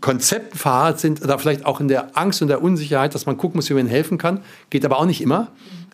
Konzepten 0.01 0.57
verharrt 0.57 1.01
sind 1.01 1.23
oder 1.23 1.39
vielleicht 1.39 1.67
auch 1.67 1.81
in 1.81 1.89
der 1.89 2.17
Angst 2.17 2.41
und 2.41 2.49
der 2.49 2.63
Unsicherheit, 2.63 3.15
dass 3.15 3.27
man 3.27 3.37
gucken 3.37 3.59
muss, 3.59 3.69
wie 3.69 3.75
man 3.75 3.87
helfen 3.87 4.17
kann, 4.17 4.41
geht 4.71 4.87
aber 4.87 4.99
auch 4.99 5.07
nicht 5.07 5.21
immer. 5.21 5.49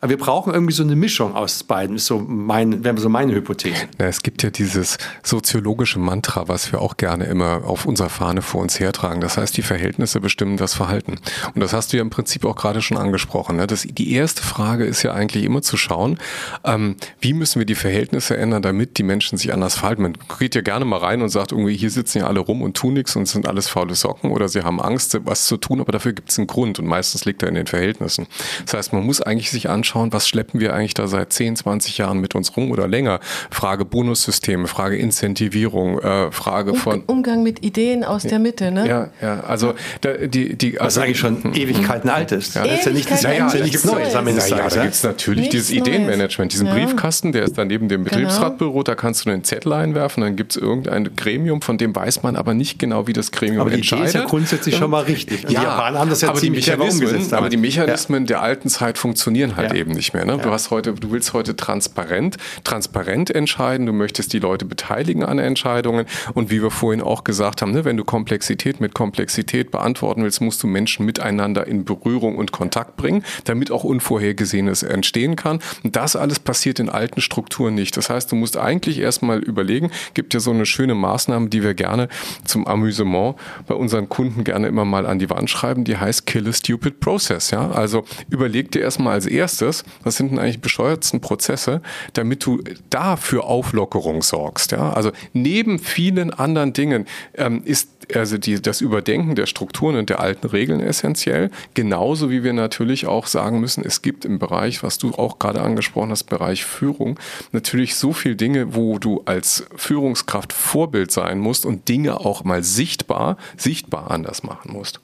Aber 0.05 0.11
wir 0.11 0.19
brauchen 0.19 0.53
irgendwie 0.53 0.75
so 0.75 0.83
eine 0.83 0.97
Mischung 0.97 1.35
aus 1.35 1.63
beiden, 1.63 1.97
ist 1.97 2.05
so 2.05 2.19
mein, 2.19 2.85
wäre 2.85 2.99
so 2.99 3.09
meine 3.09 3.35
Hypothese. 3.35 3.89
Na, 3.97 4.05
es 4.05 4.23
gibt 4.23 4.43
ja 4.43 4.51
dieses 4.51 4.99
soziologische 5.23 5.99
Mantra, 5.99 6.47
was 6.47 6.71
wir 6.73 6.83
auch 6.83 6.99
gerne 6.99 7.25
immer 7.25 7.65
auf 7.65 7.87
unserer 7.87 8.11
Fahne 8.11 8.43
vor 8.43 8.61
uns 8.61 8.79
hertragen. 8.79 9.23
Das 9.23 9.39
heißt, 9.39 9.57
die 9.57 9.63
Verhältnisse 9.63 10.21
bestimmen 10.21 10.59
das 10.59 10.75
Verhalten. 10.75 11.15
Und 11.55 11.63
das 11.63 11.73
hast 11.73 11.91
du 11.91 11.97
ja 11.97 12.03
im 12.03 12.11
Prinzip 12.11 12.45
auch 12.45 12.55
gerade 12.55 12.83
schon 12.83 12.99
angesprochen. 12.99 13.57
Ne? 13.57 13.67
Das, 13.67 13.87
die 13.89 14.13
erste 14.13 14.43
Frage 14.43 14.85
ist 14.85 15.03
ja 15.05 15.15
eigentlich 15.15 15.43
immer 15.43 15.63
zu 15.63 15.79
schauen, 15.79 16.19
ähm, 16.65 16.97
wie 17.23 17.33
müssen 17.33 17.59
wir 17.59 17.65
die 17.65 17.75
Verhältnisse 17.75 18.37
ändern, 18.37 18.61
damit 18.61 18.99
die 18.99 19.05
Menschen 19.05 19.39
sich 19.39 19.55
anders 19.55 19.77
verhalten. 19.77 20.03
Man 20.03 20.19
geht 20.39 20.55
ja 20.55 20.61
gerne 20.61 20.85
mal 20.85 20.99
rein 20.99 21.23
und 21.23 21.31
sagt 21.31 21.53
irgendwie, 21.53 21.79
hier 21.79 21.91
sitzen 21.91 22.19
ja 22.19 22.27
alle 22.27 22.41
rum 22.41 22.61
und 22.61 22.77
tun 22.77 22.93
nichts 22.93 23.17
und 23.17 23.27
sind 23.27 23.49
alles 23.49 23.69
faule 23.69 23.95
Socken 23.95 24.33
oder 24.33 24.51
sie 24.51 24.65
haben 24.65 24.83
Angst, 24.83 25.19
was 25.25 25.47
zu 25.47 25.57
tun, 25.57 25.81
aber 25.81 25.93
dafür 25.93 26.13
gibt 26.13 26.31
es 26.31 26.37
einen 26.37 26.47
Grund 26.47 26.79
und 26.79 26.85
meistens 26.85 27.25
liegt 27.25 27.43
er 27.43 27.49
in 27.49 27.55
den 27.55 27.67
Verhältnissen. 27.67 28.27
Das 28.67 28.75
heißt, 28.75 28.93
man 28.93 29.03
muss 29.07 29.23
eigentlich 29.23 29.51
sich 29.51 29.71
anschauen, 29.71 29.94
anschauen, 29.95 30.13
was 30.13 30.29
schleppen 30.29 30.61
wir 30.61 30.75
eigentlich 30.75 30.95
da 30.95 31.07
seit 31.07 31.33
10, 31.33 31.57
20 31.57 31.99
Jahren 31.99 32.19
mit 32.19 32.35
uns 32.35 32.57
rum 32.57 32.71
oder 32.71 32.89
länger. 32.89 33.21
Frage 33.51 33.85
Bonussysteme, 33.85 34.67
Frage 34.67 34.97
Incentivierung, 34.97 35.99
äh, 36.01 36.33
Frage 36.33 36.73
um, 36.73 36.77
von... 36.77 37.03
Umgang 37.07 37.43
mit 37.43 37.65
Ideen 37.65 38.05
aus 38.05 38.25
der 38.25 38.39
Mitte, 38.39 38.71
ne? 38.71 38.89
Ja, 38.89 39.11
ja, 39.23 39.41
also 39.41 39.75
die... 40.03 40.57
die 40.57 40.81
also, 40.81 41.01
was 41.01 41.05
eigentlich 41.05 41.19
schon 41.19 41.43
hm. 41.45 41.55
Ewigkeiten 41.55 42.11
alt 42.11 42.33
ist. 42.33 42.55
Ja. 42.55 42.65
Das 42.65 42.81
ist 42.81 42.87
ja 42.87 42.93
nicht, 42.93 43.11
das 43.11 43.23
ja, 43.23 43.33
ja, 43.33 43.55
nichts 43.55 43.85
Neues 43.85 44.15
am 44.15 44.27
Ende 44.27 44.41
des 44.41 44.51
Tages. 44.51 44.75
Da 44.75 44.83
gibt 44.83 44.95
es 44.95 45.03
natürlich 45.03 45.41
nichts 45.41 45.69
dieses 45.69 45.71
Neues. 45.71 45.89
Ideenmanagement, 45.89 46.53
diesen 46.53 46.67
ja. 46.67 46.75
Briefkasten, 46.75 47.33
der 47.33 47.45
ist 47.45 47.57
dann 47.57 47.69
neben 47.69 47.89
dem 47.89 48.05
genau. 48.05 48.17
Betriebsratbüro, 48.17 48.83
da 48.83 48.95
kannst 48.95 49.25
du 49.25 49.31
einen 49.31 49.45
Zettel 49.45 49.73
einwerfen, 49.73 50.23
dann 50.23 50.37
gibt 50.37 50.57
es 50.57 50.63
irgendein 50.63 51.15
Gremium, 51.17 51.63
von 51.63 51.79
dem 51.79 51.95
weiß 51.95 52.23
man 52.23 52.37
aber 52.37 52.55
nicht 52.55 52.79
genau, 52.79 53.07
wie 53.07 53.13
das 53.13 53.31
Gremium 53.31 53.61
aber 53.61 53.71
die 53.71 53.77
entscheidet. 53.77 54.09
Idee 54.09 54.19
ist 54.19 54.23
ja 54.23 54.29
grundsätzlich 54.29 54.77
schon 54.77 54.91
mal 54.91 55.05
richtig. 55.05 55.43
Ja, 55.43 55.49
die 55.49 55.55
Japaner 55.55 55.99
haben 56.01 56.11
das 56.11 56.21
ja 56.21 56.35
ziemlich 56.35 56.71
umgesetzt. 56.73 57.33
Aber 57.33 57.49
die 57.49 57.57
Mechanismen 57.57 58.27
der 58.27 58.43
alten 58.43 58.69
Zeit 58.69 58.99
funktionieren 58.99 59.57
halt 59.57 59.73
eben 59.75 59.84
nicht 59.93 60.15
mehr. 60.15 60.25
Ne? 60.25 60.39
Du 60.39 60.51
hast 60.51 60.71
heute, 60.71 60.93
du 60.95 61.11
willst 61.11 61.33
heute 61.33 61.57
transparent, 61.57 62.37
transparent 62.65 63.31
entscheiden. 63.31 63.87
Du 63.87 63.93
möchtest 63.93 64.33
die 64.33 64.39
Leute 64.39 64.65
beteiligen 64.65 65.25
an 65.25 65.39
Entscheidungen. 65.39 66.07
Und 66.35 66.51
wie 66.51 66.63
wir 66.63 66.71
vorhin 66.71 67.03
auch 67.03 67.25
gesagt 67.25 67.63
haben, 67.63 67.73
ne, 67.73 67.85
wenn 67.85 67.97
du 67.97 68.05
Komplexität 68.05 68.81
mit 68.81 68.95
Komplexität 68.95 69.71
beantworten 69.71 70.23
willst, 70.23 70.41
musst 70.41 70.63
du 70.63 70.67
Menschen 70.67 71.07
miteinander 71.07 71.67
in 71.67 71.85
Berührung 71.85 72.37
und 72.37 72.53
Kontakt 72.53 72.97
bringen, 72.97 73.25
damit 73.45 73.71
auch 73.71 73.85
Unvorhergesehenes 73.85 74.83
entstehen 74.83 75.37
kann. 75.37 75.61
Und 75.83 75.97
das 75.97 76.17
alles 76.17 76.39
passiert 76.39 76.81
in 76.81 76.89
alten 76.89 77.21
Strukturen 77.21 77.75
nicht. 77.75 77.97
Das 77.97 78.11
heißt, 78.11 78.31
du 78.33 78.37
musst 78.37 78.57
eigentlich 78.57 78.99
erstmal 78.99 79.39
überlegen, 79.39 79.91
gibt 80.15 80.35
ja 80.35 80.41
so 80.41 80.51
eine 80.51 80.67
schöne 80.67 80.95
Maßnahme, 80.95 81.49
die 81.49 81.63
wir 81.63 81.75
gerne 81.75 82.09
zum 82.45 82.67
Amüsement 82.67 83.37
bei 83.67 83.75
unseren 83.75 84.09
Kunden 84.09 84.45
gerne 84.45 84.69
immer 84.69 84.85
mal 84.85 85.07
an 85.07 85.19
die 85.19 85.31
Wand 85.31 85.51
schreiben, 85.51 85.85
die 85.85 85.97
heißt 85.97 86.27
Kill 86.27 86.49
a 86.49 86.53
Stupid 86.53 87.01
Process. 87.01 87.51
Ja? 87.51 87.71
Also 87.71 88.05
überleg 88.31 88.71
dir 88.71 88.83
erstmal 88.83 89.15
als 89.15 89.27
erstes, 89.27 89.55
was 90.03 90.17
sind 90.17 90.31
denn 90.31 90.39
eigentlich 90.39 90.61
bescheuertsten 90.61 91.21
Prozesse, 91.21 91.81
damit 92.13 92.45
du 92.45 92.63
da 92.91 93.17
für 93.17 93.45
Auflockerung 93.45 94.23
sorgst. 94.23 94.73
Ja? 94.73 94.93
Also 94.93 95.13
neben 95.33 95.79
vielen 95.79 96.31
anderen 96.33 96.73
Dingen 96.73 97.07
ähm, 97.35 97.63
ist 97.65 97.89
also 98.15 98.39
die, 98.39 98.61
das 98.61 98.81
Überdenken 98.81 99.35
der 99.35 99.47
Strukturen 99.47 99.97
und 99.97 100.11
der 100.11 100.21
alten 100.21 100.47
Regeln 100.47 100.81
essentiell. 100.81 101.51
Genauso 101.75 102.31
wie 102.31 102.45
wir 102.45 102.53
natürlich 102.53 103.07
auch 103.07 103.27
sagen 103.27 103.61
müssen, 103.61 103.85
es 103.85 104.03
gibt 104.03 104.25
im 104.25 104.39
Bereich, 104.39 104.83
was 104.83 104.99
du 104.99 105.13
auch 105.13 105.39
gerade 105.39 105.63
angesprochen 105.63 106.11
hast, 106.11 106.25
Bereich 106.25 106.65
Führung, 106.65 107.19
natürlich 107.53 107.97
so 107.97 108.13
viele 108.13 108.37
Dinge, 108.37 108.75
wo 108.75 108.99
du 108.99 109.23
als 109.25 109.65
Führungskraft 109.77 110.53
Vorbild 110.53 111.11
sein 111.11 111.39
musst 111.39 111.65
und 111.65 111.89
Dinge 111.89 112.21
auch 112.21 112.45
mal 112.45 112.63
sichtbar, 112.63 113.37
sichtbar 113.57 114.11
anders 114.11 114.43
machen 114.43 114.73
musst. 114.73 115.01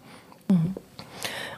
Mhm. 0.51 0.75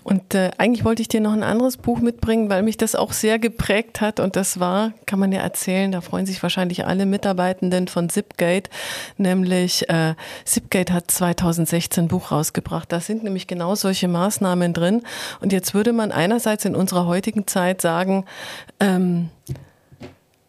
Und 0.05 0.35
äh, 0.35 0.51
eigentlich 0.59 0.85
wollte 0.85 1.03
ich 1.03 1.09
dir 1.09 1.21
noch 1.21 1.33
ein 1.33 1.43
anderes 1.43 1.77
Buch 1.77 2.01
mitbringen, 2.01 2.51
weil 2.51 2.63
mich 2.63 2.77
das 2.77 2.95
auch 2.95 3.13
sehr 3.13 3.39
geprägt 3.39 4.01
hat. 4.01 4.21
Und 4.21 4.37
das 4.37 4.59
war, 4.59 4.93
kann 5.07 5.19
man 5.19 5.33
ja 5.33 5.41
erzählen, 5.41 5.93
da 5.93 6.01
freuen 6.01 6.27
sich 6.27 6.43
wahrscheinlich 6.43 6.87
alle 6.87 7.07
Mitarbeitenden 7.07 7.89
von 7.89 8.09
Zipgate, 8.09 8.71
nämlich 9.17 9.89
äh, 9.89 10.15
Zipgate 10.45 10.93
hat 10.93 11.11
2016 11.11 12.05
ein 12.05 12.09
Buch 12.09 12.33
rausgebracht. 12.33 12.91
Da 12.91 13.01
sind 13.01 13.23
nämlich 13.23 13.47
genau 13.47 13.75
solche 13.75 14.09
Maßnahmen 14.09 14.73
drin. 14.73 15.03
Und 15.41 15.53
jetzt 15.53 15.75
würde 15.75 15.93
man 15.93 16.11
einerseits 16.11 16.65
in 16.65 16.75
unserer 16.75 17.07
heutigen 17.07 17.47
Zeit 17.47 17.81
sagen, 17.81 18.25
ähm, 18.81 19.31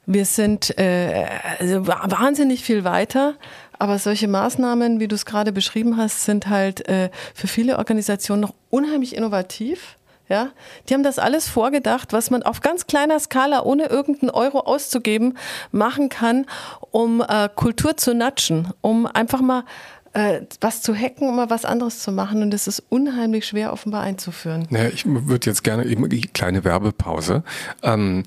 wir 0.05 0.25
sind 0.25 0.77
äh, 0.77 1.25
also 1.59 1.87
wahnsinnig 1.87 2.63
viel 2.63 2.83
weiter, 2.83 3.35
aber 3.83 3.99
solche 3.99 4.29
Maßnahmen, 4.29 5.01
wie 5.01 5.09
du 5.09 5.15
es 5.15 5.25
gerade 5.25 5.51
beschrieben 5.51 5.97
hast, 5.97 6.23
sind 6.23 6.47
halt 6.47 6.87
äh, 6.87 7.09
für 7.35 7.47
viele 7.47 7.77
Organisationen 7.79 8.41
noch 8.41 8.53
unheimlich 8.69 9.13
innovativ. 9.13 9.97
Ja, 10.29 10.51
die 10.87 10.93
haben 10.93 11.03
das 11.03 11.19
alles 11.19 11.49
vorgedacht, 11.49 12.13
was 12.13 12.31
man 12.31 12.43
auf 12.43 12.61
ganz 12.61 12.87
kleiner 12.87 13.19
Skala, 13.19 13.63
ohne 13.63 13.87
irgendeinen 13.87 14.29
Euro 14.29 14.61
auszugeben, 14.61 15.37
machen 15.73 16.07
kann, 16.07 16.45
um 16.91 17.19
äh, 17.19 17.49
Kultur 17.53 17.97
zu 17.97 18.15
natschen, 18.15 18.69
um 18.79 19.05
einfach 19.05 19.41
mal 19.41 19.65
äh, 20.13 20.43
was 20.61 20.81
zu 20.81 20.95
hacken, 20.95 21.27
um 21.27 21.35
mal 21.35 21.49
was 21.49 21.65
anderes 21.65 21.99
zu 21.99 22.13
machen. 22.13 22.41
Und 22.41 22.51
das 22.51 22.69
ist 22.69 22.81
unheimlich 22.87 23.45
schwer 23.45 23.73
offenbar 23.73 24.03
einzuführen. 24.03 24.65
Ja, 24.71 24.87
ich 24.87 25.03
würde 25.05 25.49
jetzt 25.49 25.65
gerne 25.65 25.83
eben 25.83 26.05
eine 26.05 26.21
kleine 26.21 26.63
Werbepause. 26.63 27.43
Ähm, 27.81 28.23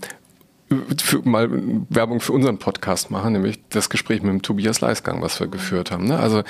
für, 0.99 1.21
mal 1.23 1.49
Werbung 1.91 2.19
für 2.19 2.33
unseren 2.33 2.59
Podcast 2.59 3.11
machen, 3.11 3.35
nämlich 3.35 3.61
das 3.71 3.89
Gespräch 3.89 4.23
mit 4.23 4.33
dem 4.33 4.43
Tobias 4.43 4.81
Leisgang, 4.81 5.23
was 5.23 5.39
wir 5.39 5.47
geführt 5.47 5.93
haben. 5.93 6.07
Ne? 6.07 6.19
Also 6.19 6.43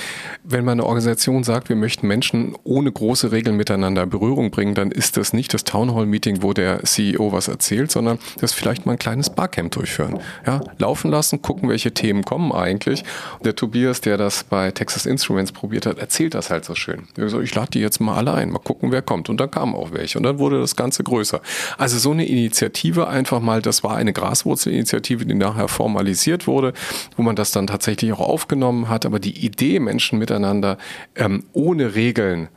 wenn 0.43 0.65
man 0.65 0.73
eine 0.73 0.85
Organisation 0.85 1.45
sagt, 1.45 1.69
wir 1.69 1.77
möchten 1.77 2.07
Menschen 2.07 2.57
ohne 2.65 2.91
große 2.91 3.31
Regeln 3.31 3.57
miteinander 3.57 4.05
in 4.05 4.11
Berührung 4.11 4.51
bringen, 4.51 4.75
dann 4.75 4.91
ist 4.91 5.19
das 5.19 5.35
nicht 5.35 5.53
das 5.53 5.65
Townhall-Meeting, 5.65 6.43
wo 6.43 6.55
der 6.55 6.83
CEO 6.85 7.33
was 7.33 7.49
erzählt, 7.49 7.91
sondern 7.91 8.19
das 8.41 8.55
vielleicht 8.55 8.87
mal 8.87 8.93
ein 8.93 8.99
kleines 8.99 9.29
Barcamp 9.29 9.73
durchführen. 9.73 10.19
Ja? 10.47 10.63
Laufen 10.79 11.11
lassen, 11.11 11.43
gucken, 11.43 11.69
welche 11.69 11.93
Themen 11.93 12.25
kommen 12.25 12.53
eigentlich. 12.53 13.05
Und 13.39 13.45
der 13.45 13.55
Tobias, 13.55 14.01
der 14.01 14.17
das 14.17 14.45
bei 14.45 14.71
Texas 14.71 15.05
Instruments 15.05 15.53
probiert 15.53 15.85
hat, 15.85 15.99
erzählt 15.99 16.33
das 16.33 16.49
halt 16.49 16.65
so 16.65 16.75
schön. 16.75 17.07
So, 17.17 17.43
ich 17.43 17.55
lade 17.55 17.73
die 17.73 17.81
jetzt 17.81 18.01
mal 18.01 18.17
alle 18.17 18.33
ein, 18.33 18.51
mal 18.51 18.61
gucken, 18.61 18.93
wer 18.93 19.03
kommt. 19.03 19.29
Und 19.29 19.39
dann 19.41 19.51
kamen 19.51 19.75
auch 19.75 19.93
welche. 19.93 20.19
Und 20.19 20.25
dann 20.25 20.39
wurde 20.39 20.59
das 20.59 20.75
Ganze 20.75 21.05
größer. 21.05 21.43
Also 21.77 21.99
so 21.99 22.13
eine 22.13 22.27
Initiative 22.27 23.09
einfach 23.09 23.41
mal, 23.41 23.61
das 23.61 23.85
war 23.85 23.97
ein 23.97 24.06
eine 24.07 24.13
Graswurzelinitiative, 24.13 25.27
die 25.27 25.35
nachher 25.35 25.69
formalisiert 25.69 26.47
wurde, 26.47 26.73
wo 27.17 27.23
man 27.23 27.37
das 27.37 27.51
dann 27.51 27.67
tatsächlich 27.67 28.13
auch 28.13 28.21
aufgenommen 28.21 28.89
hat. 28.89 29.05
Aber 29.05 29.19
die 29.19 29.45
Idee, 29.45 29.81
Menschen 29.81 30.19
miteinander 30.19 30.79
ähm, 31.15 31.45
ohne 31.53 31.95
Regeln 31.95 32.49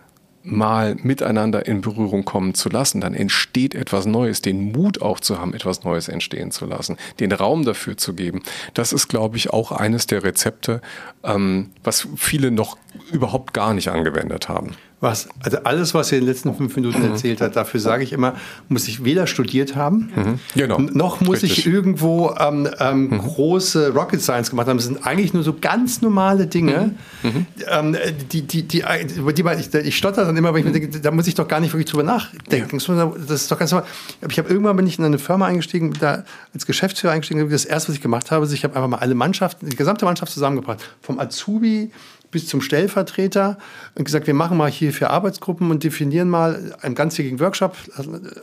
mal 0.44 0.96
miteinander 0.96 1.66
in 1.66 1.82
Berührung 1.82 2.24
kommen 2.26 2.54
zu 2.54 2.70
lassen, 2.70 3.02
dann 3.02 3.14
entsteht 3.14 3.76
etwas 3.76 4.06
Neues, 4.06 4.42
den 4.42 4.72
Mut 4.72 5.02
auch 5.02 5.20
zu 5.20 5.40
haben, 5.40 5.54
etwas 5.54 5.84
Neues 5.84 6.08
entstehen 6.08 6.52
zu 6.52 6.66
lassen, 6.66 6.98
den 7.20 7.32
Raum 7.32 7.66
dafür 7.66 7.98
zu 7.98 8.14
geben. 8.14 8.42
Das 8.74 8.94
ist, 8.94 9.08
glaube 9.08 9.38
ich, 9.38 9.52
auch 9.52 9.72
eines 9.72 10.08
der 10.08 10.24
Rezepte, 10.24 10.82
ähm, 11.24 11.72
was 11.84 12.08
viele 12.16 12.52
noch 12.52 12.78
überhaupt 13.12 13.54
gar 13.54 13.74
nicht 13.74 13.90
angewendet 13.90 14.50
haben. 14.50 14.72
Was, 15.02 15.30
also 15.42 15.60
alles, 15.64 15.94
was 15.94 16.12
er 16.12 16.18
in 16.18 16.26
den 16.26 16.30
letzten 16.30 16.54
fünf 16.54 16.76
Minuten 16.76 17.00
mhm. 17.00 17.12
erzählt 17.12 17.40
hat, 17.40 17.56
dafür 17.56 17.80
sage 17.80 18.04
ich 18.04 18.12
immer, 18.12 18.36
muss 18.68 18.90
ich 18.90 19.06
weder 19.06 19.28
studiert 19.28 19.78
haben, 19.78 20.12
mhm. 20.14 20.40
genau. 20.56 20.78
noch 20.78 21.22
muss 21.22 21.42
Richtig. 21.42 21.60
ich 21.60 21.68
irgendwo 21.68 22.36
ähm, 22.38 22.68
ähm, 22.80 23.10
mhm. 23.10 23.18
große 23.20 23.94
Rocket 23.94 24.22
Science 24.22 24.50
gemacht 24.50 24.68
haben. 24.68 24.76
Das 24.76 24.88
sind 24.88 25.08
eigentlich 25.08 25.34
nur 25.34 25.44
so 25.44 25.56
ganz 25.60 26.02
normale 26.02 26.48
Dinge, 26.48 26.96
mhm. 27.24 27.30
Mhm. 27.30 27.46
ähm, 27.70 27.98
die, 28.30 28.42
die, 28.42 28.64
die, 28.64 28.84
über 29.16 29.32
die 29.32 29.44
man, 29.44 29.58
ich, 29.58 29.74
ich 29.74 29.96
stotter 29.96 30.26
dann 30.26 30.36
immer, 30.36 30.52
weil 30.52 30.60
ich 30.60 30.66
mir 30.66 30.74
denke, 30.74 31.00
da 31.00 31.12
muss 31.12 31.28
ich 31.28 31.36
doch 31.36 31.48
gar 31.48 31.62
nicht 31.62 31.72
wirklich 31.72 31.90
drüber 31.90 32.04
nachdenken. 32.04 32.80
Ja. 32.80 33.14
Das 33.26 33.44
ist 33.44 33.52
doch 33.52 33.58
ganz 33.58 33.72
normal. 33.72 33.88
Ich 34.30 34.38
habe 34.38 34.50
irgendwann 34.50 34.76
bin 34.76 34.86
ich 34.86 35.00
in 35.00 35.06
eine 35.06 35.18
Firma 35.18 35.46
eingestiegen, 35.46 35.94
da 35.98 36.26
als 36.54 36.66
Geschäftsführer 36.66 37.14
eingestiegen. 37.14 37.50
Das 37.50 37.64
erste, 37.64 37.90
was 37.90 37.96
ich 37.96 38.02
gemacht 38.02 38.32
habe, 38.32 38.44
ist, 38.44 38.52
ich 38.52 38.66
habe 38.66 38.76
einfach 38.76 38.90
mal 38.90 38.98
alle 38.98 39.16
Mannschaften, 39.16 39.70
die 39.70 39.78
gesamte 39.78 40.04
Mannschaft 40.04 40.34
zusammengebracht, 40.34 40.84
vom 41.02 41.20
Azubi 41.20 41.90
bis 42.32 42.48
zum 42.48 42.62
Stellvertreter 42.62 43.58
und 43.96 44.06
gesagt, 44.06 44.28
wir 44.28 44.34
machen 44.34 44.58
mal 44.58 44.70
hier 44.70 44.94
für 44.94 45.10
Arbeitsgruppen 45.10 45.72
und 45.72 45.84
definieren 45.84 46.30
mal 46.30 46.76
einen 46.82 46.96
ganzjährigen 46.96 47.40
Workshop 47.40 47.76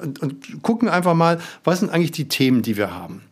und, 0.03 0.21
und, 0.21 0.63
gucken 0.63 0.89
einfach 0.89 1.15
mal, 1.15 1.41
was 1.65 1.81
sind 1.81 1.91
eigentlich 1.91 2.13
die 2.13 2.29
Themen, 2.29 2.63
die 2.63 2.77
wir 2.77 2.95
haben. 2.95 3.23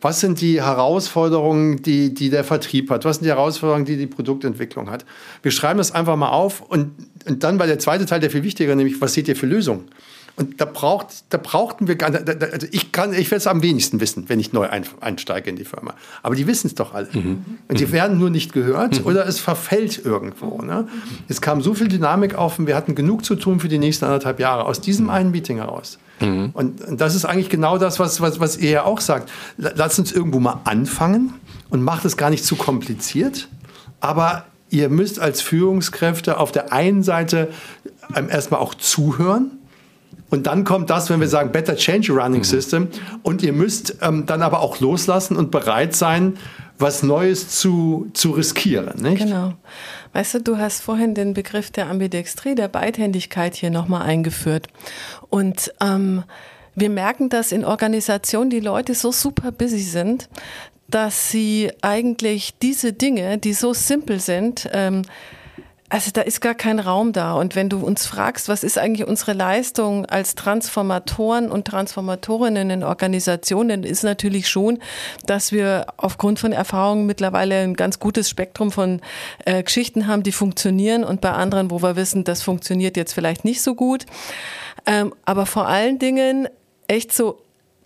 Was 0.00 0.20
sind 0.20 0.40
die 0.40 0.62
Herausforderungen, 0.62 1.82
die, 1.82 2.12
die 2.12 2.30
der 2.30 2.44
Vertrieb 2.44 2.90
hat? 2.90 3.04
Was 3.04 3.16
sind 3.16 3.24
die 3.24 3.30
Herausforderungen, 3.30 3.86
die 3.86 3.96
die 3.96 4.06
Produktentwicklung 4.06 4.90
hat? 4.90 5.04
Wir 5.42 5.50
schreiben 5.50 5.78
das 5.78 5.92
einfach 5.92 6.16
mal 6.16 6.28
auf 6.28 6.60
und, 6.60 6.92
und 7.26 7.42
dann 7.42 7.58
war 7.58 7.66
der 7.66 7.78
zweite 7.78 8.06
Teil 8.06 8.20
der 8.20 8.30
viel 8.30 8.42
wichtiger, 8.42 8.74
nämlich 8.74 9.00
was 9.00 9.14
seht 9.14 9.28
ihr 9.28 9.36
für 9.36 9.46
Lösungen? 9.46 9.86
Und 10.36 10.60
da, 10.60 10.64
braucht, 10.64 11.24
da 11.30 11.38
brauchten 11.38 11.86
wir 11.86 11.94
gar 11.94 12.10
nicht, 12.10 12.28
also 12.28 12.66
ich 12.72 12.90
kann, 12.90 13.12
ich 13.12 13.30
werde 13.30 13.36
es 13.36 13.46
am 13.46 13.62
wenigsten 13.62 14.00
wissen, 14.00 14.28
wenn 14.28 14.40
ich 14.40 14.52
neu 14.52 14.68
einsteige 15.00 15.48
in 15.48 15.54
die 15.54 15.64
Firma. 15.64 15.94
Aber 16.24 16.34
die 16.34 16.48
wissen 16.48 16.66
es 16.66 16.74
doch 16.74 16.92
alle. 16.92 17.08
Mhm. 17.12 17.44
Und 17.68 17.78
die 17.78 17.92
werden 17.92 18.18
nur 18.18 18.30
nicht 18.30 18.52
gehört 18.52 19.00
mhm. 19.00 19.06
oder 19.06 19.28
es 19.28 19.38
verfällt 19.38 20.04
irgendwo. 20.04 20.60
Ne? 20.62 20.88
Es 21.28 21.40
kam 21.40 21.60
so 21.60 21.74
viel 21.74 21.86
Dynamik 21.86 22.34
auf 22.34 22.58
und 22.58 22.66
wir 22.66 22.74
hatten 22.74 22.96
genug 22.96 23.24
zu 23.24 23.36
tun 23.36 23.60
für 23.60 23.68
die 23.68 23.78
nächsten 23.78 24.06
anderthalb 24.06 24.40
Jahre 24.40 24.66
aus 24.66 24.80
diesem 24.80 25.08
einen 25.08 25.30
Meeting 25.30 25.58
heraus. 25.58 25.98
Mhm. 26.20 26.50
Und, 26.52 26.80
und 26.82 27.00
das 27.00 27.14
ist 27.14 27.24
eigentlich 27.24 27.48
genau 27.48 27.78
das, 27.78 28.00
was, 28.00 28.20
was, 28.20 28.40
was 28.40 28.56
ihr 28.56 28.70
ja 28.70 28.84
auch 28.84 29.00
sagt. 29.00 29.30
Lasst 29.56 30.00
uns 30.00 30.10
irgendwo 30.10 30.40
mal 30.40 30.62
anfangen 30.64 31.34
und 31.70 31.84
macht 31.84 32.04
es 32.04 32.16
gar 32.16 32.30
nicht 32.30 32.44
zu 32.44 32.56
kompliziert. 32.56 33.48
Aber 34.00 34.46
ihr 34.70 34.88
müsst 34.88 35.20
als 35.20 35.40
Führungskräfte 35.42 36.38
auf 36.38 36.50
der 36.50 36.72
einen 36.72 37.04
Seite 37.04 37.50
erstmal 38.28 38.58
auch 38.58 38.74
zuhören 38.74 39.53
und 40.30 40.46
dann 40.46 40.64
kommt 40.64 40.90
das, 40.90 41.10
wenn 41.10 41.20
wir 41.20 41.28
sagen, 41.28 41.52
better 41.52 41.76
change 41.76 42.12
running 42.12 42.40
mhm. 42.40 42.44
system. 42.44 42.88
Und 43.22 43.42
ihr 43.42 43.52
müsst 43.52 43.96
ähm, 44.02 44.26
dann 44.26 44.42
aber 44.42 44.60
auch 44.60 44.80
loslassen 44.80 45.36
und 45.36 45.50
bereit 45.50 45.94
sein, 45.94 46.36
was 46.78 47.02
Neues 47.02 47.48
zu, 47.48 48.10
zu 48.14 48.32
riskieren. 48.32 49.00
Nicht? 49.00 49.24
Genau. 49.24 49.54
Weißt 50.12 50.34
du, 50.34 50.40
du 50.40 50.58
hast 50.58 50.80
vorhin 50.80 51.14
den 51.14 51.34
Begriff 51.34 51.70
der 51.70 51.88
Ambidextrie, 51.88 52.54
der 52.54 52.68
Beidhändigkeit 52.68 53.54
hier 53.54 53.70
nochmal 53.70 54.02
eingeführt. 54.02 54.68
Und 55.30 55.72
ähm, 55.80 56.24
wir 56.74 56.90
merken, 56.90 57.28
dass 57.28 57.52
in 57.52 57.64
Organisationen 57.64 58.50
die 58.50 58.60
Leute 58.60 58.94
so 58.94 59.12
super 59.12 59.52
busy 59.52 59.80
sind, 59.80 60.28
dass 60.88 61.30
sie 61.30 61.70
eigentlich 61.82 62.58
diese 62.58 62.92
Dinge, 62.92 63.38
die 63.38 63.54
so 63.54 63.72
simpel 63.72 64.20
sind, 64.20 64.68
ähm, 64.72 65.02
also 65.94 66.10
da 66.10 66.22
ist 66.22 66.40
gar 66.40 66.56
kein 66.56 66.80
Raum 66.80 67.12
da. 67.12 67.34
Und 67.34 67.54
wenn 67.54 67.68
du 67.68 67.78
uns 67.78 68.04
fragst, 68.04 68.48
was 68.48 68.64
ist 68.64 68.78
eigentlich 68.78 69.06
unsere 69.06 69.32
Leistung 69.32 70.06
als 70.06 70.34
Transformatoren 70.34 71.52
und 71.52 71.68
Transformatorinnen 71.68 72.68
in 72.68 72.82
Organisationen, 72.82 73.84
ist 73.84 74.02
natürlich 74.02 74.48
schon, 74.48 74.80
dass 75.24 75.52
wir 75.52 75.86
aufgrund 75.96 76.40
von 76.40 76.50
Erfahrungen 76.50 77.06
mittlerweile 77.06 77.60
ein 77.60 77.74
ganz 77.74 78.00
gutes 78.00 78.28
Spektrum 78.28 78.72
von 78.72 79.02
äh, 79.44 79.62
Geschichten 79.62 80.08
haben, 80.08 80.24
die 80.24 80.32
funktionieren 80.32 81.04
und 81.04 81.20
bei 81.20 81.30
anderen, 81.30 81.70
wo 81.70 81.80
wir 81.80 81.94
wissen, 81.94 82.24
das 82.24 82.42
funktioniert 82.42 82.96
jetzt 82.96 83.12
vielleicht 83.12 83.44
nicht 83.44 83.62
so 83.62 83.76
gut. 83.76 84.04
Ähm, 84.86 85.14
aber 85.24 85.46
vor 85.46 85.68
allen 85.68 86.00
Dingen 86.00 86.48
echt 86.88 87.12
so 87.12 87.38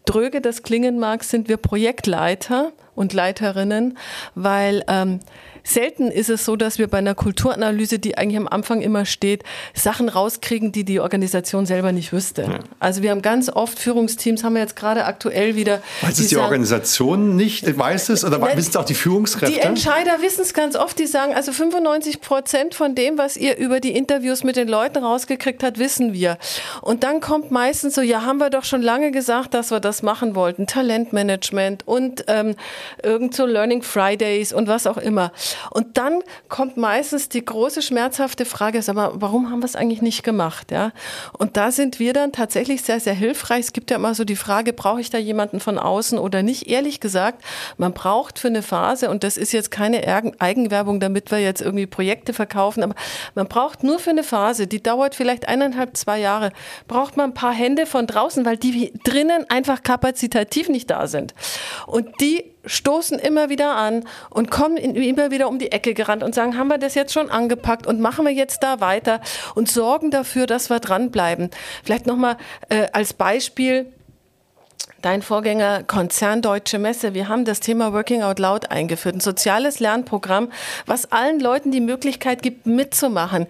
dröge 0.07 0.41
das 0.41 0.63
klingen 0.63 0.99
mag, 0.99 1.25
sind 1.25 1.47
wir 1.51 1.59
Projektleiter 1.59 2.73
und 2.95 3.13
Leiterinnen, 3.13 3.99
weil 4.35 4.83
ähm, 4.89 5.21
Selten 5.69 6.11
ist 6.11 6.31
es 6.31 6.47
so, 6.47 6.57
dass 6.57 6.79
wir 6.79 6.89
bei 6.89 6.99
einer 6.99 7.15
Kulturanalyse, 7.15 7.99
die 7.99 8.17
eigentlich 8.17 8.39
am 8.39 8.49
Anfang 8.49 8.81
immer 8.81 9.05
steht, 9.05 9.45
Sachen 9.75 10.09
rauskriegen, 10.09 10.73
die 10.73 10.85
die 10.85 11.01
Organisation 11.01 11.67
selber 11.67 11.93
nicht 11.93 12.13
wüsste. 12.13 12.43
Ja. 12.43 12.59
Also 12.79 13.03
wir 13.03 13.11
haben 13.11 13.21
ganz 13.21 13.51
oft 13.51 13.79
Führungsteams, 13.79 14.45
haben 14.45 14.55
wir 14.55 14.63
jetzt 14.63 14.77
gerade 14.77 15.05
aktuell 15.05 15.57
wieder. 15.57 15.83
Weiß 16.01 16.19
es 16.19 16.29
die 16.29 16.35
sagen, 16.35 16.45
Organisation 16.45 17.37
nicht, 17.37 17.79
weiß 17.79 18.09
es 18.09 18.25
oder 18.25 18.41
wissen 18.57 18.71
es 18.71 18.77
auch 18.77 18.87
die 18.87 18.95
Führungskräfte? 18.95 19.55
Die 19.55 19.61
Entscheider 19.61 20.23
wissen 20.23 20.41
es 20.41 20.55
ganz 20.55 20.75
oft, 20.75 20.99
die 20.99 21.07
sagen, 21.07 21.35
also 21.35 21.53
95 21.53 22.23
Prozent 22.23 22.75
von 22.75 22.95
dem, 22.95 23.19
was 23.19 23.37
ihr 23.37 23.59
über 23.59 23.81
die 23.81 23.95
Interviews 23.95 24.45
mit 24.45 24.57
den 24.57 24.69
Leuten 24.69 25.05
rausgekriegt 25.05 25.63
habt, 25.63 25.79
wissen 25.79 26.15
wir. 26.15 26.39
Und 26.81 27.05
dann 27.05 27.21
kommt 27.21 27.51
meistens 27.51 27.95
so, 27.95 28.01
ja, 28.01 28.23
haben 28.23 28.39
wir 28.39 28.49
doch 28.49 28.65
schon 28.65 28.81
lange 28.81 29.11
gesagt, 29.11 29.53
dass 29.53 29.71
wir 29.71 29.81
das 29.81 30.03
machen 30.03 30.35
wollten. 30.35 30.67
Talentmanagement 30.67 31.87
und 31.87 32.25
ähm, 32.29 32.57
irgend 33.03 33.35
so 33.35 33.45
Learning 33.45 33.83
Fridays 33.83 34.55
und 34.55 34.67
was 34.67 34.87
auch 34.87 34.97
immer. 34.97 35.31
Und 35.71 35.99
dann 35.99 36.21
kommt 36.49 36.77
meistens 36.77 37.29
die 37.29 37.45
große 37.45 37.83
schmerzhafte 37.83 38.45
Frage, 38.45 38.83
sag 38.83 38.95
mal, 38.97 39.13
warum 39.15 39.51
haben 39.51 39.61
wir 39.61 39.67
es 39.67 39.77
eigentlich 39.77 40.03
nicht 40.03 40.23
gemacht? 40.23 40.71
Ja? 40.71 40.93
Und 41.33 41.57
da 41.57 41.71
sind 41.71 41.99
wir 41.99 42.13
dann 42.13 42.33
tatsächlich 42.33 42.83
sehr, 42.83 43.01
sehr 43.01 43.15
hilfreich. 43.15 43.67
Es 43.67 43.73
gibt 43.73 43.91
ja 43.91 43.97
immer 43.97 44.15
so 44.15 44.25
die 44.25 44.37
Frage, 44.37 44.73
brauche 44.73 45.01
ich 45.01 45.11
da 45.11 45.19
jemanden 45.19 45.61
von 45.61 45.79
außen 45.79 46.19
oder 46.19 46.43
nicht? 46.43 46.69
Ehrlich 46.69 47.01
gesagt, 47.01 47.45
man 47.77 47.93
braucht 47.93 48.39
für 48.39 48.49
eine 48.49 48.63
Phase, 48.63 49.11
und 49.11 49.25
das 49.25 49.37
ist 49.37 49.53
jetzt 49.53 49.71
keine 49.71 50.07
Eigenwerbung, 50.39 51.01
damit 51.01 51.31
wir 51.31 51.39
jetzt 51.39 51.61
irgendwie 51.61 51.87
Projekte 51.87 52.33
verkaufen, 52.33 52.83
aber 52.83 52.95
man 53.35 53.49
braucht 53.49 53.83
nur 53.83 53.99
für 53.99 54.11
eine 54.11 54.25
Phase, 54.25 54.67
die 54.67 54.83
dauert 54.83 55.15
vielleicht 55.15 55.49
eineinhalb, 55.49 55.97
zwei 55.97 56.19
Jahre, 56.19 56.53
braucht 56.87 57.17
man 57.17 57.31
ein 57.31 57.35
paar 57.35 57.53
Hände 57.53 57.87
von 57.87 58.07
draußen, 58.07 58.45
weil 58.45 58.57
die 58.57 58.93
drinnen 59.05 59.49
einfach 59.49 59.83
kapazitativ 59.83 60.69
nicht 60.69 60.91
da 60.91 61.07
sind. 61.07 61.35
Und 61.87 62.21
die 62.21 62.45
stoßen 62.69 63.19
immer 63.19 63.49
wieder 63.49 63.75
an 63.77 64.05
und 64.31 64.51
kommen 64.51 64.77
immer 64.77 65.31
wieder 65.31 65.49
um 65.49 65.59
die 65.59 65.73
Ecke 65.73 65.95
gerannt 65.95 66.23
und 66.23 66.35
sagen, 66.35 66.57
haben 66.57 66.69
wir 66.69 66.79
das 66.79 66.95
jetzt 66.95 67.13
schon 67.13 67.31
angepackt 67.31 67.87
und 67.87 68.01
machen 68.01 68.25
wir 68.25 68.33
jetzt 68.33 68.63
da 68.63 68.81
weiter 68.81 69.21
und 69.55 69.71
sorgen 69.71 70.11
dafür, 70.11 70.47
dass 70.47 70.71
wir 70.71 70.81
dranbleiben. 70.81 71.51
Vielleicht 71.83 72.07
nochmal 72.07 72.37
äh, 72.69 72.87
als 72.93 73.13
Beispiel, 73.13 73.93
Dein 75.01 75.23
Vorgänger 75.23 75.85
Konzern 75.85 76.43
Deutsche 76.43 76.81
Messe. 76.81 77.15
Wir 77.15 77.29
haben 77.29 77.45
das 77.45 77.61
Thema 77.61 77.93
Working 77.93 78.25
Out 78.25 78.41
Loud 78.41 78.73
eingeführt. 78.73 79.15
Ein 79.15 79.21
soziales 79.21 79.79
Lernprogramm, 79.79 80.51
was 80.87 81.13
allen 81.13 81.39
Leuten 81.39 81.71
die 81.71 81.81
Möglichkeit 81.81 82.43
gibt, 82.43 82.67
mitzumachen. 82.67 83.47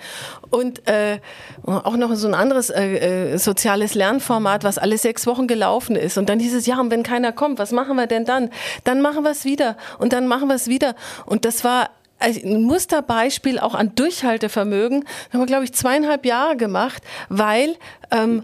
Und 0.50 0.86
äh, 0.86 1.20
auch 1.64 1.96
noch 1.96 2.14
so 2.16 2.28
ein 2.28 2.34
anderes 2.34 2.68
äh, 2.68 3.32
äh, 3.32 3.38
soziales 3.38 3.94
Lernformat, 3.94 4.62
was 4.62 4.76
alle 4.76 4.98
sechs 4.98 5.26
Wochen 5.26 5.46
gelaufen 5.46 5.96
ist. 5.96 6.18
Und 6.18 6.28
dann 6.28 6.38
hieß 6.38 6.54
es, 6.54 6.66
ja, 6.66 6.78
und 6.78 6.90
wenn 6.90 7.02
keiner 7.02 7.32
kommt, 7.32 7.58
was 7.58 7.72
machen 7.72 7.96
wir 7.96 8.06
denn 8.06 8.26
dann? 8.26 8.50
Dann 8.84 9.00
machen 9.00 9.24
wir 9.24 9.30
es 9.30 9.46
wieder. 9.46 9.78
Und 9.98 10.12
dann 10.12 10.26
machen 10.26 10.48
wir 10.48 10.54
es 10.54 10.66
wieder. 10.66 10.96
Und 11.24 11.46
das 11.46 11.64
war 11.64 11.88
ein 12.18 12.64
Musterbeispiel 12.64 13.58
auch 13.58 13.74
an 13.74 13.94
Durchhaltevermögen. 13.94 15.00
Das 15.00 15.32
haben 15.32 15.40
wir, 15.40 15.46
glaube 15.46 15.64
ich, 15.64 15.72
zweieinhalb 15.72 16.26
Jahre 16.26 16.58
gemacht, 16.58 17.02
weil 17.30 17.76
ähm, 18.10 18.42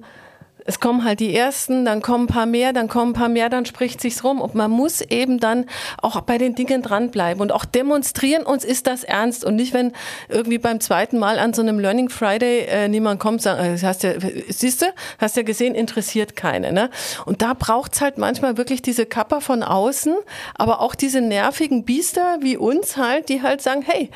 es 0.64 0.80
kommen 0.80 1.04
halt 1.04 1.20
die 1.20 1.34
ersten, 1.34 1.84
dann 1.84 2.00
kommen 2.00 2.24
ein 2.24 2.28
paar 2.28 2.46
mehr, 2.46 2.72
dann 2.72 2.88
kommen 2.88 3.10
ein 3.10 3.14
paar 3.14 3.28
mehr, 3.28 3.50
dann 3.50 3.66
spricht 3.66 4.00
sich's 4.00 4.24
rum. 4.24 4.40
Und 4.40 4.54
man 4.54 4.70
muss 4.70 5.02
eben 5.02 5.38
dann 5.38 5.66
auch 6.00 6.20
bei 6.22 6.38
den 6.38 6.54
Dingen 6.54 6.82
dranbleiben 6.82 7.42
und 7.42 7.52
auch 7.52 7.64
demonstrieren, 7.64 8.44
uns 8.44 8.64
ist 8.64 8.86
das 8.86 9.04
ernst. 9.04 9.44
Und 9.44 9.56
nicht, 9.56 9.74
wenn 9.74 9.92
irgendwie 10.28 10.58
beim 10.58 10.80
zweiten 10.80 11.18
Mal 11.18 11.38
an 11.38 11.52
so 11.52 11.60
einem 11.60 11.78
Learning 11.78 12.08
Friday 12.08 12.60
äh, 12.66 12.88
niemand 12.88 13.20
kommt, 13.20 13.42
sagt, 13.42 13.60
äh, 13.60 13.78
hast 13.86 14.02
ja, 14.02 14.12
siehst 14.48 14.82
du, 14.82 14.86
hast 15.18 15.36
ja 15.36 15.42
gesehen, 15.42 15.74
interessiert 15.74 16.34
keine. 16.34 16.72
Ne? 16.72 16.90
Und 17.26 17.42
da 17.42 17.52
braucht's 17.52 18.00
halt 18.00 18.16
manchmal 18.16 18.56
wirklich 18.56 18.80
diese 18.80 19.04
Kapper 19.04 19.42
von 19.42 19.62
außen, 19.62 20.14
aber 20.54 20.80
auch 20.80 20.94
diese 20.94 21.20
nervigen 21.20 21.84
Biester 21.84 22.38
wie 22.40 22.56
uns 22.56 22.96
halt, 22.96 23.28
die 23.28 23.42
halt 23.42 23.60
sagen, 23.60 23.82
hey, 23.82 24.10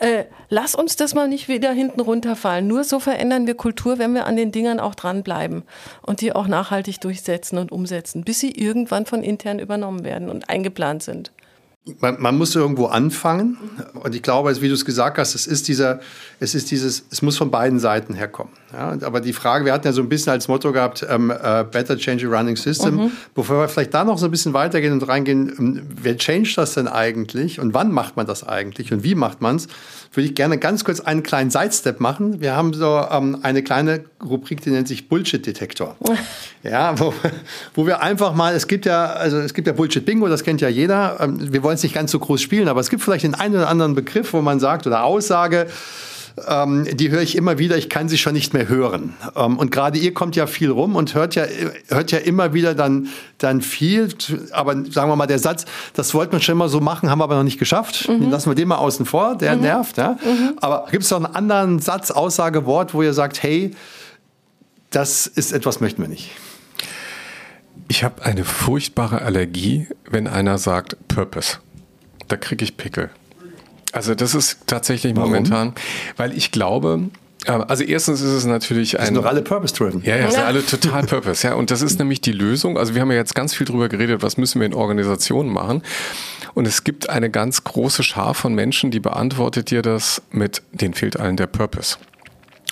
äh, 0.00 0.24
lass 0.48 0.74
uns 0.74 0.96
das 0.96 1.14
mal 1.14 1.28
nicht 1.28 1.48
wieder 1.48 1.72
hinten 1.72 2.00
runterfallen. 2.00 2.66
Nur 2.66 2.84
so 2.84 3.00
verändern 3.00 3.46
wir 3.46 3.54
Kultur, 3.54 3.98
wenn 3.98 4.14
wir 4.14 4.26
an 4.26 4.36
den 4.36 4.52
Dingern 4.52 4.80
auch 4.80 4.94
dranbleiben 4.94 5.62
und 6.02 6.20
die 6.20 6.34
auch 6.34 6.46
nachhaltig 6.46 7.00
durchsetzen 7.00 7.58
und 7.58 7.72
umsetzen, 7.72 8.24
bis 8.24 8.40
sie 8.40 8.50
irgendwann 8.50 9.06
von 9.06 9.22
intern 9.22 9.58
übernommen 9.58 10.04
werden 10.04 10.28
und 10.28 10.48
eingeplant 10.48 11.02
sind. 11.02 11.32
Man, 12.00 12.18
man, 12.18 12.38
muss 12.38 12.54
irgendwo 12.54 12.86
anfangen. 12.86 13.58
Und 14.02 14.14
ich 14.14 14.22
glaube, 14.22 14.58
wie 14.62 14.68
du 14.68 14.74
es 14.74 14.86
gesagt 14.86 15.18
hast, 15.18 15.34
es 15.34 15.46
ist 15.46 15.68
dieser, 15.68 16.00
es 16.40 16.54
ist 16.54 16.70
dieses, 16.70 17.04
es 17.10 17.22
muss 17.22 17.36
von 17.36 17.50
beiden 17.50 17.78
Seiten 17.78 18.14
herkommen. 18.14 18.52
Ja, 18.72 18.96
aber 19.02 19.20
die 19.20 19.32
Frage, 19.32 19.64
wir 19.64 19.72
hatten 19.72 19.86
ja 19.86 19.92
so 19.92 20.02
ein 20.02 20.08
bisschen 20.08 20.32
als 20.32 20.48
Motto 20.48 20.72
gehabt, 20.72 21.06
ähm, 21.08 21.30
uh, 21.30 21.64
better 21.64 21.96
change 21.96 22.26
a 22.26 22.30
running 22.30 22.56
system. 22.56 22.96
Mhm. 22.96 23.12
Bevor 23.34 23.60
wir 23.60 23.68
vielleicht 23.68 23.94
da 23.94 24.04
noch 24.04 24.18
so 24.18 24.26
ein 24.26 24.30
bisschen 24.30 24.52
weitergehen 24.52 24.92
und 24.92 25.06
reingehen, 25.06 25.54
ähm, 25.58 25.82
wer 25.94 26.16
change 26.16 26.52
das 26.56 26.74
denn 26.74 26.88
eigentlich 26.88 27.60
und 27.60 27.72
wann 27.72 27.92
macht 27.92 28.16
man 28.16 28.26
das 28.26 28.46
eigentlich 28.46 28.92
und 28.92 29.04
wie 29.04 29.14
macht 29.14 29.40
man 29.40 29.56
es, 29.56 29.68
würde 30.12 30.28
ich 30.28 30.34
gerne 30.34 30.58
ganz 30.58 30.84
kurz 30.84 31.00
einen 31.00 31.22
kleinen 31.22 31.50
Sidestep 31.50 32.00
machen. 32.00 32.40
Wir 32.40 32.56
haben 32.56 32.74
so 32.74 33.04
ähm, 33.10 33.38
eine 33.42 33.62
kleine 33.62 34.04
Rubrik, 34.24 34.60
die 34.60 34.70
nennt 34.70 34.88
sich 34.88 35.08
Bullshit-Detektor. 35.08 35.96
ja, 36.62 36.98
wo, 36.98 37.14
wo 37.74 37.86
wir 37.86 38.02
einfach 38.02 38.34
mal, 38.34 38.54
es 38.54 38.66
gibt 38.66 38.86
ja, 38.86 39.06
also 39.06 39.38
es 39.38 39.54
gibt 39.54 39.66
ja 39.66 39.72
Bullshit-Bingo, 39.72 40.28
das 40.28 40.42
kennt 40.42 40.60
ja 40.60 40.68
jeder. 40.68 41.18
Ähm, 41.20 41.52
wir 41.52 41.62
wollen 41.62 41.76
es 41.76 41.82
nicht 41.82 41.94
ganz 41.94 42.10
so 42.10 42.18
groß 42.18 42.42
spielen, 42.42 42.68
aber 42.68 42.80
es 42.80 42.90
gibt 42.90 43.02
vielleicht 43.02 43.24
den 43.24 43.34
einen 43.34 43.54
oder 43.54 43.68
anderen 43.68 43.94
Begriff, 43.94 44.32
wo 44.32 44.42
man 44.42 44.58
sagt 44.58 44.86
oder 44.86 45.04
Aussage, 45.04 45.68
ähm, 46.48 46.86
die 46.96 47.10
höre 47.10 47.22
ich 47.22 47.36
immer 47.36 47.58
wieder, 47.58 47.76
ich 47.76 47.88
kann 47.88 48.08
sie 48.08 48.18
schon 48.18 48.32
nicht 48.32 48.54
mehr 48.54 48.68
hören. 48.68 49.14
Ähm, 49.36 49.58
und 49.58 49.70
gerade 49.70 49.98
ihr 49.98 50.12
kommt 50.12 50.34
ja 50.34 50.46
viel 50.46 50.70
rum 50.70 50.96
und 50.96 51.14
hört 51.14 51.34
ja, 51.34 51.44
hört 51.88 52.10
ja 52.10 52.18
immer 52.18 52.52
wieder 52.54 52.74
dann, 52.74 53.08
dann 53.38 53.60
viel, 53.60 54.08
aber 54.50 54.72
sagen 54.90 55.10
wir 55.10 55.16
mal, 55.16 55.26
der 55.26 55.38
Satz, 55.38 55.64
das 55.94 56.12
wollten 56.12 56.32
wir 56.32 56.40
schon 56.40 56.56
immer 56.56 56.68
so 56.68 56.80
machen, 56.80 57.08
haben 57.08 57.20
wir 57.20 57.24
aber 57.24 57.36
noch 57.36 57.44
nicht 57.44 57.58
geschafft. 57.58 58.08
Mhm. 58.08 58.30
Lassen 58.30 58.50
wir 58.50 58.54
den 58.54 58.68
mal 58.68 58.76
außen 58.76 59.06
vor, 59.06 59.36
der 59.36 59.54
mhm. 59.54 59.62
nervt. 59.62 59.96
Ja? 59.96 60.18
Mhm. 60.24 60.54
Aber 60.60 60.86
gibt 60.90 61.04
es 61.04 61.10
noch 61.10 61.22
einen 61.22 61.34
anderen 61.34 61.78
Satz, 61.78 62.10
Aussage, 62.10 62.66
Wort, 62.66 62.94
wo 62.94 63.02
ihr 63.02 63.14
sagt, 63.14 63.42
hey, 63.42 63.70
das 64.90 65.26
ist 65.26 65.52
etwas, 65.52 65.80
möchten 65.80 66.02
wir 66.02 66.08
nicht? 66.08 66.30
Ich 67.88 68.02
habe 68.02 68.24
eine 68.24 68.44
furchtbare 68.44 69.22
Allergie, 69.22 69.88
wenn 70.08 70.26
einer 70.26 70.58
sagt 70.58 70.96
Purpose. 71.08 71.58
Da 72.28 72.36
kriege 72.36 72.64
ich 72.64 72.76
Pickel. 72.76 73.10
Also 73.94 74.14
das 74.16 74.34
ist 74.34 74.58
tatsächlich 74.66 75.14
Warum? 75.14 75.30
momentan, 75.30 75.72
weil 76.16 76.36
ich 76.36 76.50
glaube, 76.50 77.10
äh, 77.46 77.52
also 77.52 77.84
erstens 77.84 78.20
ist 78.20 78.30
es 78.30 78.44
natürlich 78.44 78.98
ein. 78.98 79.06
sind 79.06 79.14
doch 79.14 79.24
alle 79.24 79.42
purpose-driven. 79.42 80.02
Ja, 80.02 80.16
ja, 80.16 80.30
sind 80.30 80.42
alle 80.42 80.66
total 80.66 81.02
purpose. 81.06 81.46
Ja, 81.46 81.54
und 81.54 81.70
das 81.70 81.80
ist 81.80 81.98
nämlich 82.00 82.20
die 82.20 82.32
Lösung. 82.32 82.76
Also 82.76 82.94
wir 82.94 83.02
haben 83.02 83.10
ja 83.12 83.16
jetzt 83.16 83.36
ganz 83.36 83.54
viel 83.54 83.66
drüber 83.66 83.88
geredet, 83.88 84.22
was 84.22 84.36
müssen 84.36 84.60
wir 84.60 84.66
in 84.66 84.74
Organisationen 84.74 85.50
machen. 85.50 85.82
Und 86.54 86.66
es 86.66 86.82
gibt 86.82 87.08
eine 87.08 87.30
ganz 87.30 87.62
große 87.62 88.02
Schar 88.02 88.34
von 88.34 88.54
Menschen, 88.54 88.90
die 88.90 89.00
beantwortet 89.00 89.70
dir 89.70 89.82
das 89.82 90.22
mit, 90.30 90.62
denen 90.72 90.94
fehlt 90.94 91.18
allen 91.18 91.36
der 91.36 91.46
Purpose. 91.46 91.96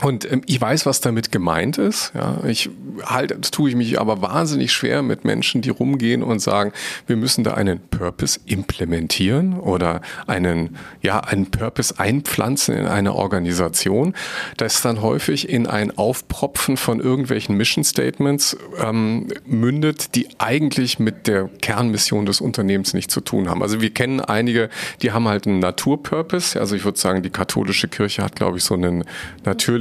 Und 0.00 0.30
ähm, 0.30 0.42
ich 0.46 0.60
weiß, 0.60 0.86
was 0.86 1.00
damit 1.00 1.32
gemeint 1.32 1.76
ist. 1.78 2.12
Ja, 2.14 2.42
ich 2.44 2.70
halt, 3.04 3.36
das 3.38 3.50
tue 3.50 3.68
ich 3.68 3.76
mich 3.76 4.00
aber 4.00 4.22
wahnsinnig 4.22 4.72
schwer 4.72 5.02
mit 5.02 5.24
Menschen, 5.24 5.60
die 5.60 5.70
rumgehen 5.70 6.22
und 6.22 6.40
sagen, 6.40 6.72
wir 7.06 7.16
müssen 7.16 7.44
da 7.44 7.54
einen 7.54 7.78
Purpose 7.78 8.40
implementieren 8.46 9.58
oder 9.58 10.00
einen, 10.26 10.76
ja, 11.02 11.20
einen 11.20 11.50
Purpose 11.50 11.98
einpflanzen 11.98 12.74
in 12.74 12.86
eine 12.86 13.14
Organisation. 13.14 14.14
Das 14.56 14.80
dann 14.80 15.02
häufig 15.02 15.48
in 15.48 15.66
ein 15.66 15.96
Aufpropfen 15.96 16.76
von 16.76 16.98
irgendwelchen 16.98 17.56
Mission 17.56 17.84
Statements 17.84 18.56
ähm, 18.82 19.28
mündet, 19.44 20.14
die 20.14 20.28
eigentlich 20.38 20.98
mit 20.98 21.26
der 21.26 21.48
Kernmission 21.60 22.24
des 22.26 22.40
Unternehmens 22.40 22.94
nichts 22.94 23.12
zu 23.12 23.20
tun 23.20 23.48
haben. 23.48 23.62
Also 23.62 23.80
wir 23.80 23.90
kennen 23.90 24.20
einige, 24.20 24.70
die 25.02 25.12
haben 25.12 25.28
halt 25.28 25.46
einen 25.46 25.58
Naturpurpose. 25.58 26.58
Also 26.58 26.74
ich 26.74 26.84
würde 26.84 26.98
sagen, 26.98 27.22
die 27.22 27.30
katholische 27.30 27.88
Kirche 27.88 28.22
hat, 28.22 28.36
glaube 28.36 28.58
ich, 28.58 28.64
so 28.64 28.74
einen 28.74 29.04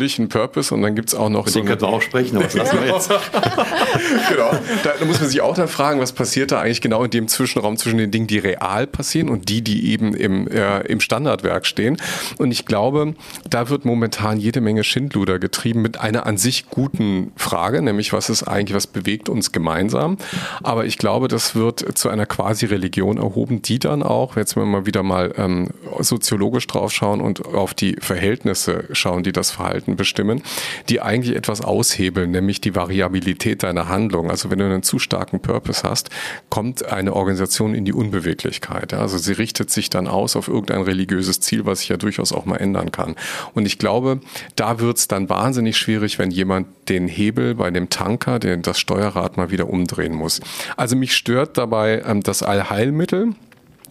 natürlich 0.02 0.12
natürlichen 0.20 0.30
Purpose 0.30 0.74
und 0.74 0.82
dann 0.82 0.96
gibt 0.96 1.10
es 1.10 1.16
auch 1.16 1.30
noch. 1.30 1.46
Den 1.46 1.54
so 1.54 1.64
könnten 1.64 1.82
wir 1.82 1.88
auch 1.90 2.02
sprechen, 2.02 2.38
aber 2.38 2.46
was 2.46 2.54
lassen 2.56 2.80
wir 2.80 2.94
jetzt? 2.94 3.10
genau. 4.30 4.52
Da, 4.84 4.94
da, 5.00 5.06
muss 5.06 5.20
man 5.20 5.30
sich 5.30 5.42
auch 5.42 5.56
dann 5.56 5.68
fragen, 5.68 6.00
was 6.00 6.12
passiert 6.12 6.52
da 6.52 6.62
eigentlich 6.62 6.82
genau 6.82 7.04
in 7.04 7.12
dem 7.12 7.28
Zwischenraum 7.28 7.78
zwischen 7.78 7.98
den 7.98 8.12
Dingen, 8.12 8.28
die 8.28 8.40
real 8.40 8.88
passieren 8.88 9.30
und 9.30 9.50
die, 9.50 9.62
die 9.62 9.92
eben 9.92 10.14
im, 10.14 10.48
äh, 10.48 10.82
im 10.82 11.00
Standardwerk 11.00 11.66
stehen. 11.66 11.98
Und 12.38 12.52
ich 12.52 12.66
glaube, 12.66 13.14
da 13.50 13.70
wird 13.70 13.86
momentan 13.86 14.40
jede 14.40 14.62
Menge 14.62 14.84
Schindluder 14.84 15.40
getrieben 15.40 15.82
mit 15.82 16.00
einer 16.00 16.26
an 16.26 16.38
sich 16.38 16.70
guten 16.70 17.32
Frage, 17.36 17.82
nämlich 17.82 18.14
was 18.14 18.30
ist 18.30 18.44
eigentlich, 18.44 18.76
was 18.76 18.88
bewegt 18.88 19.30
uns 19.30 19.52
gemeinsam. 19.52 20.18
Aber 20.64 20.86
ich 20.86 20.98
glaube, 20.98 21.28
das 21.28 21.56
wird 21.56 21.98
zu 21.98 22.10
einer 22.10 22.26
quasi 22.26 22.66
Religion 22.66 23.18
erhoben, 23.18 23.62
die 23.62 23.80
dann 23.80 24.04
auch, 24.04 24.36
jetzt 24.36 24.56
wenn 24.56 24.64
wir 24.64 24.68
mal 24.68 24.86
wieder 24.86 25.04
mal 25.04 25.34
ähm, 25.38 25.70
soziologisch 26.00 26.68
draufschauen 26.68 27.22
und 27.22 27.46
auf 27.46 27.74
die 27.74 27.98
Verhältnisse 28.00 28.86
schauen, 28.92 29.24
die 29.24 29.32
das 29.32 29.52
Verhalten 29.52 29.91
bestimmen, 29.96 30.42
die 30.90 31.02
eigentlich 31.02 31.36
etwas 31.36 31.62
aushebeln, 31.62 32.32
nämlich 32.32 32.62
die 32.62 32.76
Variabilität 32.76 33.64
deiner 33.64 33.88
Handlung. 33.88 34.30
Also 34.30 34.52
wenn 34.52 34.60
du 34.60 34.66
einen 34.66 34.84
zu 34.84 35.00
starken 35.00 35.40
Purpose 35.40 35.84
hast, 35.84 36.10
kommt 36.50 36.86
eine 36.86 37.14
Organisation 37.14 37.76
in 37.76 37.86
die 37.86 37.94
Unbeweglichkeit. 37.94 38.94
Also 38.94 39.18
sie 39.18 39.34
richtet 39.34 39.70
sich 39.70 39.90
dann 39.90 40.08
aus 40.08 40.36
auf 40.36 40.48
irgendein 40.48 40.82
religiöses 40.82 41.40
Ziel, 41.40 41.66
was 41.66 41.80
sich 41.80 41.90
ja 41.90 41.98
durchaus 41.98 42.32
auch 42.32 42.46
mal 42.46 42.58
ändern 42.58 42.92
kann. 42.92 43.16
Und 43.54 43.66
ich 43.66 43.78
glaube, 43.78 44.20
da 44.56 44.80
wird 44.80 44.98
es 44.98 45.08
dann 45.08 45.30
wahnsinnig 45.30 45.78
schwierig, 45.78 46.20
wenn 46.20 46.32
jemand 46.32 46.68
den 46.90 47.08
Hebel 47.08 47.56
bei 47.56 47.72
dem 47.72 47.90
Tanker, 47.90 48.40
den, 48.40 48.62
das 48.62 48.80
Steuerrad 48.80 49.38
mal 49.38 49.52
wieder 49.52 49.70
umdrehen 49.70 50.14
muss. 50.14 50.42
Also 50.78 50.96
mich 50.96 51.16
stört 51.16 51.58
dabei 51.58 52.04
ähm, 52.06 52.22
das 52.22 52.44
Allheilmittel. 52.44 53.30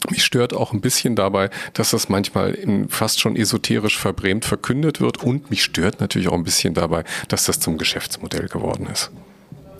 Mich 0.08 0.24
stört 0.24 0.54
auch 0.54 0.72
ein 0.72 0.80
bisschen 0.80 1.14
dabei, 1.14 1.50
dass 1.74 1.90
das 1.90 2.08
manchmal 2.08 2.56
fast 2.88 3.20
schon 3.20 3.36
esoterisch 3.36 3.98
verbrämt 3.98 4.44
verkündet 4.44 5.00
wird 5.00 5.22
und 5.22 5.50
mich 5.50 5.62
stört 5.62 6.00
natürlich 6.00 6.28
auch 6.28 6.34
ein 6.34 6.44
bisschen 6.44 6.72
dabei, 6.72 7.04
dass 7.28 7.44
das 7.44 7.60
zum 7.60 7.76
Geschäftsmodell 7.76 8.48
geworden 8.48 8.88
ist. 8.90 9.10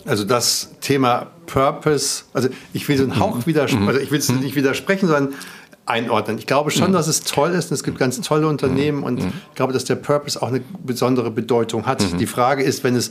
Also 0.05 0.25
das 0.25 0.71
Thema 0.81 1.31
Purpose, 1.47 2.25
also 2.33 2.49
ich 2.73 2.89
will 2.89 2.97
den 2.97 3.19
Hauch 3.19 3.37
mhm. 3.37 3.47
widersprechen, 3.47 3.83
mhm. 3.83 3.89
also 3.89 4.01
ich 4.01 4.11
will 4.11 4.19
es 4.19 4.31
mhm. 4.31 4.41
nicht 4.41 4.57
widersprechen, 4.57 5.09
sondern 5.09 5.35
einordnen. 5.87 6.39
Ich 6.39 6.47
glaube 6.47 6.71
schon, 6.71 6.93
dass 6.93 7.09
es 7.09 7.23
toll 7.23 7.51
ist 7.51 7.71
und 7.71 7.75
es 7.75 7.83
gibt 7.83 7.99
ganz 7.99 8.21
tolle 8.21 8.47
Unternehmen 8.47 9.03
und 9.03 9.19
ich 9.19 9.55
glaube, 9.55 9.73
dass 9.73 9.85
der 9.85 9.97
Purpose 9.97 10.41
auch 10.41 10.49
eine 10.49 10.61
besondere 10.85 11.31
Bedeutung 11.31 11.87
hat. 11.87 12.05
Die 12.21 12.27
Frage 12.27 12.63
ist, 12.63 12.85
wenn 12.85 12.95
es 12.95 13.11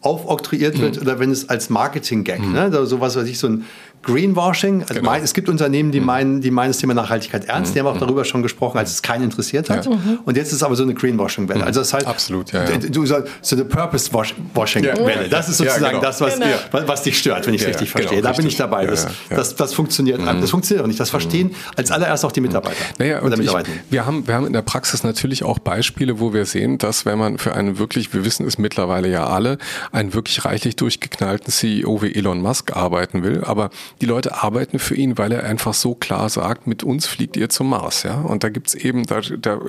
aufoktroyiert 0.00 0.78
wird 0.78 1.00
oder 1.00 1.18
wenn 1.18 1.30
es 1.30 1.48
als 1.48 1.70
Marketing-Gag, 1.70 2.40
ne? 2.46 2.86
sowas, 2.86 3.16
was 3.16 3.26
ich 3.26 3.38
so 3.38 3.48
ein 3.48 3.64
Greenwashing. 4.04 4.82
Also 4.82 4.94
genau. 4.94 5.10
mein, 5.10 5.22
es 5.22 5.34
gibt 5.34 5.48
Unternehmen, 5.48 5.90
die 5.90 6.00
mhm. 6.00 6.06
meinen, 6.06 6.40
die 6.40 6.50
meinen 6.50 6.70
das 6.70 6.78
Thema 6.78 6.94
Nachhaltigkeit 6.94 7.46
ernst. 7.46 7.70
Mhm. 7.70 7.74
Die 7.74 7.80
haben 7.80 7.86
auch 7.86 7.94
mhm. 7.94 8.00
darüber 8.00 8.24
schon 8.24 8.42
gesprochen, 8.42 8.78
als 8.78 8.92
es 8.92 9.02
keinen 9.02 9.24
interessiert 9.24 9.70
hat. 9.70 9.86
Ja. 9.86 9.92
Mhm. 9.92 10.20
Und 10.24 10.36
jetzt 10.36 10.48
ist 10.48 10.54
es 10.54 10.62
aber 10.62 10.76
so 10.76 10.82
eine 10.82 10.94
Greenwashing-Welle. 10.94 11.60
Mhm. 11.60 11.66
Also 11.66 11.80
das 11.80 11.92
heißt, 11.92 12.06
absolut, 12.06 12.52
ja, 12.52 12.64
ja. 12.64 12.76
Du, 12.78 13.04
so 13.06 13.16
eine 13.52 13.64
Purpose-Washing-Welle. 13.64 15.28
Das 15.28 15.48
ist 15.48 15.58
sozusagen 15.58 15.84
genau. 15.84 16.00
das, 16.00 16.20
was, 16.20 16.34
genau. 16.34 16.46
was 16.86 17.02
dich 17.02 17.18
stört, 17.18 17.46
wenn 17.46 17.54
ich 17.54 17.62
es 17.62 17.68
richtig 17.68 17.92
genau, 17.92 18.02
verstehe. 18.02 18.22
Da 18.22 18.30
richtig. 18.30 18.44
bin 18.44 18.50
ich 18.50 18.56
dabei. 18.56 18.86
Das, 18.86 19.06
das, 19.30 19.56
das 19.56 19.74
funktioniert. 19.74 20.20
Das 20.24 20.50
funktioniert 20.50 20.84
auch 20.84 20.88
nicht. 20.88 21.00
Das 21.00 21.10
verstehen 21.10 21.54
als 21.76 21.90
allererst 21.90 22.24
auch 22.24 22.32
die 22.32 22.40
Mitarbeiter. 22.40 22.76
Naja, 22.98 23.20
und 23.20 23.38
ich, 23.38 23.50
wir 23.90 24.06
haben, 24.06 24.26
wir 24.26 24.34
haben 24.34 24.46
in 24.46 24.52
der 24.52 24.62
Praxis 24.62 25.02
natürlich 25.02 25.44
auch 25.44 25.58
Beispiele, 25.58 26.20
wo 26.20 26.32
wir 26.32 26.46
sehen, 26.46 26.78
dass 26.78 27.06
wenn 27.06 27.18
man 27.18 27.38
für 27.38 27.54
einen 27.54 27.78
wirklich, 27.78 28.12
wir 28.12 28.24
wissen 28.24 28.46
es 28.46 28.58
mittlerweile 28.58 29.08
ja 29.08 29.26
alle, 29.26 29.58
einen 29.92 30.14
wirklich 30.14 30.44
reichlich 30.44 30.76
durchgeknallten 30.76 31.52
CEO 31.52 32.02
wie 32.02 32.14
Elon 32.14 32.40
Musk 32.40 32.76
arbeiten 32.76 33.22
will, 33.22 33.42
aber 33.44 33.70
die 34.00 34.06
Leute 34.06 34.42
arbeiten 34.42 34.78
für 34.78 34.94
ihn, 34.94 35.18
weil 35.18 35.32
er 35.32 35.44
einfach 35.44 35.74
so 35.74 35.94
klar 35.94 36.28
sagt, 36.28 36.66
mit 36.66 36.82
uns 36.82 37.06
fliegt 37.06 37.36
ihr 37.36 37.48
zum 37.48 37.70
Mars, 37.70 38.02
ja. 38.02 38.20
Und 38.20 38.44
da 38.44 38.48
gibt's 38.48 38.74
eben, 38.74 39.04
da, 39.06 39.20
da 39.20 39.60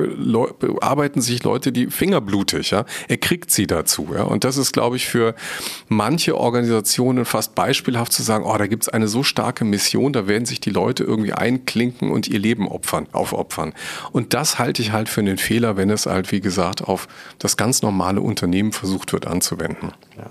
arbeiten 0.81 1.21
sich 1.21 1.43
Leute, 1.43 1.71
die 1.71 1.87
fingerblutig, 1.87 2.71
ja. 2.71 2.85
Er 3.07 3.17
kriegt 3.17 3.51
sie 3.51 3.67
dazu, 3.67 4.09
ja. 4.13 4.23
Und 4.23 4.43
das 4.43 4.57
ist, 4.57 4.73
glaube 4.73 4.95
ich, 4.95 5.07
für 5.07 5.35
manche 5.87 6.37
Organisationen 6.37 7.25
fast 7.25 7.55
beispielhaft 7.55 8.11
zu 8.11 8.23
sagen, 8.23 8.45
oh, 8.45 8.57
da 8.57 8.67
gibt's 8.67 8.89
eine 8.89 9.07
so 9.07 9.23
starke 9.23 9.65
Mission, 9.65 10.13
da 10.13 10.27
werden 10.27 10.45
sich 10.45 10.59
die 10.59 10.71
Leute 10.71 11.03
irgendwie 11.03 11.33
einklinken 11.33 12.11
und 12.11 12.27
ihr 12.27 12.39
Leben 12.39 12.67
opfern, 12.67 13.07
aufopfern. 13.11 13.73
Und 14.11 14.33
das 14.33 14.59
halte 14.59 14.81
ich 14.81 14.91
halt 14.91 15.09
für 15.09 15.21
einen 15.21 15.37
Fehler, 15.37 15.77
wenn 15.77 15.89
es 15.89 16.05
halt, 16.05 16.31
wie 16.31 16.41
gesagt, 16.41 16.83
auf 16.83 17.07
das 17.39 17.57
ganz 17.57 17.81
normale 17.81 18.21
Unternehmen 18.21 18.71
versucht 18.71 19.13
wird 19.13 19.27
anzuwenden. 19.27 19.91
Ja. 20.17 20.29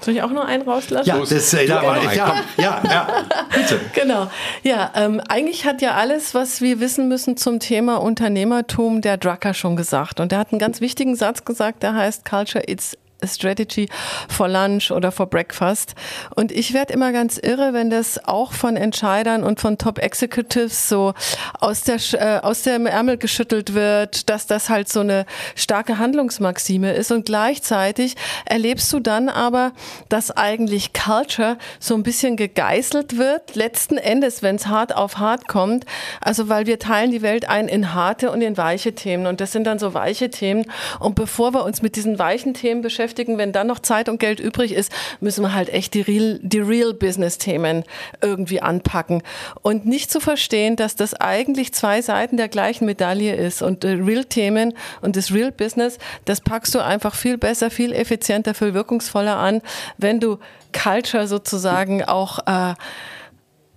Soll 0.00 0.14
ich 0.14 0.22
auch 0.22 0.30
noch 0.30 0.46
einen 0.46 0.62
rauslassen? 0.62 1.08
Ja, 1.08 1.18
das, 1.18 1.54
äh, 1.54 1.66
ja, 1.66 1.82
ja, 1.82 2.12
ja, 2.12 2.44
ja, 2.56 2.82
ja, 2.88 3.06
bitte. 3.52 3.80
Genau. 3.94 4.30
Ja, 4.62 4.92
ähm, 4.94 5.20
eigentlich 5.28 5.66
hat 5.66 5.82
ja 5.82 5.94
alles, 5.94 6.34
was 6.34 6.60
wir 6.60 6.80
wissen 6.80 7.08
müssen 7.08 7.36
zum 7.36 7.58
Thema 7.58 7.96
Unternehmertum, 7.96 9.00
der 9.00 9.16
Drucker 9.16 9.54
schon 9.54 9.76
gesagt. 9.76 10.20
Und 10.20 10.32
er 10.32 10.38
hat 10.38 10.52
einen 10.52 10.60
ganz 10.60 10.80
wichtigen 10.80 11.16
Satz 11.16 11.44
gesagt, 11.44 11.82
der 11.82 11.94
heißt 11.94 12.24
Culture 12.24 12.64
it's 12.68 12.96
Strategy 13.24 13.88
for 14.28 14.48
Lunch 14.48 14.90
oder 14.90 15.10
for 15.10 15.26
Breakfast. 15.26 15.94
Und 16.34 16.52
ich 16.52 16.72
werde 16.72 16.92
immer 16.92 17.12
ganz 17.12 17.38
irre, 17.38 17.72
wenn 17.72 17.90
das 17.90 18.24
auch 18.24 18.52
von 18.52 18.76
Entscheidern 18.76 19.42
und 19.42 19.60
von 19.60 19.78
Top 19.78 19.98
Executives 19.98 20.88
so 20.88 21.14
aus 21.58 21.82
der 21.82 21.98
äh, 22.12 22.38
aus 22.40 22.62
dem 22.62 22.86
Ärmel 22.86 23.18
geschüttelt 23.18 23.74
wird, 23.74 24.30
dass 24.30 24.46
das 24.46 24.68
halt 24.68 24.88
so 24.88 25.00
eine 25.00 25.26
starke 25.56 25.98
Handlungsmaxime 25.98 26.92
ist. 26.92 27.10
Und 27.10 27.26
gleichzeitig 27.26 28.14
erlebst 28.44 28.92
du 28.92 29.00
dann 29.00 29.28
aber, 29.28 29.72
dass 30.08 30.30
eigentlich 30.30 30.92
Culture 30.92 31.58
so 31.80 31.94
ein 31.94 32.02
bisschen 32.02 32.36
gegeißelt 32.36 33.18
wird. 33.18 33.56
Letzten 33.56 33.98
Endes, 33.98 34.42
wenn 34.42 34.56
es 34.56 34.66
hart 34.66 34.94
auf 34.94 35.18
hart 35.18 35.48
kommt, 35.48 35.84
also 36.20 36.48
weil 36.48 36.66
wir 36.66 36.78
teilen 36.78 37.10
die 37.10 37.22
Welt 37.22 37.48
ein 37.48 37.68
in 37.68 37.94
harte 37.94 38.30
und 38.30 38.42
in 38.42 38.56
weiche 38.56 38.94
Themen. 38.94 39.26
Und 39.26 39.40
das 39.40 39.52
sind 39.52 39.64
dann 39.64 39.78
so 39.78 39.94
weiche 39.94 40.30
Themen. 40.30 40.66
Und 41.00 41.14
bevor 41.14 41.52
wir 41.52 41.64
uns 41.64 41.82
mit 41.82 41.96
diesen 41.96 42.18
weichen 42.18 42.54
Themen 42.54 42.82
beschäftigen 42.82 43.07
beschäftigen. 43.08 43.38
Wenn 43.38 43.52
dann 43.52 43.66
noch 43.66 43.78
Zeit 43.78 44.08
und 44.08 44.18
Geld 44.20 44.40
übrig 44.40 44.72
ist, 44.72 44.92
müssen 45.20 45.42
wir 45.42 45.54
halt 45.54 45.68
echt 45.70 45.94
die 45.94 46.02
Real, 46.02 46.38
die 46.42 46.60
Real 46.60 46.92
Business 46.92 47.38
Themen 47.38 47.84
irgendwie 48.20 48.60
anpacken. 48.60 49.22
Und 49.62 49.86
nicht 49.86 50.10
zu 50.10 50.20
verstehen, 50.20 50.76
dass 50.76 50.94
das 50.94 51.14
eigentlich 51.14 51.72
zwei 51.72 52.02
Seiten 52.02 52.36
der 52.36 52.48
gleichen 52.48 52.84
Medaille 52.84 53.34
ist. 53.34 53.62
Und 53.62 53.84
äh, 53.84 53.88
Real 53.92 54.24
Themen 54.24 54.74
und 55.00 55.16
das 55.16 55.32
Real 55.32 55.52
Business, 55.52 55.98
das 56.26 56.40
packst 56.40 56.74
du 56.74 56.84
einfach 56.84 57.14
viel 57.14 57.38
besser, 57.38 57.70
viel 57.70 57.92
effizienter, 57.92 58.54
viel 58.54 58.74
wirkungsvoller 58.74 59.36
an, 59.36 59.62
wenn 59.96 60.20
du 60.20 60.38
Culture 60.72 61.26
sozusagen 61.26 62.04
auch 62.04 62.40
äh, 62.46 62.74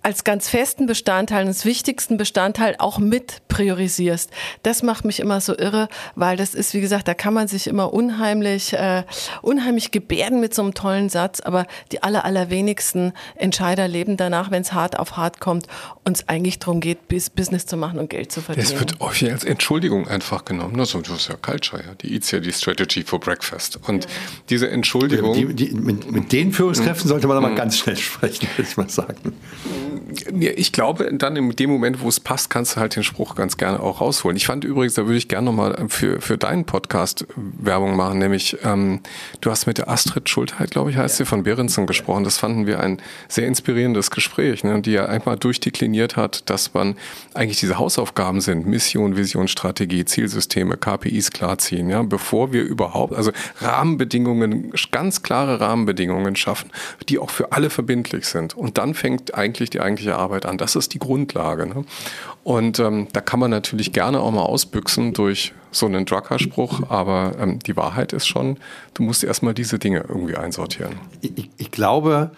als 0.03 0.23
ganz 0.23 0.49
festen 0.49 0.85
Bestandteil, 0.85 1.47
als 1.47 1.65
wichtigsten 1.65 2.17
Bestandteil 2.17 2.75
auch 2.79 2.99
mit 2.99 3.41
priorisierst. 3.47 4.31
Das 4.63 4.83
macht 4.83 5.05
mich 5.05 5.19
immer 5.19 5.41
so 5.41 5.57
irre, 5.57 5.89
weil 6.15 6.37
das 6.37 6.55
ist, 6.55 6.73
wie 6.73 6.81
gesagt, 6.81 7.07
da 7.07 7.13
kann 7.13 7.33
man 7.33 7.47
sich 7.47 7.67
immer 7.67 7.93
unheimlich, 7.93 8.73
äh, 8.73 9.03
unheimlich 9.41 9.91
gebärden 9.91 10.39
mit 10.39 10.53
so 10.53 10.63
einem 10.63 10.73
tollen 10.73 11.09
Satz, 11.09 11.39
aber 11.39 11.67
die 11.91 12.01
aller, 12.03 12.25
allerwenigsten 12.25 13.13
Entscheider 13.35 13.87
leben 13.87 14.17
danach, 14.17 14.51
wenn 14.51 14.61
es 14.61 14.73
hart 14.73 14.97
auf 14.97 15.17
hart 15.17 15.39
kommt, 15.39 15.67
uns 16.03 16.27
eigentlich 16.27 16.59
darum 16.59 16.79
geht, 16.79 17.07
Business 17.07 17.65
zu 17.65 17.77
machen 17.77 17.99
und 17.99 18.09
Geld 18.09 18.31
zu 18.31 18.41
verdienen. 18.41 18.65
Es 18.65 18.79
wird 18.79 18.99
häufig 18.99 19.31
als 19.31 19.43
Entschuldigung 19.43 20.07
einfach 20.07 20.45
genommen. 20.45 20.77
Das 20.77 20.95
ist 20.95 21.27
ja 21.27 21.35
Culture, 21.35 21.83
ja. 21.83 21.93
Die 21.95 22.13
Eats 22.13 22.31
ja 22.31 22.39
die 22.39 22.51
Strategy 22.51 23.03
for 23.03 23.19
Breakfast. 23.19 23.79
Und 23.87 24.05
ja. 24.05 24.09
diese 24.49 24.69
Entschuldigung. 24.69 25.33
Die, 25.33 25.53
die, 25.53 25.73
mit, 25.73 26.11
mit, 26.11 26.31
den 26.31 26.51
Führungskräften 26.51 27.07
sollte 27.07 27.27
man 27.27 27.37
aber 27.37 27.49
mhm. 27.49 27.55
ganz 27.55 27.77
schnell 27.77 27.97
sprechen, 27.97 28.47
würde 28.55 28.69
ich 28.69 28.77
mal 28.77 28.89
sagen. 28.89 29.33
Ich 30.39 30.71
glaube, 30.71 31.11
dann 31.13 31.35
in 31.35 31.49
dem 31.51 31.69
Moment, 31.69 32.01
wo 32.01 32.09
es 32.09 32.19
passt, 32.19 32.49
kannst 32.49 32.75
du 32.75 32.79
halt 32.79 32.95
den 32.95 33.03
Spruch 33.03 33.35
ganz 33.35 33.57
gerne 33.57 33.79
auch 33.79 34.01
rausholen. 34.01 34.37
Ich 34.37 34.45
fand 34.45 34.63
übrigens, 34.63 34.93
da 34.93 35.05
würde 35.05 35.17
ich 35.17 35.27
gerne 35.27 35.45
nochmal 35.45 35.85
für, 35.89 36.21
für 36.21 36.37
deinen 36.37 36.65
Podcast 36.65 37.25
Werbung 37.35 37.95
machen, 37.95 38.19
nämlich 38.19 38.57
ähm, 38.63 39.01
du 39.41 39.51
hast 39.51 39.67
mit 39.67 39.77
der 39.77 39.89
Astrid 39.89 40.29
Schultheit, 40.29 40.71
glaube 40.71 40.91
ich, 40.91 40.97
heißt 40.97 41.19
ja. 41.19 41.25
sie, 41.25 41.29
von 41.29 41.43
Behrensen 41.43 41.87
gesprochen. 41.87 42.23
Das 42.23 42.37
fanden 42.37 42.65
wir 42.65 42.79
ein 42.79 43.01
sehr 43.27 43.47
inspirierendes 43.47 44.11
Gespräch, 44.11 44.63
ne, 44.63 44.81
die 44.81 44.91
ja 44.91 45.05
einmal 45.05 45.37
durchdekliniert 45.37 46.15
hat, 46.15 46.49
dass 46.49 46.73
man 46.73 46.95
eigentlich 47.33 47.59
diese 47.59 47.77
Hausaufgaben 47.77 48.41
sind, 48.41 48.65
Mission, 48.65 49.17
Vision, 49.17 49.47
Strategie, 49.47 50.05
Zielsysteme, 50.05 50.77
KPIs 50.77 51.31
klarziehen, 51.31 51.89
ja, 51.89 52.01
bevor 52.03 52.53
wir 52.53 52.63
überhaupt, 52.63 53.13
also 53.13 53.31
Rahmenbedingungen, 53.59 54.71
ganz 54.91 55.23
klare 55.23 55.59
Rahmenbedingungen 55.59 56.35
schaffen, 56.35 56.71
die 57.09 57.19
auch 57.19 57.29
für 57.29 57.51
alle 57.51 57.69
verbindlich 57.69 58.25
sind. 58.25 58.55
Und 58.55 58.77
dann 58.77 58.93
fängt 58.93 59.35
eigentlich 59.35 59.69
die 59.69 59.80
eigentliche 59.81 60.15
Arbeit 60.15 60.45
an. 60.45 60.57
Das 60.57 60.75
ist 60.75 60.93
die 60.93 60.99
Grundlage. 60.99 61.67
Ne? 61.67 61.85
Und 62.43 62.79
ähm, 62.79 63.07
da 63.13 63.21
kann 63.21 63.39
man 63.39 63.51
natürlich 63.51 63.93
gerne 63.93 64.19
auch 64.19 64.31
mal 64.31 64.43
ausbüchsen 64.43 65.13
durch 65.13 65.53
so 65.71 65.85
einen 65.85 66.05
Drucker-Spruch, 66.05 66.89
aber 66.89 67.33
ähm, 67.39 67.59
die 67.59 67.77
Wahrheit 67.77 68.13
ist 68.13 68.27
schon, 68.27 68.57
du 68.93 69.03
musst 69.03 69.23
erstmal 69.23 69.53
diese 69.53 69.79
Dinge 69.79 70.03
irgendwie 70.07 70.35
einsortieren. 70.35 70.95
Ich, 71.21 71.49
ich 71.57 71.71
glaube, 71.71 72.31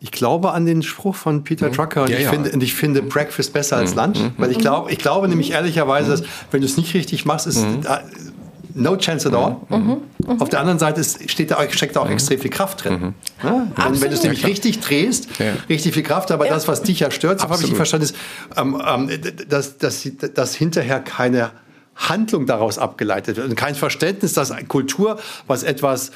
ich 0.00 0.12
glaube 0.12 0.52
an 0.52 0.64
den 0.64 0.82
Spruch 0.82 1.16
von 1.16 1.42
Peter 1.44 1.68
mhm. 1.68 1.72
Drucker 1.72 2.02
und, 2.02 2.10
ja, 2.10 2.18
ich, 2.18 2.24
ja. 2.24 2.30
Finde, 2.30 2.52
und 2.52 2.62
ich 2.62 2.74
finde 2.74 3.02
Breakfast 3.02 3.52
besser 3.52 3.76
als 3.76 3.92
mhm. 3.94 4.00
Lunch, 4.00 4.18
mhm. 4.20 4.32
weil 4.36 4.50
ich 4.52 4.58
glaube, 4.58 4.92
ich 4.92 4.98
glaube 4.98 5.28
nämlich 5.28 5.52
ehrlicherweise, 5.52 6.10
dass 6.10 6.22
wenn 6.50 6.60
du 6.60 6.66
es 6.66 6.76
nicht 6.76 6.94
richtig 6.94 7.24
machst, 7.24 7.46
ist 7.46 7.64
mhm. 7.64 7.80
No 8.74 8.96
chance 8.96 9.26
at 9.28 9.34
all. 9.34 9.56
Mhm. 9.68 10.02
Mhm. 10.18 10.40
Auf 10.40 10.48
der 10.48 10.60
anderen 10.60 10.78
Seite 10.78 11.00
ist, 11.00 11.30
steht 11.30 11.50
da, 11.50 11.58
steckt 11.70 11.96
da 11.96 12.00
auch 12.00 12.10
extrem 12.10 12.38
viel 12.40 12.50
Kraft 12.50 12.84
drin. 12.84 13.14
Ja? 13.42 13.66
Wenn, 13.76 14.00
wenn 14.00 14.10
du 14.10 14.16
es 14.16 14.22
nämlich 14.22 14.46
richtig 14.46 14.80
drehst, 14.80 15.28
richtig 15.68 15.94
viel 15.94 16.02
Kraft, 16.02 16.30
aber 16.30 16.46
das, 16.46 16.68
was 16.68 16.82
dich 16.82 17.00
ja 17.00 17.10
stört, 17.10 17.40
so 17.40 17.48
habe 17.48 17.62
ich 17.62 17.74
verstanden, 17.74 18.04
ist, 18.04 18.16
ähm, 18.56 18.80
ähm, 18.86 19.10
dass, 19.48 19.78
dass, 19.78 20.08
dass 20.34 20.54
hinterher 20.54 21.00
keine 21.00 21.50
Handlung 21.98 22.46
daraus 22.46 22.78
abgeleitet 22.78 23.36
wird 23.36 23.48
und 23.48 23.56
kein 23.56 23.74
Verständnis, 23.74 24.32
dass 24.32 24.52
Kultur 24.68 25.18
was 25.46 25.64
etwas 25.64 26.12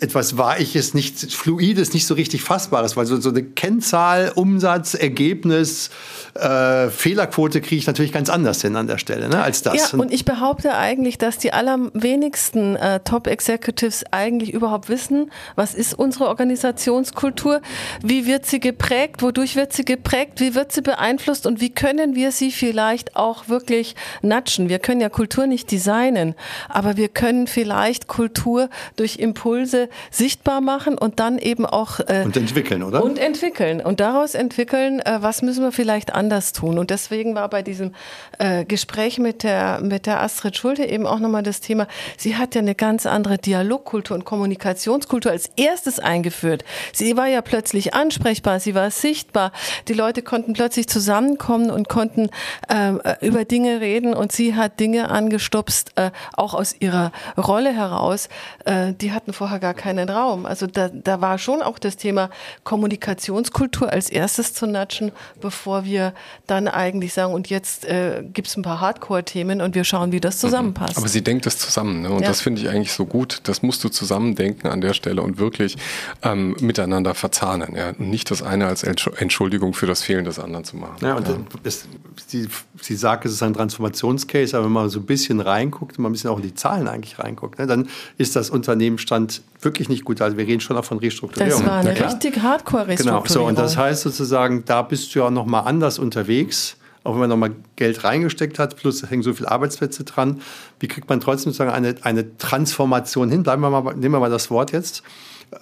etwas 0.00 0.36
Weiches, 0.36 0.94
nicht 0.94 1.32
Fluides, 1.32 1.94
nicht 1.94 2.06
so 2.06 2.14
richtig 2.14 2.42
Fassbares, 2.42 2.96
weil 2.96 3.06
so, 3.06 3.20
so 3.20 3.28
eine 3.28 3.42
Kennzahl, 3.42 4.32
Umsatz, 4.34 4.94
Ergebnis, 4.94 5.90
äh, 6.34 6.88
Fehlerquote 6.88 7.60
kriege 7.60 7.76
ich 7.76 7.86
natürlich 7.86 8.12
ganz 8.12 8.28
anders 8.28 8.62
hin 8.62 8.74
an 8.76 8.88
der 8.88 8.98
Stelle 8.98 9.28
ne, 9.28 9.42
als 9.42 9.62
das. 9.62 9.92
Ja, 9.92 9.98
und 9.98 10.12
ich 10.12 10.24
behaupte 10.24 10.74
eigentlich, 10.74 11.18
dass 11.18 11.38
die 11.38 11.52
allerwenigsten 11.52 12.76
äh, 12.76 13.00
Top-Executives 13.00 14.04
eigentlich 14.10 14.52
überhaupt 14.52 14.88
wissen, 14.88 15.30
was 15.54 15.74
ist 15.74 15.94
unsere 15.94 16.26
Organisationskultur, 16.28 17.62
wie 18.02 18.26
wird 18.26 18.44
sie 18.44 18.60
geprägt, 18.60 19.22
wodurch 19.22 19.54
wird 19.54 19.72
sie 19.72 19.84
geprägt, 19.84 20.40
wie 20.40 20.54
wird 20.54 20.72
sie 20.72 20.82
beeinflusst 20.82 21.46
und 21.46 21.60
wie 21.60 21.70
können 21.70 22.16
wir 22.16 22.32
sie 22.32 22.50
vielleicht 22.50 23.14
auch 23.14 23.48
wirklich 23.48 23.94
natschen. 24.22 24.68
Wir 24.68 24.80
können 24.80 25.00
ja 25.00 25.08
Kultur 25.08 25.26
Kultur 25.26 25.48
nicht 25.48 25.70
designen, 25.70 26.34
aber 26.68 26.96
wir 26.96 27.08
können 27.08 27.46
vielleicht 27.46 28.06
Kultur 28.06 28.70
durch 28.96 29.16
Impulse 29.16 29.75
sichtbar 30.10 30.60
machen 30.60 30.98
und 30.98 31.20
dann 31.20 31.38
eben 31.38 31.66
auch 31.66 32.00
äh, 32.00 32.22
und 32.24 32.36
entwickeln, 32.36 32.82
oder? 32.82 33.02
Und 33.02 33.18
entwickeln 33.18 33.80
und 33.80 34.00
daraus 34.00 34.34
entwickeln, 34.34 35.00
äh, 35.00 35.18
was 35.20 35.42
müssen 35.42 35.62
wir 35.62 35.72
vielleicht 35.72 36.14
anders 36.14 36.52
tun. 36.52 36.78
Und 36.78 36.90
deswegen 36.90 37.34
war 37.34 37.48
bei 37.48 37.62
diesem 37.62 37.92
äh, 38.38 38.64
Gespräch 38.64 39.18
mit 39.18 39.42
der 39.42 39.80
mit 39.82 40.06
der 40.06 40.22
Astrid 40.22 40.56
Schulte 40.56 40.84
eben 40.84 41.06
auch 41.06 41.18
nochmal 41.18 41.42
das 41.42 41.60
Thema. 41.60 41.86
Sie 42.16 42.36
hat 42.36 42.54
ja 42.54 42.60
eine 42.60 42.74
ganz 42.74 43.06
andere 43.06 43.38
Dialogkultur 43.38 44.16
und 44.16 44.24
Kommunikationskultur 44.24 45.32
als 45.32 45.50
erstes 45.56 45.98
eingeführt. 45.98 46.64
Sie 46.92 47.16
war 47.16 47.26
ja 47.26 47.42
plötzlich 47.42 47.94
ansprechbar, 47.94 48.60
sie 48.60 48.74
war 48.74 48.90
sichtbar. 48.90 49.52
Die 49.88 49.92
Leute 49.92 50.22
konnten 50.22 50.52
plötzlich 50.52 50.88
zusammenkommen 50.88 51.70
und 51.70 51.88
konnten 51.88 52.30
ähm, 52.68 53.00
äh, 53.04 53.14
über 53.26 53.44
Dinge 53.44 53.80
reden 53.80 54.14
und 54.14 54.32
sie 54.32 54.54
hat 54.54 54.80
Dinge 54.80 55.10
angestupst, 55.10 55.92
äh, 55.96 56.10
auch 56.34 56.54
aus 56.54 56.74
ihrer 56.78 57.12
Rolle 57.36 57.72
heraus. 57.72 58.28
Äh, 58.64 58.92
die 58.94 59.12
hatten 59.12 59.32
vorher 59.32 59.58
gar 59.66 59.74
keinen 59.74 60.08
Raum. 60.08 60.46
Also 60.46 60.68
da, 60.68 60.88
da 60.88 61.20
war 61.20 61.38
schon 61.38 61.60
auch 61.60 61.80
das 61.80 61.96
Thema 61.96 62.30
Kommunikationskultur 62.62 63.92
als 63.92 64.08
erstes 64.08 64.54
zu 64.54 64.66
natschen, 64.68 65.10
bevor 65.40 65.84
wir 65.84 66.12
dann 66.46 66.68
eigentlich 66.68 67.12
sagen, 67.12 67.34
und 67.34 67.50
jetzt 67.50 67.84
äh, 67.84 68.22
gibt 68.32 68.46
es 68.46 68.56
ein 68.56 68.62
paar 68.62 68.80
Hardcore-Themen 68.80 69.60
und 69.60 69.74
wir 69.74 69.82
schauen, 69.82 70.12
wie 70.12 70.20
das 70.20 70.38
zusammenpasst. 70.38 70.96
Aber 70.96 71.08
sie 71.08 71.22
denkt 71.22 71.46
das 71.46 71.58
zusammen 71.58 72.02
ne? 72.02 72.10
und 72.10 72.22
ja. 72.22 72.28
das 72.28 72.42
finde 72.42 72.60
ich 72.62 72.68
eigentlich 72.68 72.92
so 72.92 73.06
gut. 73.06 73.40
Das 73.42 73.62
musst 73.62 73.82
du 73.82 73.88
zusammendenken 73.88 74.68
an 74.68 74.80
der 74.80 74.94
Stelle 74.94 75.20
und 75.20 75.38
wirklich 75.38 75.76
ähm, 76.22 76.54
miteinander 76.60 77.14
verzahnen. 77.14 77.74
Ja? 77.74 77.88
Und 77.88 78.08
nicht 78.08 78.30
das 78.30 78.42
eine 78.42 78.68
als 78.68 78.84
Entschuldigung 78.84 79.74
für 79.74 79.86
das 79.86 80.02
Fehlen 80.02 80.24
des 80.24 80.38
anderen 80.38 80.64
zu 80.64 80.76
machen. 80.76 80.98
Ja, 81.00 81.16
und 81.16 81.26
ja. 81.26 81.34
Es, 81.64 81.86
sie, 82.28 82.46
sie 82.80 82.94
sagt, 82.94 83.26
es 83.26 83.32
ist 83.32 83.42
ein 83.42 83.54
Transformationscase, 83.54 84.56
aber 84.56 84.66
wenn 84.66 84.72
man 84.72 84.90
so 84.90 85.00
ein 85.00 85.06
bisschen 85.06 85.40
reinguckt, 85.40 85.98
mal 85.98 86.08
ein 86.08 86.12
bisschen 86.12 86.30
auch 86.30 86.36
in 86.36 86.44
die 86.44 86.54
Zahlen 86.54 86.86
eigentlich 86.86 87.18
reinguckt, 87.18 87.58
ne, 87.58 87.66
dann 87.66 87.88
ist 88.16 88.36
das 88.36 88.48
Unternehmensstand 88.48 89.42
wirklich 89.62 89.88
nicht 89.88 90.04
gut. 90.04 90.20
Also 90.20 90.36
wir 90.36 90.46
reden 90.46 90.60
schon 90.60 90.76
auch 90.76 90.84
von 90.84 90.98
Restrukturierung. 90.98 91.60
Das 91.60 91.68
war 91.68 91.78
eine 91.78 91.98
ja, 91.98 92.06
richtig 92.06 92.40
Hardcore-Restrukturierung. 92.40 93.24
Genau, 93.24 93.40
so, 93.40 93.44
und 93.46 93.58
das 93.58 93.76
heißt 93.76 94.02
sozusagen, 94.02 94.64
da 94.64 94.82
bist 94.82 95.14
du 95.14 95.20
ja 95.20 95.30
noch 95.30 95.46
mal 95.46 95.60
anders 95.60 95.98
unterwegs 95.98 96.76
auch 97.06 97.12
wenn 97.12 97.20
man 97.20 97.30
nochmal 97.30 97.52
Geld 97.76 98.02
reingesteckt 98.02 98.58
hat, 98.58 98.76
plus 98.76 99.08
hängen 99.08 99.22
so 99.22 99.32
viele 99.32 99.50
Arbeitsplätze 99.50 100.02
dran, 100.04 100.40
wie 100.80 100.88
kriegt 100.88 101.08
man 101.08 101.20
trotzdem 101.20 101.52
sozusagen 101.52 101.70
eine, 101.70 101.94
eine 102.02 102.36
Transformation 102.36 103.30
hin? 103.30 103.44
Bleiben 103.44 103.62
wir 103.62 103.70
mal, 103.70 103.94
nehmen 103.94 104.14
wir 104.14 104.20
mal 104.20 104.30
das 104.30 104.50
Wort 104.50 104.72
jetzt. 104.72 105.04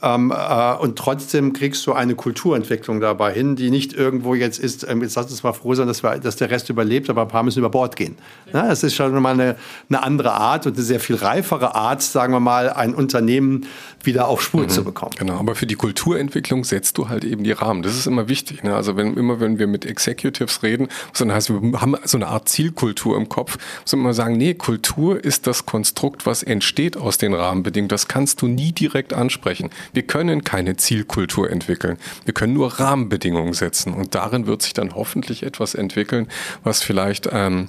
Ähm, 0.03 0.33
äh, 0.35 0.75
und 0.77 0.99
trotzdem 0.99 1.53
kriegst 1.53 1.87
du 1.87 1.93
eine 1.93 2.15
Kulturentwicklung 2.15 3.01
dabei 3.01 3.33
hin, 3.33 3.55
die 3.55 3.71
nicht 3.71 3.93
irgendwo 3.93 4.35
jetzt 4.35 4.59
ist, 4.59 4.87
ähm, 4.89 5.03
jetzt 5.03 5.15
lass 5.15 5.31
uns 5.31 5.43
mal 5.43 5.53
froh 5.53 5.75
sein, 5.75 5.87
dass, 5.87 6.03
wir, 6.03 6.19
dass 6.19 6.37
der 6.37 6.51
Rest 6.51 6.71
überlebt, 6.71 7.11
aber 7.11 7.23
ein 7.23 7.29
paar 7.29 7.43
müssen 7.43 7.59
über 7.59 7.69
Bord 7.69 7.97
gehen. 7.97 8.17
Ja, 8.53 8.67
das 8.67 8.83
ist 8.83 8.95
schon 8.95 9.13
mal 9.21 9.35
eine, 9.35 9.57
eine 9.89 10.03
andere 10.03 10.33
Art 10.33 10.67
und 10.67 10.75
eine 10.75 10.83
sehr 10.83 11.01
viel 11.01 11.17
reifere 11.17 11.75
Art, 11.75 12.03
sagen 12.03 12.33
wir 12.33 12.41
mal, 12.41 12.71
ein 12.71 12.95
Unternehmen 12.95 13.67
wieder 14.03 14.29
auf 14.29 14.43
Spur 14.43 14.63
mhm, 14.63 14.69
zu 14.71 14.85
bekommen. 14.85 15.13
Genau, 15.19 15.39
aber 15.39 15.55
für 15.55 15.67
die 15.67 15.77
Kulturentwicklung 15.77 16.65
setzt 16.65 16.99
du 16.99 17.09
halt 17.09 17.25
eben 17.25 17.45
die 17.45 17.53
Rahmen. 17.53 17.83
Das 17.83 17.95
ist 17.95 18.07
immer 18.07 18.29
wichtig. 18.29 18.63
Ne? 18.63 18.75
Also 18.75 18.97
wenn 18.97 19.15
immer 19.15 19.41
wenn 19.41 19.59
wir 19.59 19.67
mit 19.67 19.85
Executives 19.85 20.63
reden, 20.63 20.89
sondern 21.13 21.37
heißt, 21.37 21.51
wir 21.51 21.81
haben 21.81 21.97
so 22.05 22.17
eine 22.19 22.29
Art 22.29 22.49
Zielkultur 22.49 23.17
im 23.17 23.29
Kopf, 23.29 23.59
man 23.93 24.01
immer 24.01 24.15
sagen, 24.15 24.37
nee, 24.37 24.55
Kultur 24.55 25.23
ist 25.23 25.47
das 25.47 25.67
Konstrukt, 25.67 26.27
was 26.27 26.43
entsteht 26.43 26.97
aus 26.97 27.17
den 27.17 27.33
Rahmenbedingungen. 27.33 27.89
Das 27.89 28.09
kannst 28.09 28.43
du 28.43 28.49
nie 28.49 28.73
direkt 28.73 29.13
ansprechen. 29.13 29.71
Wir 29.93 30.03
können 30.03 30.45
keine 30.45 30.77
Zielkultur 30.77 31.51
entwickeln. 31.51 31.99
Wir 32.25 32.35
können 32.35 32.55
nur 32.55 32.81
Rahmenbedingungen 32.81 33.53
setzen. 33.53 33.95
Und 33.95 34.15
darin 34.15 34.47
wird 34.47 34.63
sich 34.63 34.73
dann 34.73 34.95
hoffentlich 34.95 35.43
etwas 35.43 35.75
entwickeln, 35.75 36.29
was 36.63 36.83
vielleicht 36.83 37.29
ähm, 37.33 37.69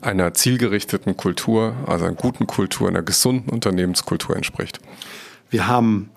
einer 0.00 0.34
zielgerichteten 0.34 1.16
Kultur, 1.16 1.74
also 1.86 2.04
einer 2.04 2.14
guten 2.14 2.46
Kultur, 2.46 2.88
einer 2.88 3.02
gesunden 3.02 3.50
Unternehmenskultur 3.50 4.36
entspricht. 4.36 4.80
Wir 5.50 5.66
haben 5.66 6.10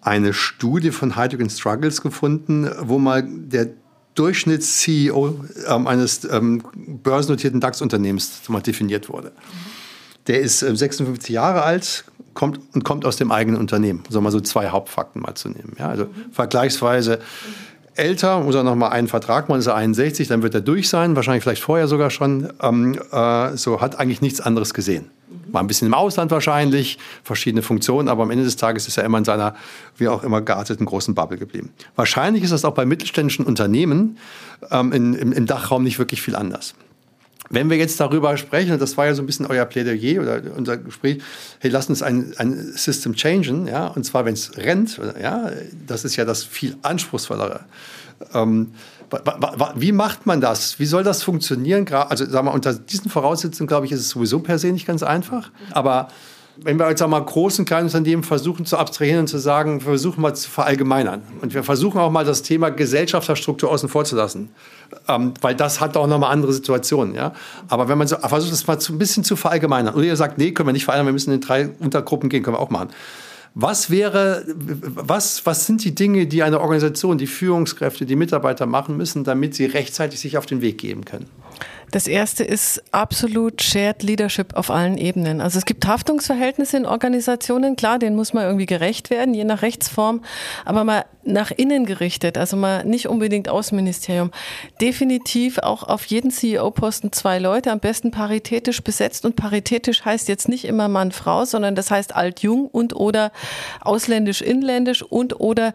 eine 0.00 0.32
Studie 0.32 0.90
von 0.90 1.16
Heidrick 1.16 1.50
Struggles 1.50 2.00
gefunden, 2.02 2.70
wo 2.80 2.98
mal 2.98 3.22
der 3.26 3.68
Durchschnitts-CEO 4.14 5.44
ähm, 5.68 5.86
eines 5.86 6.24
ähm, 6.24 6.62
börsennotierten 6.74 7.60
DAX-Unternehmens 7.60 8.40
definiert 8.66 9.08
wurde. 9.08 9.32
Der 10.26 10.40
ist 10.40 10.62
äh, 10.62 10.74
56 10.74 11.30
Jahre 11.30 11.62
alt, 11.62 12.04
kommt 12.38 12.60
und 12.72 12.84
kommt 12.84 13.04
aus 13.04 13.16
dem 13.16 13.32
eigenen 13.32 13.60
Unternehmen. 13.60 14.04
So 14.08 14.20
mal 14.20 14.30
so 14.30 14.40
zwei 14.40 14.68
Hauptfakten 14.68 15.20
mal 15.20 15.34
zu 15.34 15.48
nehmen. 15.48 15.74
Ja, 15.78 15.88
also 15.88 16.04
mhm. 16.04 16.32
vergleichsweise 16.32 17.18
älter, 17.96 18.40
muss 18.40 18.54
er 18.54 18.62
noch 18.62 18.76
mal 18.76 18.90
einen 18.90 19.08
Vertrag 19.08 19.48
machen, 19.48 19.58
ist 19.58 19.66
er 19.66 19.74
61, 19.74 20.28
dann 20.28 20.42
wird 20.42 20.54
er 20.54 20.60
durch 20.60 20.88
sein, 20.88 21.16
wahrscheinlich 21.16 21.42
vielleicht 21.42 21.62
vorher 21.62 21.88
sogar 21.88 22.10
schon. 22.10 22.48
Ähm, 22.62 22.96
äh, 23.10 23.56
so 23.56 23.80
hat 23.80 23.98
eigentlich 23.98 24.22
nichts 24.22 24.40
anderes 24.40 24.72
gesehen. 24.72 25.10
War 25.50 25.62
ein 25.62 25.66
bisschen 25.66 25.88
im 25.88 25.94
Ausland 25.94 26.30
wahrscheinlich, 26.30 26.98
verschiedene 27.24 27.62
Funktionen, 27.62 28.08
aber 28.08 28.22
am 28.22 28.30
Ende 28.30 28.44
des 28.44 28.54
Tages 28.54 28.86
ist 28.86 28.98
er 28.98 29.04
immer 29.04 29.18
in 29.18 29.24
seiner, 29.24 29.56
wie 29.96 30.06
auch 30.06 30.22
immer, 30.22 30.40
gearteten 30.40 30.86
großen 30.86 31.14
Bubble 31.14 31.38
geblieben. 31.38 31.70
Wahrscheinlich 31.96 32.44
ist 32.44 32.52
das 32.52 32.64
auch 32.64 32.74
bei 32.74 32.86
mittelständischen 32.86 33.44
Unternehmen 33.44 34.18
ähm, 34.70 34.92
in, 34.92 35.14
im, 35.14 35.32
im 35.32 35.46
Dachraum 35.46 35.82
nicht 35.82 35.98
wirklich 35.98 36.22
viel 36.22 36.36
anders. 36.36 36.74
Wenn 37.50 37.70
wir 37.70 37.76
jetzt 37.76 37.98
darüber 37.98 38.36
sprechen, 38.36 38.72
und 38.72 38.82
das 38.82 38.96
war 38.96 39.06
ja 39.06 39.14
so 39.14 39.22
ein 39.22 39.26
bisschen 39.26 39.46
euer 39.46 39.64
Plädoyer 39.64 40.20
oder 40.20 40.42
unser 40.56 40.76
Gespräch, 40.76 41.22
hey, 41.60 41.70
lass 41.70 41.88
uns 41.88 42.02
ein, 42.02 42.34
ein 42.36 42.72
System 42.74 43.14
changen, 43.14 43.66
ja, 43.66 43.86
und 43.86 44.04
zwar, 44.04 44.24
wenn 44.24 44.34
es 44.34 44.56
rennt, 44.56 45.00
ja, 45.20 45.50
das 45.86 46.04
ist 46.04 46.16
ja 46.16 46.24
das 46.24 46.44
viel 46.44 46.76
anspruchsvollere. 46.82 47.60
Ähm, 48.34 48.72
Wie 49.76 49.92
macht 49.92 50.26
man 50.26 50.40
das? 50.40 50.78
Wie 50.78 50.86
soll 50.86 51.02
das 51.02 51.22
funktionieren? 51.22 51.86
Also 51.88 52.26
sagen 52.26 52.46
wir, 52.46 52.52
unter 52.52 52.74
diesen 52.74 53.10
Voraussetzungen, 53.10 53.66
glaube 53.66 53.86
ich, 53.86 53.92
ist 53.92 54.00
es 54.00 54.10
sowieso 54.10 54.40
per 54.40 54.58
se 54.58 54.68
nicht 54.68 54.86
ganz 54.86 55.02
einfach. 55.02 55.50
Aber 55.70 56.08
wenn 56.62 56.78
wir 56.78 56.88
jetzt 56.88 57.02
einmal 57.02 57.24
großen, 57.24 57.64
kleinen 57.64 57.86
Unternehmen 57.86 58.22
versuchen 58.22 58.66
zu 58.66 58.76
abstrahieren 58.76 59.20
und 59.20 59.26
zu 59.28 59.38
sagen, 59.38 59.80
wir 59.80 59.86
versuchen 59.86 60.20
mal 60.20 60.34
zu 60.34 60.50
verallgemeinern. 60.50 61.22
Und 61.40 61.54
wir 61.54 61.62
versuchen 61.62 62.00
auch 62.00 62.10
mal 62.10 62.24
das 62.24 62.42
Thema 62.42 62.70
Gesellschafterstruktur 62.70 63.70
außen 63.70 63.88
vor 63.88 64.04
zu 64.04 64.16
lassen. 64.16 64.50
Ähm, 65.06 65.34
weil 65.40 65.54
das 65.54 65.80
hat 65.80 65.96
auch 65.96 66.06
nochmal 66.06 66.32
andere 66.32 66.52
Situationen. 66.52 67.14
Ja? 67.14 67.32
Aber 67.68 67.88
wenn 67.88 67.98
man 67.98 68.08
so, 68.08 68.16
versucht, 68.16 68.52
das 68.52 68.66
mal 68.66 68.78
zu, 68.78 68.92
ein 68.92 68.98
bisschen 68.98 69.24
zu 69.24 69.36
verallgemeinern. 69.36 69.94
Und 69.94 70.04
ihr 70.04 70.16
sagt, 70.16 70.38
nee, 70.38 70.52
können 70.52 70.68
wir 70.68 70.72
nicht 70.72 70.84
verallgemeinern, 70.84 71.08
wir 71.08 71.12
müssen 71.14 71.32
in 71.32 71.40
drei 71.40 71.68
Untergruppen 71.78 72.28
gehen, 72.28 72.42
können 72.42 72.56
wir 72.56 72.60
auch 72.60 72.70
machen. 72.70 72.90
Was 73.54 73.90
wäre, 73.90 74.44
was, 74.46 75.44
was 75.46 75.66
sind 75.66 75.84
die 75.84 75.94
Dinge, 75.94 76.26
die 76.26 76.42
eine 76.42 76.60
Organisation, 76.60 77.18
die 77.18 77.26
Führungskräfte, 77.26 78.06
die 78.06 78.14
Mitarbeiter 78.14 78.66
machen 78.66 78.96
müssen, 78.96 79.24
damit 79.24 79.54
sie 79.54 79.66
rechtzeitig 79.66 80.20
sich 80.20 80.38
auf 80.38 80.46
den 80.46 80.60
Weg 80.60 80.78
geben 80.78 81.04
können? 81.04 81.26
Das 81.90 82.06
erste 82.06 82.44
ist 82.44 82.82
absolut 82.92 83.62
Shared 83.62 84.02
Leadership 84.02 84.54
auf 84.54 84.70
allen 84.70 84.98
Ebenen. 84.98 85.40
Also 85.40 85.58
es 85.58 85.64
gibt 85.64 85.86
Haftungsverhältnisse 85.86 86.76
in 86.76 86.86
Organisationen, 86.86 87.76
klar, 87.76 87.98
denen 87.98 88.16
muss 88.16 88.32
man 88.32 88.44
irgendwie 88.44 88.66
gerecht 88.66 89.10
werden, 89.10 89.34
je 89.34 89.44
nach 89.44 89.62
Rechtsform, 89.62 90.22
aber 90.64 90.84
mal 90.84 91.04
nach 91.28 91.50
innen 91.50 91.86
gerichtet, 91.86 92.38
also 92.38 92.56
mal 92.56 92.84
nicht 92.84 93.08
unbedingt 93.08 93.48
Außenministerium. 93.48 94.30
Definitiv 94.80 95.58
auch 95.58 95.82
auf 95.82 96.06
jeden 96.06 96.30
CEO-Posten 96.30 97.12
zwei 97.12 97.38
Leute, 97.38 97.70
am 97.70 97.80
besten 97.80 98.10
paritätisch 98.10 98.82
besetzt 98.82 99.24
und 99.24 99.36
paritätisch 99.36 100.04
heißt 100.04 100.28
jetzt 100.28 100.48
nicht 100.48 100.64
immer 100.64 100.88
Mann, 100.88 101.12
Frau, 101.12 101.44
sondern 101.44 101.74
das 101.74 101.90
heißt 101.90 102.16
alt-jung 102.16 102.66
und 102.66 102.96
oder 102.96 103.30
ausländisch, 103.80 104.40
inländisch 104.40 105.02
und 105.02 105.38
oder 105.40 105.72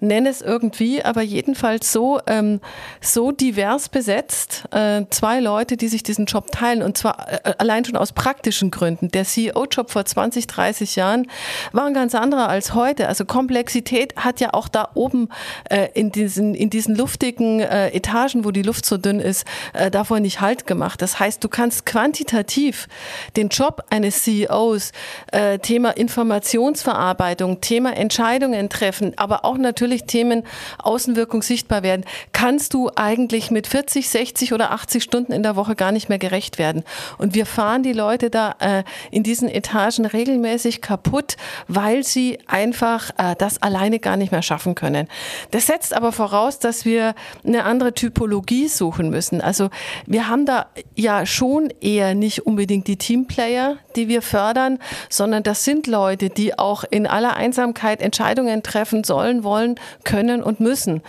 nenn 0.00 0.26
es 0.26 0.40
irgendwie, 0.40 1.04
aber 1.04 1.22
jedenfalls 1.22 1.92
so, 1.92 2.20
ähm, 2.26 2.60
so 3.00 3.30
divers 3.30 3.88
besetzt, 3.88 4.64
äh, 4.70 5.02
zwei 5.10 5.40
Leute, 5.40 5.76
die 5.76 5.88
sich 5.88 6.02
diesen 6.02 6.26
Job 6.26 6.50
teilen 6.50 6.82
und 6.82 6.96
zwar 6.96 7.28
äh, 7.30 7.54
allein 7.58 7.84
schon 7.84 7.96
aus 7.96 8.12
praktischen 8.12 8.70
Gründen. 8.70 9.08
Der 9.08 9.24
CEO-Job 9.24 9.90
vor 9.90 10.04
20, 10.04 10.46
30 10.46 10.96
Jahren 10.96 11.28
war 11.72 11.86
ein 11.86 11.94
ganz 11.94 12.14
anderer 12.14 12.48
als 12.48 12.74
heute. 12.74 13.08
Also 13.08 13.24
Komplexität 13.24 14.16
hat 14.16 14.40
ja 14.40 14.54
auch 14.54 14.68
da 14.68 14.88
oben 14.94 15.28
äh, 15.70 15.88
in, 15.94 16.12
diesen, 16.12 16.54
in 16.54 16.70
diesen 16.70 16.96
luftigen 16.96 17.60
äh, 17.60 17.88
Etagen, 17.88 18.44
wo 18.44 18.50
die 18.50 18.62
Luft 18.62 18.86
so 18.86 18.96
dünn 18.96 19.20
ist, 19.20 19.46
äh, 19.72 19.90
davor 19.90 20.20
nicht 20.20 20.40
Halt 20.40 20.66
gemacht. 20.66 21.02
Das 21.02 21.20
heißt, 21.20 21.42
du 21.42 21.48
kannst 21.48 21.86
quantitativ 21.86 22.88
den 23.36 23.48
Job 23.48 23.84
eines 23.90 24.22
CEOs, 24.24 24.92
äh, 25.32 25.58
Thema 25.58 25.90
Informationsverarbeitung, 25.90 27.60
Thema 27.60 27.96
Entscheidungen 27.96 28.68
treffen, 28.68 29.12
aber 29.16 29.44
auch 29.44 29.58
natürlich 29.58 30.04
Themen 30.04 30.42
Außenwirkung 30.78 31.42
sichtbar 31.42 31.82
werden, 31.82 32.04
kannst 32.32 32.74
du 32.74 32.90
eigentlich 32.94 33.50
mit 33.50 33.66
40, 33.66 34.08
60 34.08 34.52
oder 34.52 34.72
80 34.72 35.02
Stunden 35.02 35.32
in 35.32 35.42
der 35.42 35.56
Woche 35.56 35.74
gar 35.74 35.92
nicht 35.92 36.08
mehr 36.08 36.18
gerecht 36.18 36.58
werden. 36.58 36.84
Und 37.18 37.34
wir 37.34 37.46
fahren 37.46 37.82
die 37.82 37.92
Leute 37.92 38.30
da 38.30 38.54
äh, 38.58 38.84
in 39.10 39.22
diesen 39.22 39.48
Etagen 39.48 40.06
regelmäßig 40.06 40.80
kaputt, 40.80 41.36
weil 41.68 42.04
sie 42.04 42.38
einfach 42.46 43.10
äh, 43.18 43.34
das 43.36 43.62
alleine 43.62 43.98
gar 43.98 44.16
nicht 44.16 44.32
mehr 44.32 44.42
schaffen 44.42 44.73
können. 44.74 45.08
Das 45.50 45.66
setzt 45.66 45.94
aber 45.94 46.12
voraus, 46.12 46.58
dass 46.58 46.84
wir 46.84 47.14
eine 47.46 47.64
andere 47.64 47.94
Typologie 47.94 48.68
suchen 48.68 49.10
müssen. 49.10 49.40
Also 49.40 49.70
wir 50.06 50.28
haben 50.28 50.46
da 50.46 50.66
ja 50.94 51.26
schon 51.26 51.72
eher 51.80 52.14
nicht 52.14 52.46
unbedingt 52.46 52.86
die 52.86 52.96
Teamplayer, 52.96 53.76
die 53.96 54.08
wir 54.08 54.22
fördern, 54.22 54.78
sondern 55.08 55.42
das 55.42 55.64
sind 55.64 55.86
Leute, 55.86 56.28
die 56.30 56.58
auch 56.58 56.84
in 56.90 57.06
aller 57.06 57.34
Einsamkeit 57.34 58.02
Entscheidungen 58.02 58.62
treffen 58.62 59.04
sollen, 59.04 59.44
wollen, 59.44 59.76
können 60.04 60.42
und 60.42 60.60
müssen. 60.60 61.02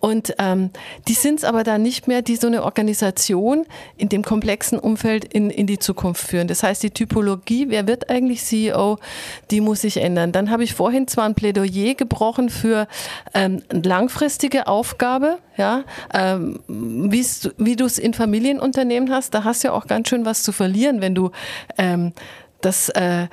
Und 0.00 0.34
ähm, 0.38 0.70
die 1.08 1.14
sind 1.14 1.38
es 1.38 1.44
aber 1.44 1.64
dann 1.64 1.82
nicht 1.82 2.08
mehr, 2.08 2.22
die 2.22 2.36
so 2.36 2.46
eine 2.46 2.64
Organisation 2.64 3.66
in 3.96 4.08
dem 4.08 4.22
komplexen 4.22 4.78
Umfeld 4.78 5.24
in, 5.24 5.50
in 5.50 5.66
die 5.66 5.78
Zukunft 5.78 6.26
führen. 6.26 6.48
Das 6.48 6.62
heißt, 6.62 6.82
die 6.82 6.90
Typologie, 6.90 7.66
wer 7.68 7.86
wird 7.86 8.10
eigentlich 8.10 8.42
CEO, 8.42 8.98
die 9.50 9.60
muss 9.60 9.82
sich 9.82 9.98
ändern. 9.98 10.32
Dann 10.32 10.50
habe 10.50 10.64
ich 10.64 10.74
vorhin 10.74 11.08
zwar 11.08 11.24
ein 11.24 11.34
Plädoyer 11.34 11.94
gebrochen 11.94 12.50
für 12.50 12.86
ähm, 13.34 13.62
langfristige 13.70 14.66
Aufgabe, 14.66 15.38
ja, 15.56 15.84
ähm, 16.14 16.60
wie 16.66 17.76
du 17.76 17.84
es 17.84 17.98
in 17.98 18.14
Familienunternehmen 18.14 19.10
hast, 19.10 19.34
da 19.34 19.44
hast 19.44 19.64
du 19.64 19.68
ja 19.68 19.74
auch 19.74 19.86
ganz 19.86 20.08
schön 20.08 20.24
was 20.24 20.42
zu 20.42 20.52
verlieren, 20.52 21.00
wenn 21.00 21.14
du 21.14 21.30
ähm, 21.78 22.12
das 22.64 22.88
äh, 22.90 23.28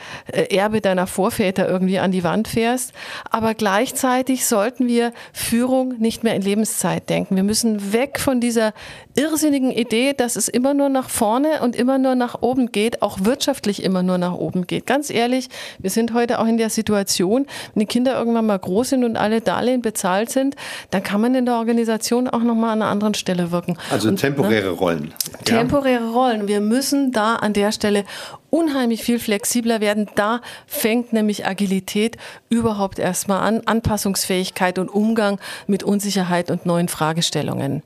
Erbe 0.49 0.81
deiner 0.81 1.07
Vorväter 1.07 1.67
irgendwie 1.67 1.99
an 1.99 2.11
die 2.11 2.23
Wand 2.23 2.47
fährst. 2.47 2.93
Aber 3.29 3.53
gleichzeitig 3.53 4.45
sollten 4.45 4.87
wir 4.87 5.13
Führung 5.33 5.95
nicht 5.99 6.23
mehr 6.23 6.35
in 6.35 6.41
Lebenszeit 6.41 7.09
denken. 7.09 7.35
Wir 7.35 7.43
müssen 7.43 7.93
weg 7.93 8.19
von 8.19 8.41
dieser 8.41 8.73
irrsinnigen 9.15 9.71
Idee, 9.71 10.13
dass 10.13 10.35
es 10.35 10.47
immer 10.47 10.73
nur 10.73 10.89
nach 10.89 11.09
vorne 11.09 11.61
und 11.61 11.75
immer 11.75 11.97
nur 11.97 12.15
nach 12.15 12.41
oben 12.41 12.71
geht, 12.71 13.01
auch 13.01 13.19
wirtschaftlich 13.23 13.83
immer 13.83 14.03
nur 14.03 14.17
nach 14.17 14.33
oben 14.33 14.67
geht. 14.67 14.85
Ganz 14.85 15.09
ehrlich, 15.09 15.49
wir 15.79 15.89
sind 15.89 16.13
heute 16.13 16.39
auch 16.39 16.45
in 16.45 16.57
der 16.57 16.69
Situation, 16.69 17.45
wenn 17.73 17.81
die 17.81 17.85
Kinder 17.85 18.17
irgendwann 18.17 18.45
mal 18.45 18.59
groß 18.59 18.89
sind 18.89 19.03
und 19.03 19.17
alle 19.17 19.41
Darlehen 19.41 19.81
bezahlt 19.81 20.29
sind, 20.29 20.55
dann 20.91 21.03
kann 21.03 21.21
man 21.21 21.35
in 21.35 21.45
der 21.45 21.55
Organisation 21.55 22.27
auch 22.27 22.43
nochmal 22.43 22.71
an 22.71 22.81
einer 22.81 22.91
anderen 22.91 23.13
Stelle 23.13 23.51
wirken. 23.51 23.77
Also 23.91 24.09
und, 24.09 24.17
temporäre 24.17 24.67
ne? 24.67 24.69
Rollen. 24.69 25.13
Temporäre. 25.43 26.11
Rollen. 26.11 26.47
Wir 26.47 26.61
müssen 26.61 27.11
da 27.11 27.35
an 27.35 27.53
der 27.53 27.71
Stelle 27.71 28.03
unheimlich 28.49 29.03
viel 29.03 29.19
flexibler 29.19 29.81
werden. 29.81 30.09
Da 30.15 30.41
fängt 30.67 31.13
nämlich 31.13 31.45
Agilität 31.45 32.17
überhaupt 32.49 32.99
erstmal 32.99 33.41
an, 33.41 33.61
Anpassungsfähigkeit 33.65 34.79
und 34.79 34.89
Umgang 34.89 35.39
mit 35.67 35.83
Unsicherheit 35.83 36.51
und 36.51 36.65
neuen 36.65 36.87
Fragestellungen. 36.87 37.83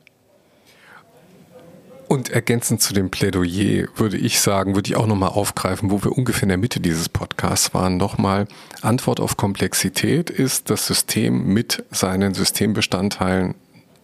Und 2.13 2.29
ergänzend 2.29 2.79
zu 2.79 2.93
dem 2.93 3.09
Plädoyer 3.09 3.87
würde 3.95 4.17
ich 4.17 4.39
sagen, 4.39 4.75
würde 4.75 4.87
ich 4.87 4.95
auch 4.95 5.07
nochmal 5.07 5.29
aufgreifen, 5.29 5.89
wo 5.89 6.03
wir 6.03 6.11
ungefähr 6.15 6.43
in 6.43 6.49
der 6.49 6.59
Mitte 6.59 6.79
dieses 6.79 7.09
Podcasts 7.09 7.73
waren, 7.73 7.97
nochmal 7.97 8.47
Antwort 8.83 9.19
auf 9.19 9.35
Komplexität 9.35 10.29
ist, 10.29 10.69
das 10.69 10.85
System 10.85 11.47
mit 11.47 11.83
seinen 11.89 12.35
Systembestandteilen 12.35 13.55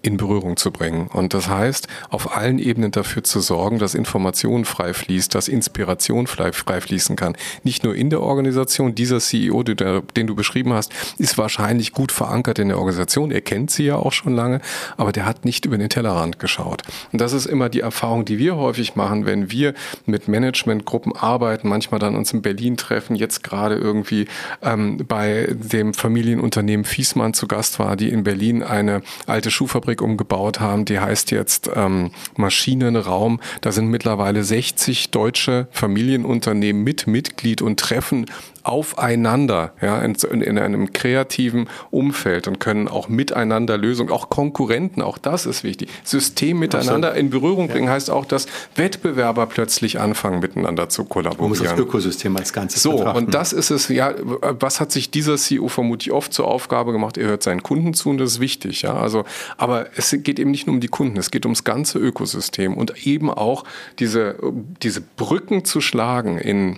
in 0.01 0.17
Berührung 0.17 0.55
zu 0.55 0.71
bringen. 0.71 1.07
Und 1.07 1.33
das 1.33 1.49
heißt, 1.49 1.87
auf 2.09 2.35
allen 2.35 2.57
Ebenen 2.57 2.91
dafür 2.91 3.23
zu 3.23 3.41
sorgen, 3.41 3.79
dass 3.79 3.95
Information 3.95 4.63
frei 4.63 4.93
fließt, 4.93 5.35
dass 5.35 5.47
Inspiration 5.47 6.27
frei, 6.27 6.53
frei 6.53 6.79
fließen 6.79 7.15
kann. 7.15 7.35
Nicht 7.63 7.83
nur 7.83 7.95
in 7.95 8.09
der 8.09 8.21
Organisation. 8.21 8.95
Dieser 8.95 9.19
CEO, 9.19 9.63
den 9.63 10.27
du 10.27 10.35
beschrieben 10.35 10.73
hast, 10.73 10.93
ist 11.17 11.37
wahrscheinlich 11.37 11.91
gut 11.91 12.11
verankert 12.11 12.59
in 12.59 12.69
der 12.69 12.77
Organisation. 12.77 13.31
Er 13.31 13.41
kennt 13.41 13.71
sie 13.71 13.83
ja 13.83 13.97
auch 13.97 14.13
schon 14.13 14.33
lange, 14.33 14.61
aber 14.95 15.11
der 15.11 15.25
hat 15.25 15.43
nicht 15.43 15.65
über 15.65 15.77
den 15.77 15.89
Tellerrand 15.89 16.39
geschaut. 16.39 16.83
Und 17.11 17.19
das 17.19 17.33
ist 17.33 17.45
immer 17.45 17.67
die 17.67 17.81
Erfahrung, 17.81 18.23
die 18.23 18.37
wir 18.37 18.55
häufig 18.55 18.95
machen, 18.95 19.25
wenn 19.25 19.51
wir 19.51 19.73
mit 20.05 20.27
Managementgruppen 20.29 21.15
arbeiten, 21.15 21.67
manchmal 21.67 21.99
dann 21.99 22.15
uns 22.15 22.31
in 22.31 22.41
Berlin 22.41 22.77
treffen, 22.77 23.15
jetzt 23.15 23.43
gerade 23.43 23.75
irgendwie 23.75 24.27
ähm, 24.61 24.97
bei 25.07 25.49
dem 25.51 25.93
Familienunternehmen 25.93 26.85
Fiesmann 26.85 27.33
zu 27.33 27.47
Gast 27.47 27.79
war, 27.79 27.97
die 27.97 28.09
in 28.09 28.23
Berlin 28.23 28.63
eine 28.63 29.01
alte 29.27 29.51
Schuhfabrik 29.51 29.88
Fabrik 29.89 30.01
umgebaut 30.03 30.59
haben. 30.59 30.85
Die 30.85 30.99
heißt 30.99 31.31
jetzt 31.31 31.67
ähm, 31.73 32.11
Maschinenraum. 32.37 33.39
Da 33.61 33.71
sind 33.71 33.87
mittlerweile 33.87 34.43
60 34.43 35.09
deutsche 35.09 35.67
Familienunternehmen 35.71 36.83
mit 36.83 37.07
Mitglied 37.07 37.63
und 37.63 37.79
treffen 37.79 38.27
aufeinander, 38.69 39.73
ja, 39.81 39.99
in, 39.99 40.13
in, 40.15 40.59
einem 40.59 40.93
kreativen 40.93 41.67
Umfeld 41.89 42.47
und 42.47 42.59
können 42.59 42.87
auch 42.87 43.09
miteinander 43.09 43.77
Lösungen, 43.77 44.11
auch 44.11 44.29
Konkurrenten, 44.29 45.01
auch 45.01 45.17
das 45.17 45.47
ist 45.47 45.63
wichtig. 45.63 45.89
System 46.03 46.59
miteinander 46.59 47.15
in 47.15 47.31
Berührung 47.31 47.67
bringen 47.67 47.87
ja. 47.87 47.93
heißt 47.93 48.11
auch, 48.11 48.25
dass 48.25 48.45
Wettbewerber 48.75 49.47
plötzlich 49.47 49.99
anfangen, 49.99 50.39
miteinander 50.39 50.87
zu 50.87 51.05
kollaborieren. 51.05 51.49
Man 51.51 51.59
muss 51.59 51.67
das 51.67 51.79
Ökosystem 51.79 52.37
als 52.37 52.53
Ganzes 52.53 52.83
So, 52.83 52.97
betrachten. 52.97 53.17
und 53.17 53.33
das 53.33 53.53
ist 53.53 53.71
es, 53.71 53.87
ja, 53.89 54.13
was 54.19 54.79
hat 54.79 54.91
sich 54.91 55.09
dieser 55.09 55.37
CEO 55.37 55.67
vermutlich 55.67 56.11
oft 56.11 56.31
zur 56.31 56.47
Aufgabe 56.47 56.91
gemacht? 56.91 57.17
Er 57.17 57.27
hört 57.27 57.43
seinen 57.43 57.63
Kunden 57.63 57.95
zu 57.95 58.09
und 58.09 58.19
das 58.19 58.33
ist 58.33 58.39
wichtig, 58.39 58.83
ja, 58.83 58.95
also, 58.95 59.25
aber 59.57 59.87
es 59.95 60.15
geht 60.19 60.39
eben 60.39 60.51
nicht 60.51 60.67
nur 60.67 60.75
um 60.75 60.79
die 60.79 60.87
Kunden, 60.87 61.17
es 61.17 61.31
geht 61.31 61.45
ums 61.45 61.63
ganze 61.63 61.97
Ökosystem 61.97 62.77
und 62.77 63.07
eben 63.07 63.31
auch 63.31 63.63
diese, 63.97 64.35
diese 64.83 65.01
Brücken 65.01 65.65
zu 65.65 65.81
schlagen 65.81 66.37
in 66.37 66.77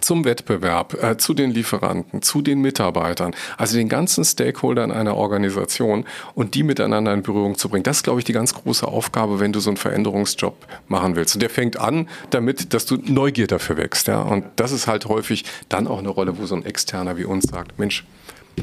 zum 0.00 0.24
Wettbewerb, 0.24 1.02
äh, 1.02 1.16
zu 1.16 1.34
den 1.34 1.50
Lieferanten, 1.50 2.22
zu 2.22 2.42
den 2.42 2.60
Mitarbeitern, 2.60 3.34
also 3.56 3.76
den 3.76 3.88
ganzen 3.88 4.24
Stakeholdern 4.24 4.90
einer 4.90 5.16
Organisation 5.16 6.04
und 6.34 6.54
die 6.54 6.62
miteinander 6.62 7.12
in 7.12 7.22
Berührung 7.22 7.56
zu 7.56 7.68
bringen. 7.68 7.84
Das 7.84 7.98
ist, 7.98 8.02
glaube 8.02 8.20
ich, 8.20 8.24
die 8.24 8.32
ganz 8.32 8.54
große 8.54 8.86
Aufgabe, 8.86 9.40
wenn 9.40 9.52
du 9.52 9.60
so 9.60 9.70
einen 9.70 9.76
Veränderungsjob 9.76 10.56
machen 10.88 11.16
willst. 11.16 11.34
Und 11.34 11.40
der 11.40 11.50
fängt 11.50 11.78
an 11.78 12.08
damit, 12.30 12.74
dass 12.74 12.86
du 12.86 12.96
Neugier 12.96 13.46
dafür 13.46 13.76
wächst. 13.76 14.08
Ja? 14.08 14.22
Und 14.22 14.44
das 14.56 14.72
ist 14.72 14.86
halt 14.86 15.06
häufig 15.06 15.44
dann 15.68 15.86
auch 15.86 15.98
eine 15.98 16.08
Rolle, 16.08 16.38
wo 16.38 16.46
so 16.46 16.54
ein 16.54 16.64
Externer 16.64 17.16
wie 17.16 17.24
uns 17.24 17.44
sagt, 17.44 17.78
Mensch, 17.78 18.04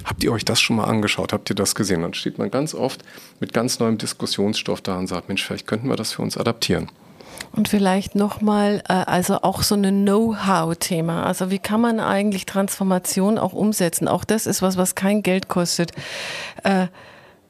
Habt 0.06 0.24
ihr 0.24 0.32
euch 0.32 0.46
das 0.46 0.62
schon 0.62 0.78
mal 0.78 0.86
angeschaut? 0.86 1.34
Habt 1.34 1.50
ihr 1.50 1.56
das 1.56 1.76
gesehen? 1.76 2.02
Dann 2.02 2.14
steht 2.14 2.38
man 2.38 2.50
ganz 2.50 2.74
oft 2.74 3.02
mit 3.40 3.52
ganz 3.54 3.80
neuem 3.80 3.98
Diskussionsstoff 3.98 4.80
da 4.82 4.98
und 4.98 5.08
sagt, 5.08 5.28
Mensch, 5.28 5.44
vielleicht 5.44 5.68
könnten 5.68 5.90
wir 5.90 5.98
das 5.98 6.14
für 6.14 6.22
uns 6.22 6.38
adaptieren. 6.38 6.90
Und 7.54 7.68
vielleicht 7.68 8.16
nochmal, 8.16 8.84
äh, 8.88 8.94
also 8.94 9.42
auch 9.42 9.62
so 9.64 9.76
ein 9.76 10.06
Know-how-Thema. 10.06 11.24
Also 11.24 11.52
wie 11.52 11.60
kann 11.60 11.82
man 11.82 12.00
eigentlich 12.00 12.46
Transformation 12.46 13.38
auch 13.38 13.54
umsetzen? 13.54 14.08
Auch 14.08 14.24
das 14.24 14.46
ist 14.46 14.62
was, 14.62 14.78
was 14.78 14.96
kein 14.96 15.24
Geld 15.24 15.48
kostet. 15.48 15.92
Äh, 16.64 16.88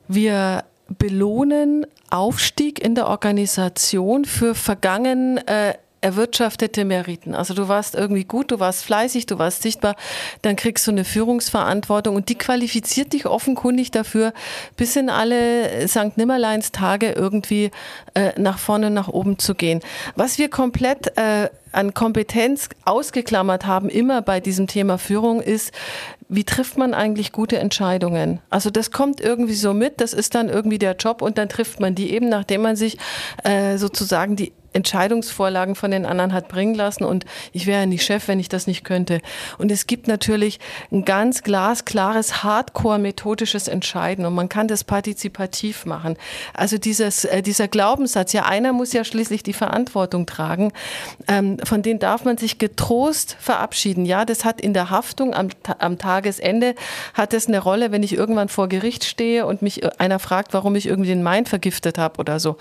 wir 0.08 0.64
belohnen 0.98 1.86
Aufstieg 2.10 2.84
in 2.84 2.96
der 2.96 3.08
Organisation 3.08 4.26
für 4.26 4.56
vergangen 4.56 5.38
äh, 5.48 5.76
erwirtschaftete 6.02 6.84
Meriten. 6.84 7.36
Also 7.36 7.54
du 7.54 7.68
warst 7.68 7.96
irgendwie 7.96 8.24
gut, 8.24 8.52
du 8.52 8.60
warst 8.60 8.84
fleißig, 8.84 9.28
du 9.28 9.38
warst 9.38 9.62
sichtbar, 9.62 9.96
dann 10.42 10.56
kriegst 10.56 10.86
du 10.88 10.92
eine 10.92 11.06
Führungsverantwortung 11.06 12.16
und 12.16 12.30
die 12.30 12.38
qualifiziert 12.38 13.14
dich 13.14 13.28
offenkundig 13.28 13.92
dafür, 13.92 14.34
bis 14.76 14.96
in 14.96 15.10
alle 15.10 15.88
St. 15.88 16.18
Nimmerleins 16.18 16.72
Tage 16.72 17.12
irgendwie 17.12 17.72
äh, 18.16 18.32
nach 18.40 18.58
vorne, 18.58 18.90
nach 18.90 19.08
oben 19.08 19.38
zu 19.38 19.54
gehen. 19.54 19.82
Was 20.16 20.40
wir 20.40 20.50
komplett 20.50 21.16
äh, 21.18 21.50
an 21.72 21.94
Kompetenz 21.94 22.70
ausgeklammert 22.84 23.66
haben, 23.66 23.88
immer 23.88 24.22
bei 24.22 24.40
diesem 24.40 24.68
Thema 24.68 24.98
Führung, 24.98 25.40
ist, 25.42 25.72
wie 26.28 26.44
trifft 26.44 26.78
man 26.78 26.94
eigentlich 26.94 27.32
gute 27.32 27.60
Entscheidungen? 27.60 28.40
Also 28.50 28.70
das 28.70 28.92
kommt 28.92 29.22
irgendwie 29.22 29.54
so 29.54 29.74
mit, 29.74 30.02
das 30.02 30.14
ist 30.14 30.34
dann 30.36 30.50
irgendwie 30.50 30.80
der 30.80 30.96
Job 30.96 31.22
und 31.22 31.38
dann 31.38 31.50
trifft 31.50 31.80
man 31.80 31.94
die 31.94 32.12
eben, 32.12 32.30
nachdem 32.30 32.62
man 32.62 32.76
sich 32.76 32.98
äh, 33.44 33.78
sozusagen 33.78 34.36
die 34.36 34.54
Entscheidungsvorlagen 34.74 35.76
von 35.76 35.92
den 35.92 36.06
anderen 36.06 36.34
hat 36.34 36.48
bringen 36.48 36.76
lassen 36.76 37.04
und 37.04 37.26
ich 37.52 37.68
wäre 37.68 37.82
ja 37.82 37.86
nicht 37.86 38.04
Chef, 38.04 38.28
wenn 38.28 38.40
ich 38.40 38.50
das 38.50 38.68
nicht 38.68 38.84
könnte. 38.84 39.22
Und 39.58 39.72
es 39.72 39.88
gibt 39.88 40.08
natürlich 40.08 40.60
ein 40.92 41.04
ganz 41.06 41.44
glasklares, 41.44 42.44
hardcore-methodisches 42.44 43.68
Entscheiden 43.68 44.26
und 44.26 44.34
man 44.34 44.50
kann 44.50 44.68
das 44.68 44.84
partizipativ 44.84 45.86
machen. 45.86 46.18
Also 46.54 46.78
dieses, 46.78 47.26
äh, 47.26 47.42
dieser 47.42 47.68
Glaubenssatz, 47.68 48.34
ja, 48.34 48.46
einer 48.46 48.74
muss 48.74 48.94
ja 48.94 49.04
schließlich 49.04 49.44
die 49.44 49.54
Verantwortung 49.54 50.26
tragen, 50.26 50.72
ähm, 51.28 51.58
von 51.64 51.82
denen 51.82 52.00
darf 52.00 52.24
man 52.24 52.38
sich 52.38 52.58
getrost 52.58 53.36
verabschieden. 53.40 54.06
Ja, 54.06 54.26
das 54.26 54.46
hat 54.46 54.62
in 54.62 54.74
der 54.74 54.90
Haftung 54.90 55.34
am, 55.34 55.50
am 55.80 55.98
Tagesende, 55.98 56.76
hat 57.14 57.34
es 57.34 57.48
eine 57.48 57.60
Rolle, 57.60 57.92
wenn 57.92 58.04
ich 58.04 58.14
irgendwann 58.14 58.50
vor 58.50 58.70
Gericht 58.70 59.04
stehe 59.04 59.46
und 59.46 59.62
mich 59.62 60.00
einer 60.00 60.20
fragt, 60.20 60.54
warum 60.54 60.76
ich 60.76 60.86
irgendwie 60.86 61.10
den 61.10 61.24
Main 61.24 61.46
vergiftet 61.46 61.98
habe 61.98 62.20
oder 62.20 62.40
so. 62.40 62.58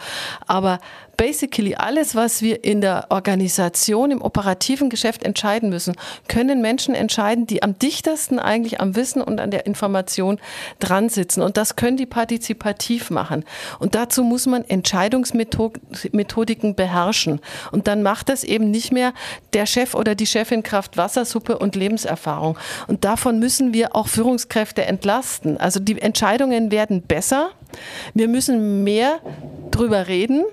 Aber 0.46 0.80
basically 1.20 1.74
alles, 1.74 2.14
was 2.14 2.40
wir 2.40 2.64
in 2.64 2.80
der 2.80 3.08
Organisation, 3.10 4.10
im 4.10 4.22
operativen 4.22 4.88
Geschäft 4.88 5.22
entscheiden 5.22 5.68
müssen, 5.68 5.94
können 6.28 6.62
Menschen 6.62 6.94
entscheiden, 6.94 7.46
die 7.46 7.62
am 7.62 7.78
dichtesten 7.78 8.38
eigentlich 8.38 8.80
am 8.80 8.96
Wissen 8.96 9.20
und 9.20 9.38
an 9.38 9.50
der 9.50 9.66
Information 9.66 10.40
dran 10.78 11.10
sitzen. 11.10 11.42
Und 11.42 11.58
das 11.58 11.76
können 11.76 11.98
die 11.98 12.06
partizipativ 12.06 13.10
machen. 13.10 13.44
Und 13.78 13.94
dazu 13.94 14.24
muss 14.24 14.46
man 14.46 14.64
Entscheidungsmethodiken 14.64 16.74
beherrschen. 16.74 17.40
Und 17.70 17.86
dann 17.86 18.02
macht 18.02 18.30
das 18.30 18.42
eben 18.42 18.70
nicht 18.70 18.90
mehr 18.90 19.12
der 19.52 19.66
Chef 19.66 19.94
oder 19.94 20.14
die 20.14 20.24
Chefin 20.24 20.62
Kraft 20.62 20.96
Wassersuppe 20.96 21.58
und 21.58 21.76
Lebenserfahrung. 21.76 22.56
Und 22.86 23.04
davon 23.04 23.38
müssen 23.38 23.74
wir 23.74 23.94
auch 23.94 24.08
Führungskräfte 24.08 24.86
entlasten. 24.86 25.58
Also 25.58 25.80
die 25.80 26.00
Entscheidungen 26.00 26.70
werden 26.70 27.02
besser. 27.02 27.50
Wir 28.14 28.28
müssen 28.28 28.84
mehr 28.84 29.20
drüber 29.70 30.08
reden, 30.08 30.44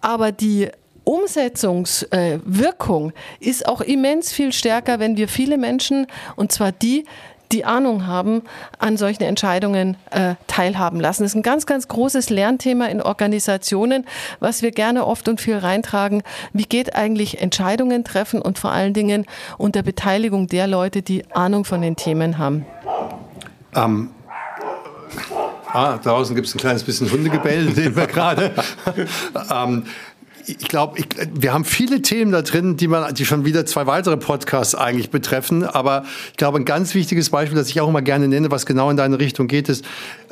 aber 0.00 0.32
die 0.32 0.68
Umsetzungswirkung 1.04 3.12
ist 3.40 3.66
auch 3.66 3.80
immens 3.80 4.32
viel 4.32 4.52
stärker, 4.52 4.98
wenn 4.98 5.16
wir 5.16 5.28
viele 5.28 5.56
Menschen, 5.56 6.06
und 6.36 6.52
zwar 6.52 6.70
die, 6.70 7.06
die 7.50 7.64
Ahnung 7.64 8.06
haben, 8.06 8.42
an 8.78 8.98
solchen 8.98 9.22
Entscheidungen 9.22 9.96
äh, 10.10 10.34
teilhaben 10.48 11.00
lassen. 11.00 11.22
Das 11.22 11.32
ist 11.32 11.36
ein 11.36 11.42
ganz, 11.42 11.64
ganz 11.64 11.88
großes 11.88 12.28
Lernthema 12.28 12.86
in 12.86 13.00
Organisationen, 13.00 14.04
was 14.38 14.60
wir 14.60 14.70
gerne 14.70 15.06
oft 15.06 15.28
und 15.28 15.40
viel 15.40 15.56
reintragen. 15.56 16.22
Wie 16.52 16.64
geht 16.64 16.94
eigentlich 16.94 17.40
Entscheidungen 17.40 18.04
treffen 18.04 18.42
und 18.42 18.58
vor 18.58 18.72
allen 18.72 18.92
Dingen 18.92 19.24
unter 19.56 19.82
Beteiligung 19.82 20.46
der 20.46 20.66
Leute, 20.66 21.00
die 21.00 21.24
Ahnung 21.34 21.64
von 21.64 21.80
den 21.80 21.96
Themen 21.96 22.36
haben? 22.36 22.66
Ähm, 23.74 24.10
ah, 25.72 25.98
draußen 25.98 26.34
gibt 26.34 26.46
es 26.46 26.54
ein 26.54 26.58
kleines 26.58 26.82
bisschen 26.82 27.10
Hundegebell, 27.10 27.72
sehen 27.74 27.96
wir 27.96 28.06
gerade. 28.06 28.52
ähm, 29.50 29.84
ich 30.48 30.68
glaube, 30.68 31.02
wir 31.34 31.52
haben 31.52 31.64
viele 31.64 32.00
Themen 32.00 32.32
da 32.32 32.42
drin, 32.42 32.76
die 32.76 32.88
man, 32.88 33.14
die 33.14 33.26
schon 33.26 33.44
wieder 33.44 33.66
zwei 33.66 33.86
weitere 33.86 34.16
Podcasts 34.16 34.74
eigentlich 34.74 35.10
betreffen. 35.10 35.64
Aber 35.64 36.04
ich 36.30 36.36
glaube, 36.38 36.58
ein 36.58 36.64
ganz 36.64 36.94
wichtiges 36.94 37.30
Beispiel, 37.30 37.56
das 37.56 37.68
ich 37.68 37.80
auch 37.80 37.88
immer 37.88 38.02
gerne 38.02 38.28
nenne, 38.28 38.50
was 38.50 38.64
genau 38.64 38.88
in 38.90 38.96
deine 38.96 39.18
Richtung 39.18 39.46
geht, 39.46 39.68
ist, 39.68 39.84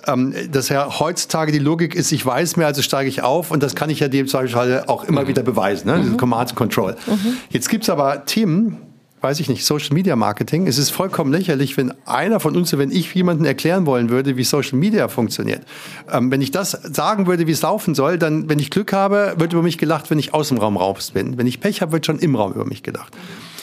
ähm, 0.06 0.34
dass 0.50 0.70
ja 0.70 0.98
heutzutage 1.00 1.52
die 1.52 1.58
Logik 1.58 1.94
ist, 1.94 2.12
ich 2.12 2.24
weiß 2.24 2.56
mehr, 2.56 2.66
also 2.66 2.80
steige 2.80 3.08
ich 3.08 3.22
auf. 3.22 3.50
Und 3.50 3.62
das 3.62 3.74
kann 3.74 3.90
ich 3.90 4.00
ja 4.00 4.08
dem 4.08 4.26
Beispiel 4.26 4.84
auch 4.86 5.04
immer 5.04 5.22
mhm. 5.22 5.28
wieder 5.28 5.42
beweisen, 5.42 5.88
ne? 5.88 5.98
Mhm. 5.98 6.16
Command 6.16 6.54
Control. 6.54 6.96
Mhm. 7.06 7.36
Jetzt 7.50 7.68
gibt's 7.68 7.90
aber 7.90 8.24
Themen, 8.24 8.78
weiß 9.20 9.40
ich 9.40 9.48
nicht, 9.48 9.64
Social 9.64 9.94
Media 9.94 10.14
Marketing. 10.16 10.66
Es 10.66 10.78
ist 10.78 10.90
vollkommen 10.90 11.32
lächerlich, 11.32 11.76
wenn 11.76 11.92
einer 12.06 12.40
von 12.40 12.56
uns, 12.56 12.76
wenn 12.76 12.90
ich 12.90 13.14
jemandem 13.14 13.46
erklären 13.46 13.86
wollen 13.86 14.10
würde, 14.10 14.36
wie 14.36 14.44
Social 14.44 14.78
Media 14.78 15.08
funktioniert. 15.08 15.62
Ähm, 16.10 16.30
wenn 16.30 16.40
ich 16.40 16.50
das 16.50 16.72
sagen 16.72 17.26
würde, 17.26 17.46
wie 17.46 17.52
es 17.52 17.62
laufen 17.62 17.94
soll, 17.94 18.18
dann, 18.18 18.48
wenn 18.48 18.58
ich 18.58 18.70
Glück 18.70 18.92
habe, 18.92 19.34
wird 19.38 19.52
über 19.52 19.62
mich 19.62 19.78
gelacht, 19.78 20.10
wenn 20.10 20.18
ich 20.18 20.34
aus 20.34 20.48
dem 20.48 20.58
Raum 20.58 20.76
raus 20.76 21.12
bin. 21.12 21.38
Wenn 21.38 21.46
ich 21.46 21.60
Pech 21.60 21.80
habe, 21.80 21.92
wird 21.92 22.06
schon 22.06 22.18
im 22.18 22.36
Raum 22.36 22.52
über 22.52 22.66
mich 22.66 22.82
gedacht. 22.82 23.12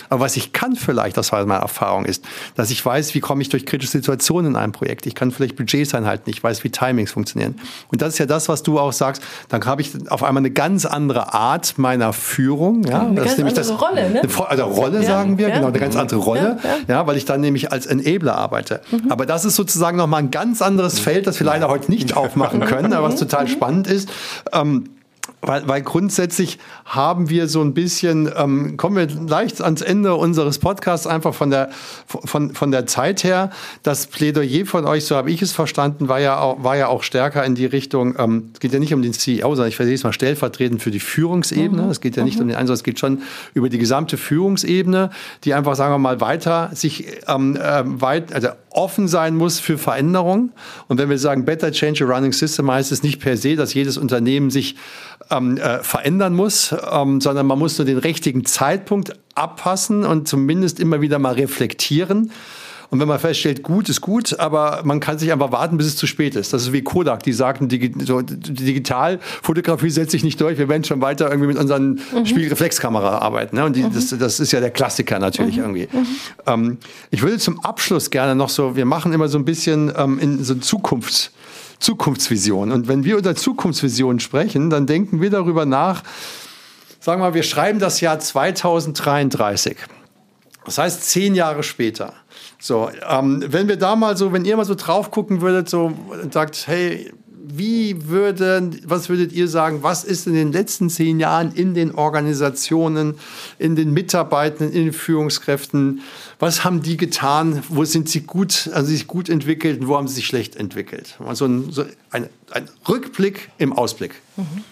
Aber 0.09 0.21
was 0.21 0.37
ich 0.37 0.53
kann 0.53 0.75
vielleicht, 0.75 1.17
das 1.17 1.31
war 1.31 1.45
meine 1.45 1.61
Erfahrung, 1.61 2.05
ist, 2.05 2.23
dass 2.55 2.69
ich 2.69 2.85
weiß, 2.85 3.13
wie 3.15 3.19
komme 3.19 3.41
ich 3.41 3.49
durch 3.49 3.65
kritische 3.65 3.91
Situationen 3.91 4.51
in 4.51 4.55
einem 4.55 4.71
Projekt. 4.71 5.05
Ich 5.05 5.15
kann 5.15 5.31
vielleicht 5.31 5.55
Budgets 5.55 5.93
einhalten, 5.93 6.29
ich 6.29 6.43
weiß, 6.43 6.63
wie 6.63 6.69
Timings 6.69 7.11
funktionieren. 7.11 7.55
Und 7.91 8.01
das 8.01 8.13
ist 8.13 8.19
ja 8.19 8.25
das, 8.25 8.49
was 8.49 8.63
du 8.63 8.79
auch 8.79 8.93
sagst. 8.93 9.21
Dann 9.49 9.65
habe 9.65 9.81
ich 9.81 9.91
auf 10.09 10.23
einmal 10.23 10.41
eine 10.41 10.51
ganz 10.51 10.85
andere 10.85 11.33
Art 11.33 11.77
meiner 11.77 12.13
Führung. 12.13 12.83
Ja, 12.83 13.01
eine 13.01 13.21
das 13.21 13.31
ist 13.31 13.37
nämlich 13.37 13.55
das 13.55 13.69
Rolle, 13.81 14.09
ne? 14.09 14.21
also 14.47 14.63
Rolle 14.65 15.01
ja, 15.01 15.03
sagen 15.03 15.37
wir, 15.37 15.49
ja. 15.49 15.55
genau, 15.55 15.67
eine 15.67 15.79
ganz 15.79 15.95
andere 15.95 16.19
Rolle. 16.19 16.57
Ja, 16.63 16.95
ja, 16.95 17.07
weil 17.07 17.17
ich 17.17 17.25
dann 17.25 17.41
nämlich 17.41 17.71
als 17.71 17.85
Enabler 17.85 18.35
arbeite. 18.35 18.81
Mhm. 18.91 19.11
Aber 19.11 19.25
das 19.25 19.45
ist 19.45 19.55
sozusagen 19.55 19.97
nochmal 19.97 20.23
ein 20.23 20.31
ganz 20.31 20.61
anderes 20.61 20.99
Feld, 20.99 21.27
das 21.27 21.39
wir 21.39 21.45
leider 21.45 21.67
heute 21.69 21.91
nicht 21.91 22.15
aufmachen 22.15 22.61
können, 22.61 22.93
aber 22.93 23.07
was 23.07 23.19
total 23.19 23.45
mhm. 23.45 23.49
spannend 23.49 23.87
ist. 23.87 24.09
Ähm, 24.51 24.89
weil, 25.45 25.67
weil 25.67 25.81
grundsätzlich 25.81 26.57
haben 26.85 27.29
wir 27.29 27.47
so 27.47 27.61
ein 27.61 27.73
bisschen, 27.73 28.31
ähm, 28.35 28.77
kommen 28.77 28.95
wir 28.95 29.07
leicht 29.27 29.61
ans 29.61 29.81
Ende 29.81 30.15
unseres 30.15 30.57
Podcasts 30.57 31.05
einfach 31.05 31.33
von 31.33 31.49
der, 31.49 31.69
von, 32.07 32.55
von 32.55 32.71
der 32.71 32.85
Zeit 32.85 33.23
her. 33.23 33.51
Das 33.83 34.07
Plädoyer 34.07 34.65
von 34.65 34.85
euch, 34.85 35.05
so 35.05 35.17
habe 35.17 35.31
ich 35.31 35.41
es 35.41 35.51
verstanden, 35.51 36.07
war 36.07 36.21
ja 36.21 36.39
auch, 36.39 36.63
war 36.63 36.77
ja 36.77 36.87
auch 36.87 37.03
stärker 37.03 37.43
in 37.43 37.55
die 37.55 37.65
Richtung, 37.65 38.15
ähm, 38.17 38.51
es 38.53 38.61
geht 38.61 38.71
ja 38.71 38.79
nicht 38.79 38.93
um 38.93 39.01
den 39.01 39.11
CEO, 39.11 39.49
sondern 39.55 39.67
ich 39.67 39.75
verstehe 39.75 39.95
es 39.95 40.03
mal 40.03 40.13
stellvertretend 40.13 40.81
für 40.81 40.91
die 40.91 41.01
Führungsebene. 41.01 41.83
Mhm. 41.83 41.89
Es 41.89 41.99
geht 41.99 42.15
ja 42.15 42.23
nicht 42.23 42.37
mhm. 42.37 42.43
um 42.43 42.47
den 42.47 42.57
Einsatz, 42.57 42.79
es 42.79 42.83
geht 42.83 42.99
schon 42.99 43.21
über 43.53 43.67
die 43.67 43.77
gesamte 43.77 44.17
Führungsebene, 44.17 45.09
die 45.43 45.53
einfach, 45.53 45.75
sagen 45.75 45.93
wir 45.93 45.99
mal, 45.99 46.21
weiter 46.21 46.69
sich 46.73 47.05
ähm, 47.27 47.57
äh, 47.57 47.83
weit, 47.85 48.33
also 48.33 48.49
offen 48.69 49.07
sein 49.07 49.35
muss 49.35 49.59
für 49.59 49.77
Veränderung. 49.77 50.51
Und 50.87 50.97
wenn 50.97 51.09
wir 51.09 51.17
sagen, 51.17 51.45
better 51.45 51.71
change 51.71 52.05
a 52.05 52.07
running 52.07 52.31
system, 52.31 52.71
heißt 52.71 52.91
es 52.91 53.03
nicht 53.03 53.19
per 53.19 53.37
se, 53.37 53.55
dass 53.55 53.73
jedes 53.73 53.97
Unternehmen 53.97 54.49
sich 54.49 54.75
ähm, 55.33 55.57
äh, 55.57 55.79
verändern 55.79 56.35
muss, 56.35 56.75
ähm, 56.91 57.21
sondern 57.21 57.45
man 57.45 57.59
muss 57.59 57.77
nur 57.77 57.85
den 57.85 57.97
richtigen 57.97 58.45
Zeitpunkt 58.45 59.13
abpassen 59.35 60.05
und 60.05 60.27
zumindest 60.27 60.79
immer 60.79 61.01
wieder 61.01 61.19
mal 61.19 61.33
reflektieren. 61.33 62.31
Und 62.89 62.99
wenn 62.99 63.07
man 63.07 63.17
feststellt, 63.17 63.63
gut 63.63 63.89
ist 63.89 64.01
gut, 64.01 64.39
aber 64.39 64.81
man 64.83 64.99
kann 64.99 65.17
sich 65.17 65.31
einfach 65.31 65.51
warten, 65.51 65.77
bis 65.77 65.87
es 65.87 65.95
zu 65.95 66.05
spät 66.05 66.35
ist. 66.35 66.53
Das 66.53 66.61
ist 66.61 66.73
wie 66.73 66.83
Kodak, 66.83 67.23
die 67.23 67.33
sagten, 67.33 67.67
die, 67.67 67.91
so, 68.05 68.21
Digitalfotografie 68.21 69.89
setzt 69.89 70.11
sich 70.11 70.23
nicht 70.23 70.39
durch, 70.39 70.59
wir 70.59 70.69
werden 70.69 70.83
schon 70.83 71.01
weiter 71.01 71.27
irgendwie 71.27 71.47
mit 71.47 71.57
unseren 71.57 71.99
mhm. 72.13 72.25
Spiegelreflexkamera 72.27 73.17
arbeiten. 73.17 73.55
Ne? 73.55 73.65
Und 73.65 73.75
die, 73.75 73.81
mhm. 73.81 73.93
das, 73.95 74.15
das, 74.15 74.39
ist 74.39 74.51
ja 74.51 74.59
der 74.59 74.69
Klassiker 74.69 75.17
natürlich 75.17 75.57
mhm. 75.57 75.63
irgendwie. 75.63 75.87
Mhm. 75.91 76.05
Ähm, 76.45 76.77
ich 77.09 77.23
würde 77.23 77.39
zum 77.39 77.65
Abschluss 77.65 78.11
gerne 78.11 78.35
noch 78.35 78.49
so, 78.49 78.75
wir 78.75 78.85
machen 78.85 79.11
immer 79.11 79.27
so 79.27 79.39
ein 79.39 79.45
bisschen 79.45 79.91
ähm, 79.97 80.19
in 80.19 80.43
so 80.43 80.53
Zukunfts- 80.53 81.31
Zukunftsvision. 81.83 82.71
Und 82.71 82.87
wenn 82.87 83.03
wir 83.03 83.17
über 83.17 83.35
Zukunftsvision 83.35 84.19
sprechen, 84.19 84.69
dann 84.69 84.87
denken 84.87 85.19
wir 85.21 85.29
darüber 85.29 85.65
nach, 85.65 86.03
sagen 86.99 87.21
wir 87.21 87.27
mal, 87.27 87.33
wir 87.33 87.43
schreiben 87.43 87.79
das 87.79 87.99
Jahr 87.99 88.19
2033. 88.19 89.77
Das 90.65 90.77
heißt 90.77 91.03
zehn 91.09 91.35
Jahre 91.35 91.61
später. 91.61 92.13
So, 92.57 92.89
ähm, 93.09 93.43
wenn 93.47 93.67
wir 93.67 93.75
da 93.75 93.97
mal 93.97 94.15
so, 94.15 94.31
wenn 94.31 94.45
ihr 94.45 94.55
mal 94.55 94.63
so 94.63 94.75
drauf 94.75 95.11
gucken 95.11 95.41
würdet, 95.41 95.67
so 95.67 95.91
und 96.09 96.33
sagt, 96.33 96.67
hey, 96.67 97.11
wie 97.45 98.07
würden, 98.07 98.79
was 98.85 99.09
würdet 99.09 99.33
ihr 99.33 99.47
sagen, 99.47 99.83
was 99.83 100.03
ist 100.03 100.27
in 100.27 100.33
den 100.33 100.53
letzten 100.53 100.89
zehn 100.89 101.19
Jahren 101.19 101.51
in 101.53 101.73
den 101.73 101.93
Organisationen, 101.93 103.15
in 103.59 103.75
den 103.75 103.91
Mitarbeitern, 103.91 104.71
in 104.71 104.85
den 104.85 104.93
Führungskräften, 104.93 106.01
was 106.39 106.63
haben 106.63 106.81
die 106.81 106.95
getan, 106.95 107.61
wo 107.67 107.83
sind 107.83 108.07
sie 108.07 108.21
gut, 108.21 108.69
also 108.73 108.89
sich 108.89 109.07
gut 109.07 109.27
entwickelt 109.27 109.81
und 109.81 109.87
wo 109.87 109.97
haben 109.97 110.07
sie 110.07 110.15
sich 110.15 110.25
schlecht 110.25 110.55
entwickelt? 110.55 111.17
Also 111.25 111.45
ein, 111.45 111.71
so 111.71 111.83
ein, 112.11 112.27
ein 112.51 112.69
Rückblick 112.87 113.49
im 113.57 113.73
Ausblick. 113.73 114.15
Mhm. 114.37 114.63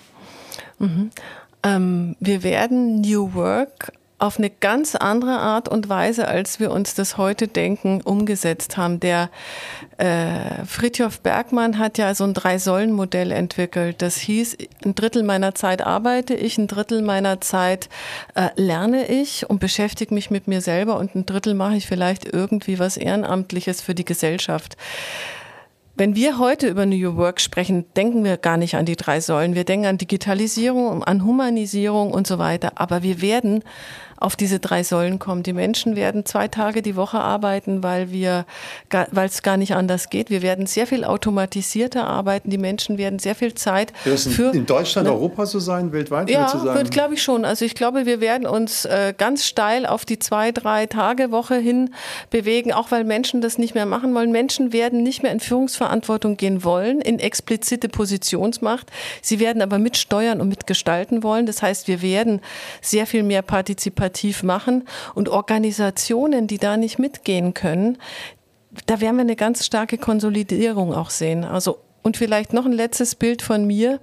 Mhm. 0.79 1.09
Ähm, 1.63 2.15
wir 2.19 2.41
werden 2.43 3.01
New 3.01 3.33
Work 3.33 3.91
auf 4.21 4.37
eine 4.37 4.51
ganz 4.51 4.95
andere 4.95 5.39
Art 5.39 5.67
und 5.67 5.89
Weise, 5.89 6.27
als 6.27 6.59
wir 6.59 6.71
uns 6.71 6.93
das 6.93 7.17
heute 7.17 7.47
denken, 7.47 8.01
umgesetzt 8.01 8.77
haben. 8.77 8.99
Der 8.99 9.29
äh, 9.97 10.63
Fritjof 10.65 11.21
Bergmann 11.21 11.79
hat 11.79 11.97
ja 11.97 12.13
so 12.13 12.23
ein 12.23 12.35
Drei-Säulen-Modell 12.35 13.31
entwickelt. 13.31 14.01
Das 14.03 14.17
hieß, 14.17 14.57
ein 14.85 14.93
Drittel 14.93 15.23
meiner 15.23 15.55
Zeit 15.55 15.81
arbeite 15.81 16.35
ich, 16.35 16.59
ein 16.59 16.67
Drittel 16.67 17.01
meiner 17.01 17.41
Zeit 17.41 17.89
äh, 18.35 18.49
lerne 18.55 19.07
ich 19.07 19.49
und 19.49 19.59
beschäftige 19.59 20.13
mich 20.13 20.29
mit 20.29 20.47
mir 20.47 20.61
selber 20.61 20.97
und 20.97 21.15
ein 21.15 21.25
Drittel 21.25 21.55
mache 21.55 21.75
ich 21.75 21.87
vielleicht 21.87 22.25
irgendwie 22.31 22.77
was 22.77 22.97
Ehrenamtliches 22.97 23.81
für 23.81 23.95
die 23.95 24.05
Gesellschaft 24.05 24.77
Wenn 25.97 26.15
wir 26.15 26.39
heute 26.39 26.67
über 26.67 26.85
New 26.85 27.15
Work 27.17 27.41
sprechen, 27.41 27.85
denken 27.95 28.23
wir 28.23 28.37
gar 28.37 28.57
nicht 28.57 28.75
an 28.75 28.85
die 28.85 28.95
drei 28.95 29.19
Säulen. 29.19 29.55
Wir 29.55 29.65
denken 29.65 29.87
an 29.87 29.97
Digitalisierung, 29.97 31.03
an 31.03 31.25
Humanisierung 31.25 32.11
und 32.11 32.27
so 32.27 32.39
weiter. 32.39 32.73
Aber 32.75 33.03
wir 33.03 33.21
werden 33.21 33.63
auf 34.21 34.35
diese 34.35 34.59
drei 34.59 34.83
Säulen 34.83 35.17
kommen. 35.17 35.41
Die 35.41 35.51
Menschen 35.51 35.95
werden 35.95 36.25
zwei 36.25 36.47
Tage 36.47 36.83
die 36.83 36.95
Woche 36.95 37.19
arbeiten, 37.19 37.81
weil 37.81 38.11
wir, 38.11 38.45
weil 38.89 39.27
es 39.27 39.41
gar 39.41 39.57
nicht 39.57 39.73
anders 39.73 40.11
geht. 40.11 40.29
Wir 40.29 40.43
werden 40.43 40.67
sehr 40.67 40.85
viel 40.85 41.03
automatisierter 41.03 42.05
arbeiten. 42.05 42.51
Die 42.51 42.59
Menschen 42.59 42.99
werden 42.99 43.17
sehr 43.17 43.33
viel 43.33 43.55
Zeit 43.55 43.93
wird 44.03 44.13
das 44.13 44.27
für 44.27 44.51
in 44.53 44.67
Deutschland, 44.67 45.07
ne, 45.07 45.13
Europa 45.13 45.47
so 45.47 45.59
sein, 45.59 45.91
weltweit 45.91 46.29
ja, 46.29 46.47
so 46.47 46.59
sein? 46.59 46.75
wird 46.75 46.91
glaube 46.91 47.15
ich 47.15 47.23
schon. 47.23 47.45
Also 47.45 47.65
ich 47.65 47.73
glaube, 47.73 48.05
wir 48.05 48.21
werden 48.21 48.45
uns 48.45 48.85
äh, 48.85 49.15
ganz 49.17 49.43
steil 49.45 49.87
auf 49.87 50.05
die 50.05 50.19
zwei, 50.19 50.51
drei 50.51 50.85
Tage 50.85 51.31
Woche 51.31 51.55
hin 51.55 51.89
bewegen, 52.29 52.71
auch 52.73 52.91
weil 52.91 53.03
Menschen 53.03 53.41
das 53.41 53.57
nicht 53.57 53.73
mehr 53.73 53.87
machen 53.87 54.13
wollen. 54.13 54.31
Menschen 54.31 54.71
werden 54.71 55.01
nicht 55.01 55.23
mehr 55.23 55.31
in 55.31 55.39
Führungsverantwortung 55.39 56.37
gehen 56.37 56.63
wollen, 56.63 57.01
in 57.01 57.17
explizite 57.17 57.89
Positionsmacht. 57.89 58.91
Sie 59.23 59.39
werden 59.39 59.63
aber 59.63 59.79
mitsteuern 59.79 60.41
und 60.41 60.47
mitgestalten 60.47 61.23
wollen. 61.23 61.47
Das 61.47 61.63
heißt, 61.63 61.87
wir 61.87 62.03
werden 62.03 62.39
sehr 62.81 63.07
viel 63.07 63.23
mehr 63.23 63.41
partizipativ 63.41 64.10
innovativ 64.11 64.43
machen 64.43 64.83
und 65.15 65.29
Organisationen, 65.29 66.47
die 66.47 66.57
da 66.57 66.77
nicht 66.77 66.99
mitgehen 66.99 67.53
können, 67.53 67.97
da 68.85 69.01
werden 69.01 69.17
wir 69.17 69.21
eine 69.21 69.35
ganz 69.35 69.65
starke 69.65 69.97
Konsolidierung 69.97 70.93
auch 70.93 71.09
sehen. 71.09 71.43
Also 71.43 71.79
und 72.03 72.17
vielleicht 72.17 72.53
noch 72.53 72.65
ein 72.65 72.71
letztes 72.71 73.15
Bild 73.15 73.41
von 73.41 73.65
mir. 73.65 73.99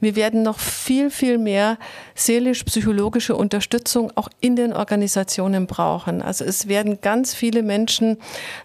Wir 0.00 0.16
werden 0.16 0.42
noch 0.42 0.58
viel, 0.58 1.10
viel 1.10 1.38
mehr 1.38 1.78
seelisch-psychologische 2.14 3.34
Unterstützung 3.36 4.12
auch 4.14 4.28
in 4.40 4.56
den 4.56 4.72
Organisationen 4.72 5.66
brauchen. 5.66 6.22
Also 6.22 6.44
es 6.44 6.68
werden 6.68 7.00
ganz 7.00 7.34
viele 7.34 7.62
Menschen 7.62 8.18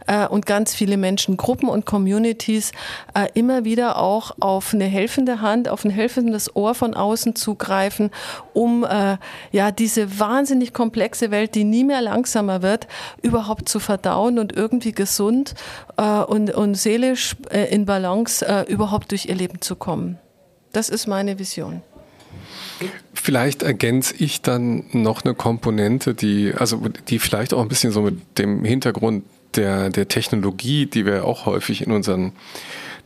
äh, 0.08 0.28
und 0.28 0.46
ganz 0.46 0.74
viele 0.74 0.98
Menschengruppen 0.98 1.68
und 1.70 1.86
Communities 1.86 2.72
äh, 3.14 3.28
immer 3.34 3.66
wieder 3.66 3.98
auch 3.98 4.36
auf 4.40 4.74
eine 4.74 4.86
helfende 4.86 5.42
Hand, 5.42 5.70
auf 5.70 5.84
ein 5.84 5.92
helfendes 5.92 6.56
Ohr 6.56 6.76
von 6.76 6.94
außen 6.94 7.36
zugreifen, 7.36 8.12
um 8.54 8.84
äh, 8.84 9.18
ja 9.52 9.72
diese 9.72 10.20
wahnsinnig 10.20 10.74
komplexe 10.74 11.32
Welt, 11.32 11.56
die 11.56 11.64
nie 11.64 11.84
mehr 11.84 12.02
langsamer 12.02 12.62
wird, 12.62 12.88
überhaupt 13.22 13.68
zu 13.68 13.80
verdauen 13.80 14.40
und 14.40 14.54
irgendwie 14.56 14.92
gesund 14.92 15.56
äh, 15.98 16.04
und, 16.04 16.54
und 16.54 16.76
seelisch 16.76 17.36
äh, 17.50 17.74
in 17.74 17.86
Balance 17.86 18.46
äh, 18.46 18.69
überhaupt 18.70 19.12
durch 19.12 19.26
ihr 19.26 19.36
Leben 19.36 19.62
zu 19.62 19.76
kommen. 19.76 20.18
Das 20.72 20.90
ist 20.90 21.08
meine 21.08 21.40
Vision. 21.40 21.82
Vielleicht 23.14 23.64
ergänze 23.64 24.16
ich 24.18 24.42
dann 24.42 24.86
noch 24.92 25.26
eine 25.26 25.34
Komponente, 25.34 26.14
die, 26.14 26.54
also 26.56 26.82
die 27.08 27.20
vielleicht 27.20 27.54
auch 27.54 27.62
ein 27.62 27.68
bisschen 27.68 27.92
so 27.92 28.02
mit 28.02 28.38
dem 28.38 28.64
Hintergrund 28.64 29.26
der, 29.56 29.90
der 29.90 30.08
Technologie, 30.08 30.86
die 30.86 31.06
wir 31.06 31.26
auch 31.26 31.46
häufig 31.46 31.86
in 31.86 31.92
unseren 31.92 32.34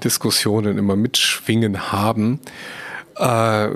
Diskussionen 0.04 0.78
immer 0.78 0.96
mitschwingen 0.96 1.92
haben, 1.92 2.40
äh, 3.16 3.70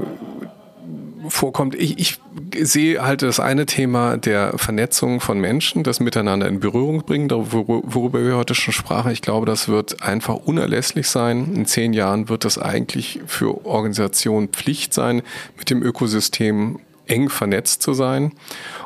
vorkommt. 1.29 1.75
Ich, 1.75 1.97
ich 1.99 2.19
sehe 2.59 3.03
halt 3.03 3.21
das 3.21 3.39
eine 3.39 3.65
Thema 3.65 4.17
der 4.17 4.57
Vernetzung 4.57 5.19
von 5.19 5.39
Menschen, 5.39 5.83
das 5.83 5.99
Miteinander 5.99 6.47
in 6.47 6.59
Berührung 6.59 7.03
bringen, 7.03 7.29
worüber 7.31 8.23
wir 8.23 8.35
heute 8.35 8.55
schon 8.55 8.73
sprachen. 8.73 9.11
Ich 9.11 9.21
glaube, 9.21 9.45
das 9.45 9.67
wird 9.67 10.01
einfach 10.01 10.35
unerlässlich 10.35 11.07
sein. 11.07 11.53
In 11.55 11.65
zehn 11.65 11.93
Jahren 11.93 12.29
wird 12.29 12.45
das 12.45 12.57
eigentlich 12.57 13.21
für 13.25 13.65
Organisationen 13.65 14.49
Pflicht 14.49 14.93
sein, 14.93 15.21
mit 15.57 15.69
dem 15.69 15.83
Ökosystem 15.83 16.79
eng 17.07 17.29
vernetzt 17.29 17.81
zu 17.81 17.93
sein. 17.93 18.33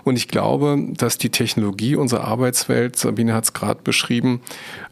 Und 0.04 0.16
ich 0.16 0.28
glaube, 0.28 0.78
dass 0.98 1.18
die 1.18 1.30
Technologie 1.30 1.96
unsere 1.96 2.24
Arbeitswelt, 2.24 2.96
Sabine 2.96 3.34
hat 3.34 3.46
es 3.46 3.54
gerade 3.54 3.82
beschrieben, 3.84 4.42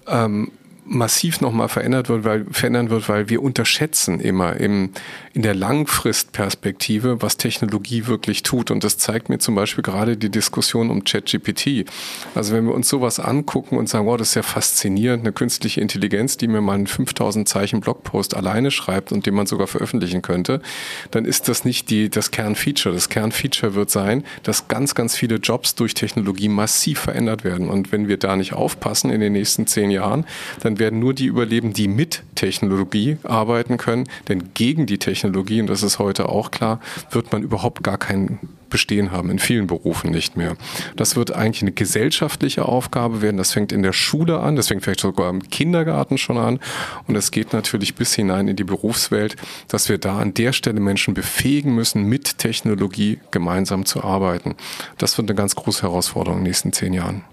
ähm, 0.08 0.52
massiv 0.90 1.40
nochmal 1.40 1.70
verändert 1.70 2.10
wird, 2.10 2.24
weil, 2.24 2.46
verändern 2.52 2.90
wird, 2.90 3.08
weil 3.08 3.30
wir 3.30 3.42
unterschätzen 3.44 4.20
immer 4.20 4.58
im, 4.58 4.90
in 5.34 5.44
der 5.44 5.54
Langfristperspektive, 5.54 7.22
was 7.22 7.38
Technologie 7.38 8.08
wirklich 8.08 8.44
tut. 8.44 8.72
Und 8.72 8.84
das 8.84 8.98
zeigt 8.98 9.30
mir 9.30 9.38
zum 9.38 9.56
Beispiel 9.56 9.84
gerade 9.84 10.18
die 10.18 10.30
Diskussion 10.30 10.90
um 10.90 11.04
ChatGPT. 11.04 11.86
Also 12.34 12.54
wenn 12.54 12.66
wir 12.66 12.74
uns 12.74 12.90
sowas 12.90 13.20
angucken 13.20 13.78
und 13.78 13.88
sagen, 13.88 14.08
wow, 14.08 14.18
das 14.18 14.30
ist 14.30 14.36
ja 14.36 14.42
faszinierend, 14.42 15.22
eine 15.22 15.32
künstliche 15.32 15.80
Intelligenz, 15.80 16.38
die 16.38 16.48
mir 16.48 16.62
mal 16.62 16.74
einen 16.74 16.88
5000 16.88 17.48
Zeichen 17.48 17.82
Blogpost 17.82 18.36
alleine 18.36 18.72
schreibt 18.72 19.12
und 19.12 19.26
den 19.26 19.36
man 19.36 19.46
sogar 19.46 19.68
veröffentlichen 19.68 20.22
könnte, 20.22 20.62
dann 21.12 21.26
ist 21.26 21.48
das 21.48 21.66
nicht 21.66 21.90
die, 21.90 22.10
das 22.10 22.32
Kernfeature. 22.32 22.96
Das 22.96 23.10
Kernfeature 23.10 23.76
wird 23.76 23.92
sein, 23.92 24.24
dass 24.44 24.68
ganz, 24.68 24.96
ganz 24.96 25.16
viele 25.16 25.36
Jobs 25.36 25.76
durch 25.76 25.94
Technologie 25.94 26.50
massiv 26.50 27.00
verändert 27.00 27.44
werden. 27.44 27.70
Und 27.70 27.92
wenn 27.92 28.08
wir 28.08 28.18
da 28.18 28.36
nicht 28.36 28.54
aufpassen 28.54 29.12
in 29.12 29.22
den 29.22 29.34
nächsten 29.34 29.68
zehn 29.68 29.92
Jahren, 29.92 30.26
dann 30.62 30.79
werden 30.80 31.00
nur 31.00 31.14
die 31.14 31.26
überleben, 31.26 31.74
die 31.74 31.88
mit 31.88 32.24
Technologie 32.36 33.18
arbeiten 33.24 33.78
können. 33.78 34.08
Denn 34.28 34.54
gegen 34.54 34.86
die 34.86 34.98
Technologie, 34.98 35.62
und 35.62 35.68
das 35.68 35.84
ist 35.84 36.00
heute 36.00 36.30
auch 36.30 36.52
klar, 36.52 36.80
wird 37.12 37.32
man 37.32 37.44
überhaupt 37.44 37.84
gar 37.84 37.98
kein 37.98 38.40
Bestehen 38.70 39.12
haben, 39.12 39.32
in 39.32 39.40
vielen 39.40 39.68
Berufen 39.68 40.12
nicht 40.12 40.38
mehr. 40.38 40.56
Das 40.96 41.16
wird 41.16 41.36
eigentlich 41.36 41.64
eine 41.64 41.72
gesellschaftliche 41.72 42.66
Aufgabe 42.66 43.22
werden. 43.22 43.38
Das 43.38 43.52
fängt 43.52 43.72
in 43.72 43.82
der 43.82 43.94
Schule 43.94 44.40
an, 44.40 44.56
das 44.56 44.68
fängt 44.68 44.84
vielleicht 44.84 45.00
sogar 45.00 45.30
im 45.30 45.50
Kindergarten 45.50 46.18
schon 46.18 46.38
an. 46.38 46.60
Und 47.08 47.16
es 47.16 47.32
geht 47.32 47.52
natürlich 47.52 47.96
bis 47.96 48.14
hinein 48.14 48.48
in 48.48 48.56
die 48.56 48.64
Berufswelt, 48.64 49.36
dass 49.68 49.90
wir 49.90 49.98
da 49.98 50.20
an 50.20 50.34
der 50.34 50.54
Stelle 50.54 50.80
Menschen 50.80 51.14
befähigen 51.14 51.74
müssen, 51.74 52.04
mit 52.04 52.38
Technologie 52.38 53.20
gemeinsam 53.32 53.86
zu 53.86 54.04
arbeiten. 54.04 54.56
Das 54.98 55.18
wird 55.18 55.30
eine 55.30 55.36
ganz 55.36 55.56
große 55.56 55.82
Herausforderung 55.82 56.40
in 56.40 56.44
den 56.44 56.50
nächsten 56.50 56.72
zehn 56.72 56.94
Jahren. 56.94 57.24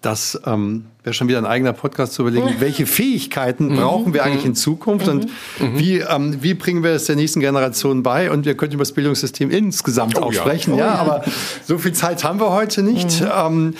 Das 0.00 0.40
ähm, 0.46 0.84
wäre 1.02 1.12
schon 1.12 1.26
wieder 1.26 1.38
ein 1.38 1.46
eigener 1.46 1.72
Podcast 1.72 2.12
zu 2.12 2.22
überlegen, 2.22 2.56
welche 2.60 2.86
Fähigkeiten 2.86 3.68
mhm. 3.68 3.76
brauchen 3.76 4.14
wir 4.14 4.24
eigentlich 4.24 4.44
in 4.44 4.54
Zukunft 4.54 5.06
mhm. 5.06 5.12
und 5.12 5.24
mhm. 5.58 5.78
wie, 5.78 5.98
ähm, 5.98 6.42
wie 6.42 6.54
bringen 6.54 6.84
wir 6.84 6.92
es 6.92 7.06
der 7.06 7.16
nächsten 7.16 7.40
Generation 7.40 8.02
bei? 8.02 8.30
Und 8.30 8.44
wir 8.44 8.56
könnten 8.56 8.74
über 8.74 8.82
das 8.82 8.92
Bildungssystem 8.92 9.50
insgesamt 9.50 10.16
oh, 10.16 10.22
auch 10.22 10.32
ja. 10.32 10.40
sprechen. 10.40 10.74
Oh, 10.74 10.78
ja, 10.78 10.86
ja, 10.86 10.94
aber 10.94 11.24
so 11.66 11.78
viel 11.78 11.92
Zeit 11.92 12.22
haben 12.22 12.38
wir 12.40 12.50
heute 12.50 12.82
nicht. 12.82 13.22
Ähm, 13.22 13.74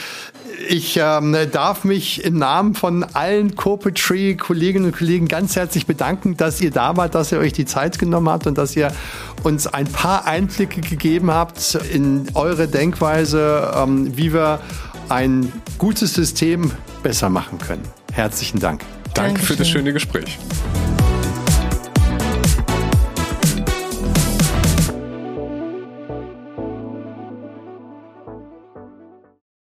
ich 0.69 0.99
ähm, 1.01 1.37
darf 1.53 1.85
mich 1.85 2.25
im 2.25 2.37
Namen 2.37 2.75
von 2.75 3.05
allen 3.13 3.55
Corporate 3.55 4.01
Tree 4.01 4.35
Kolleginnen 4.35 4.87
und 4.87 4.97
Kollegen 4.97 5.29
ganz 5.29 5.55
herzlich 5.55 5.87
bedanken, 5.87 6.37
dass 6.37 6.61
ihr 6.61 6.71
da 6.71 6.97
wart, 6.97 7.15
dass 7.15 7.31
ihr 7.31 7.39
euch 7.39 7.53
die 7.53 7.65
Zeit 7.65 7.99
genommen 7.99 8.29
habt 8.29 8.47
und 8.47 8.59
dass 8.59 8.75
ihr 8.75 8.93
uns 9.45 9.67
ein 9.67 9.87
paar 9.87 10.27
Einblicke 10.27 10.81
gegeben 10.81 11.31
habt 11.31 11.79
in 11.93 12.27
eure 12.35 12.67
Denkweise, 12.67 13.73
ähm, 13.77 14.17
wie 14.17 14.33
wir 14.33 14.61
ein 15.09 15.53
gutes 15.79 16.15
System 16.15 16.71
besser 17.03 17.29
machen 17.29 17.59
können. 17.59 17.83
Herzlichen 18.13 18.61
Dank. 18.61 18.83
Danke 19.15 19.15
Dankeschön. 19.15 19.47
für 19.47 19.57
das 19.57 19.69
schöne 19.69 19.93
Gespräch. 19.93 20.39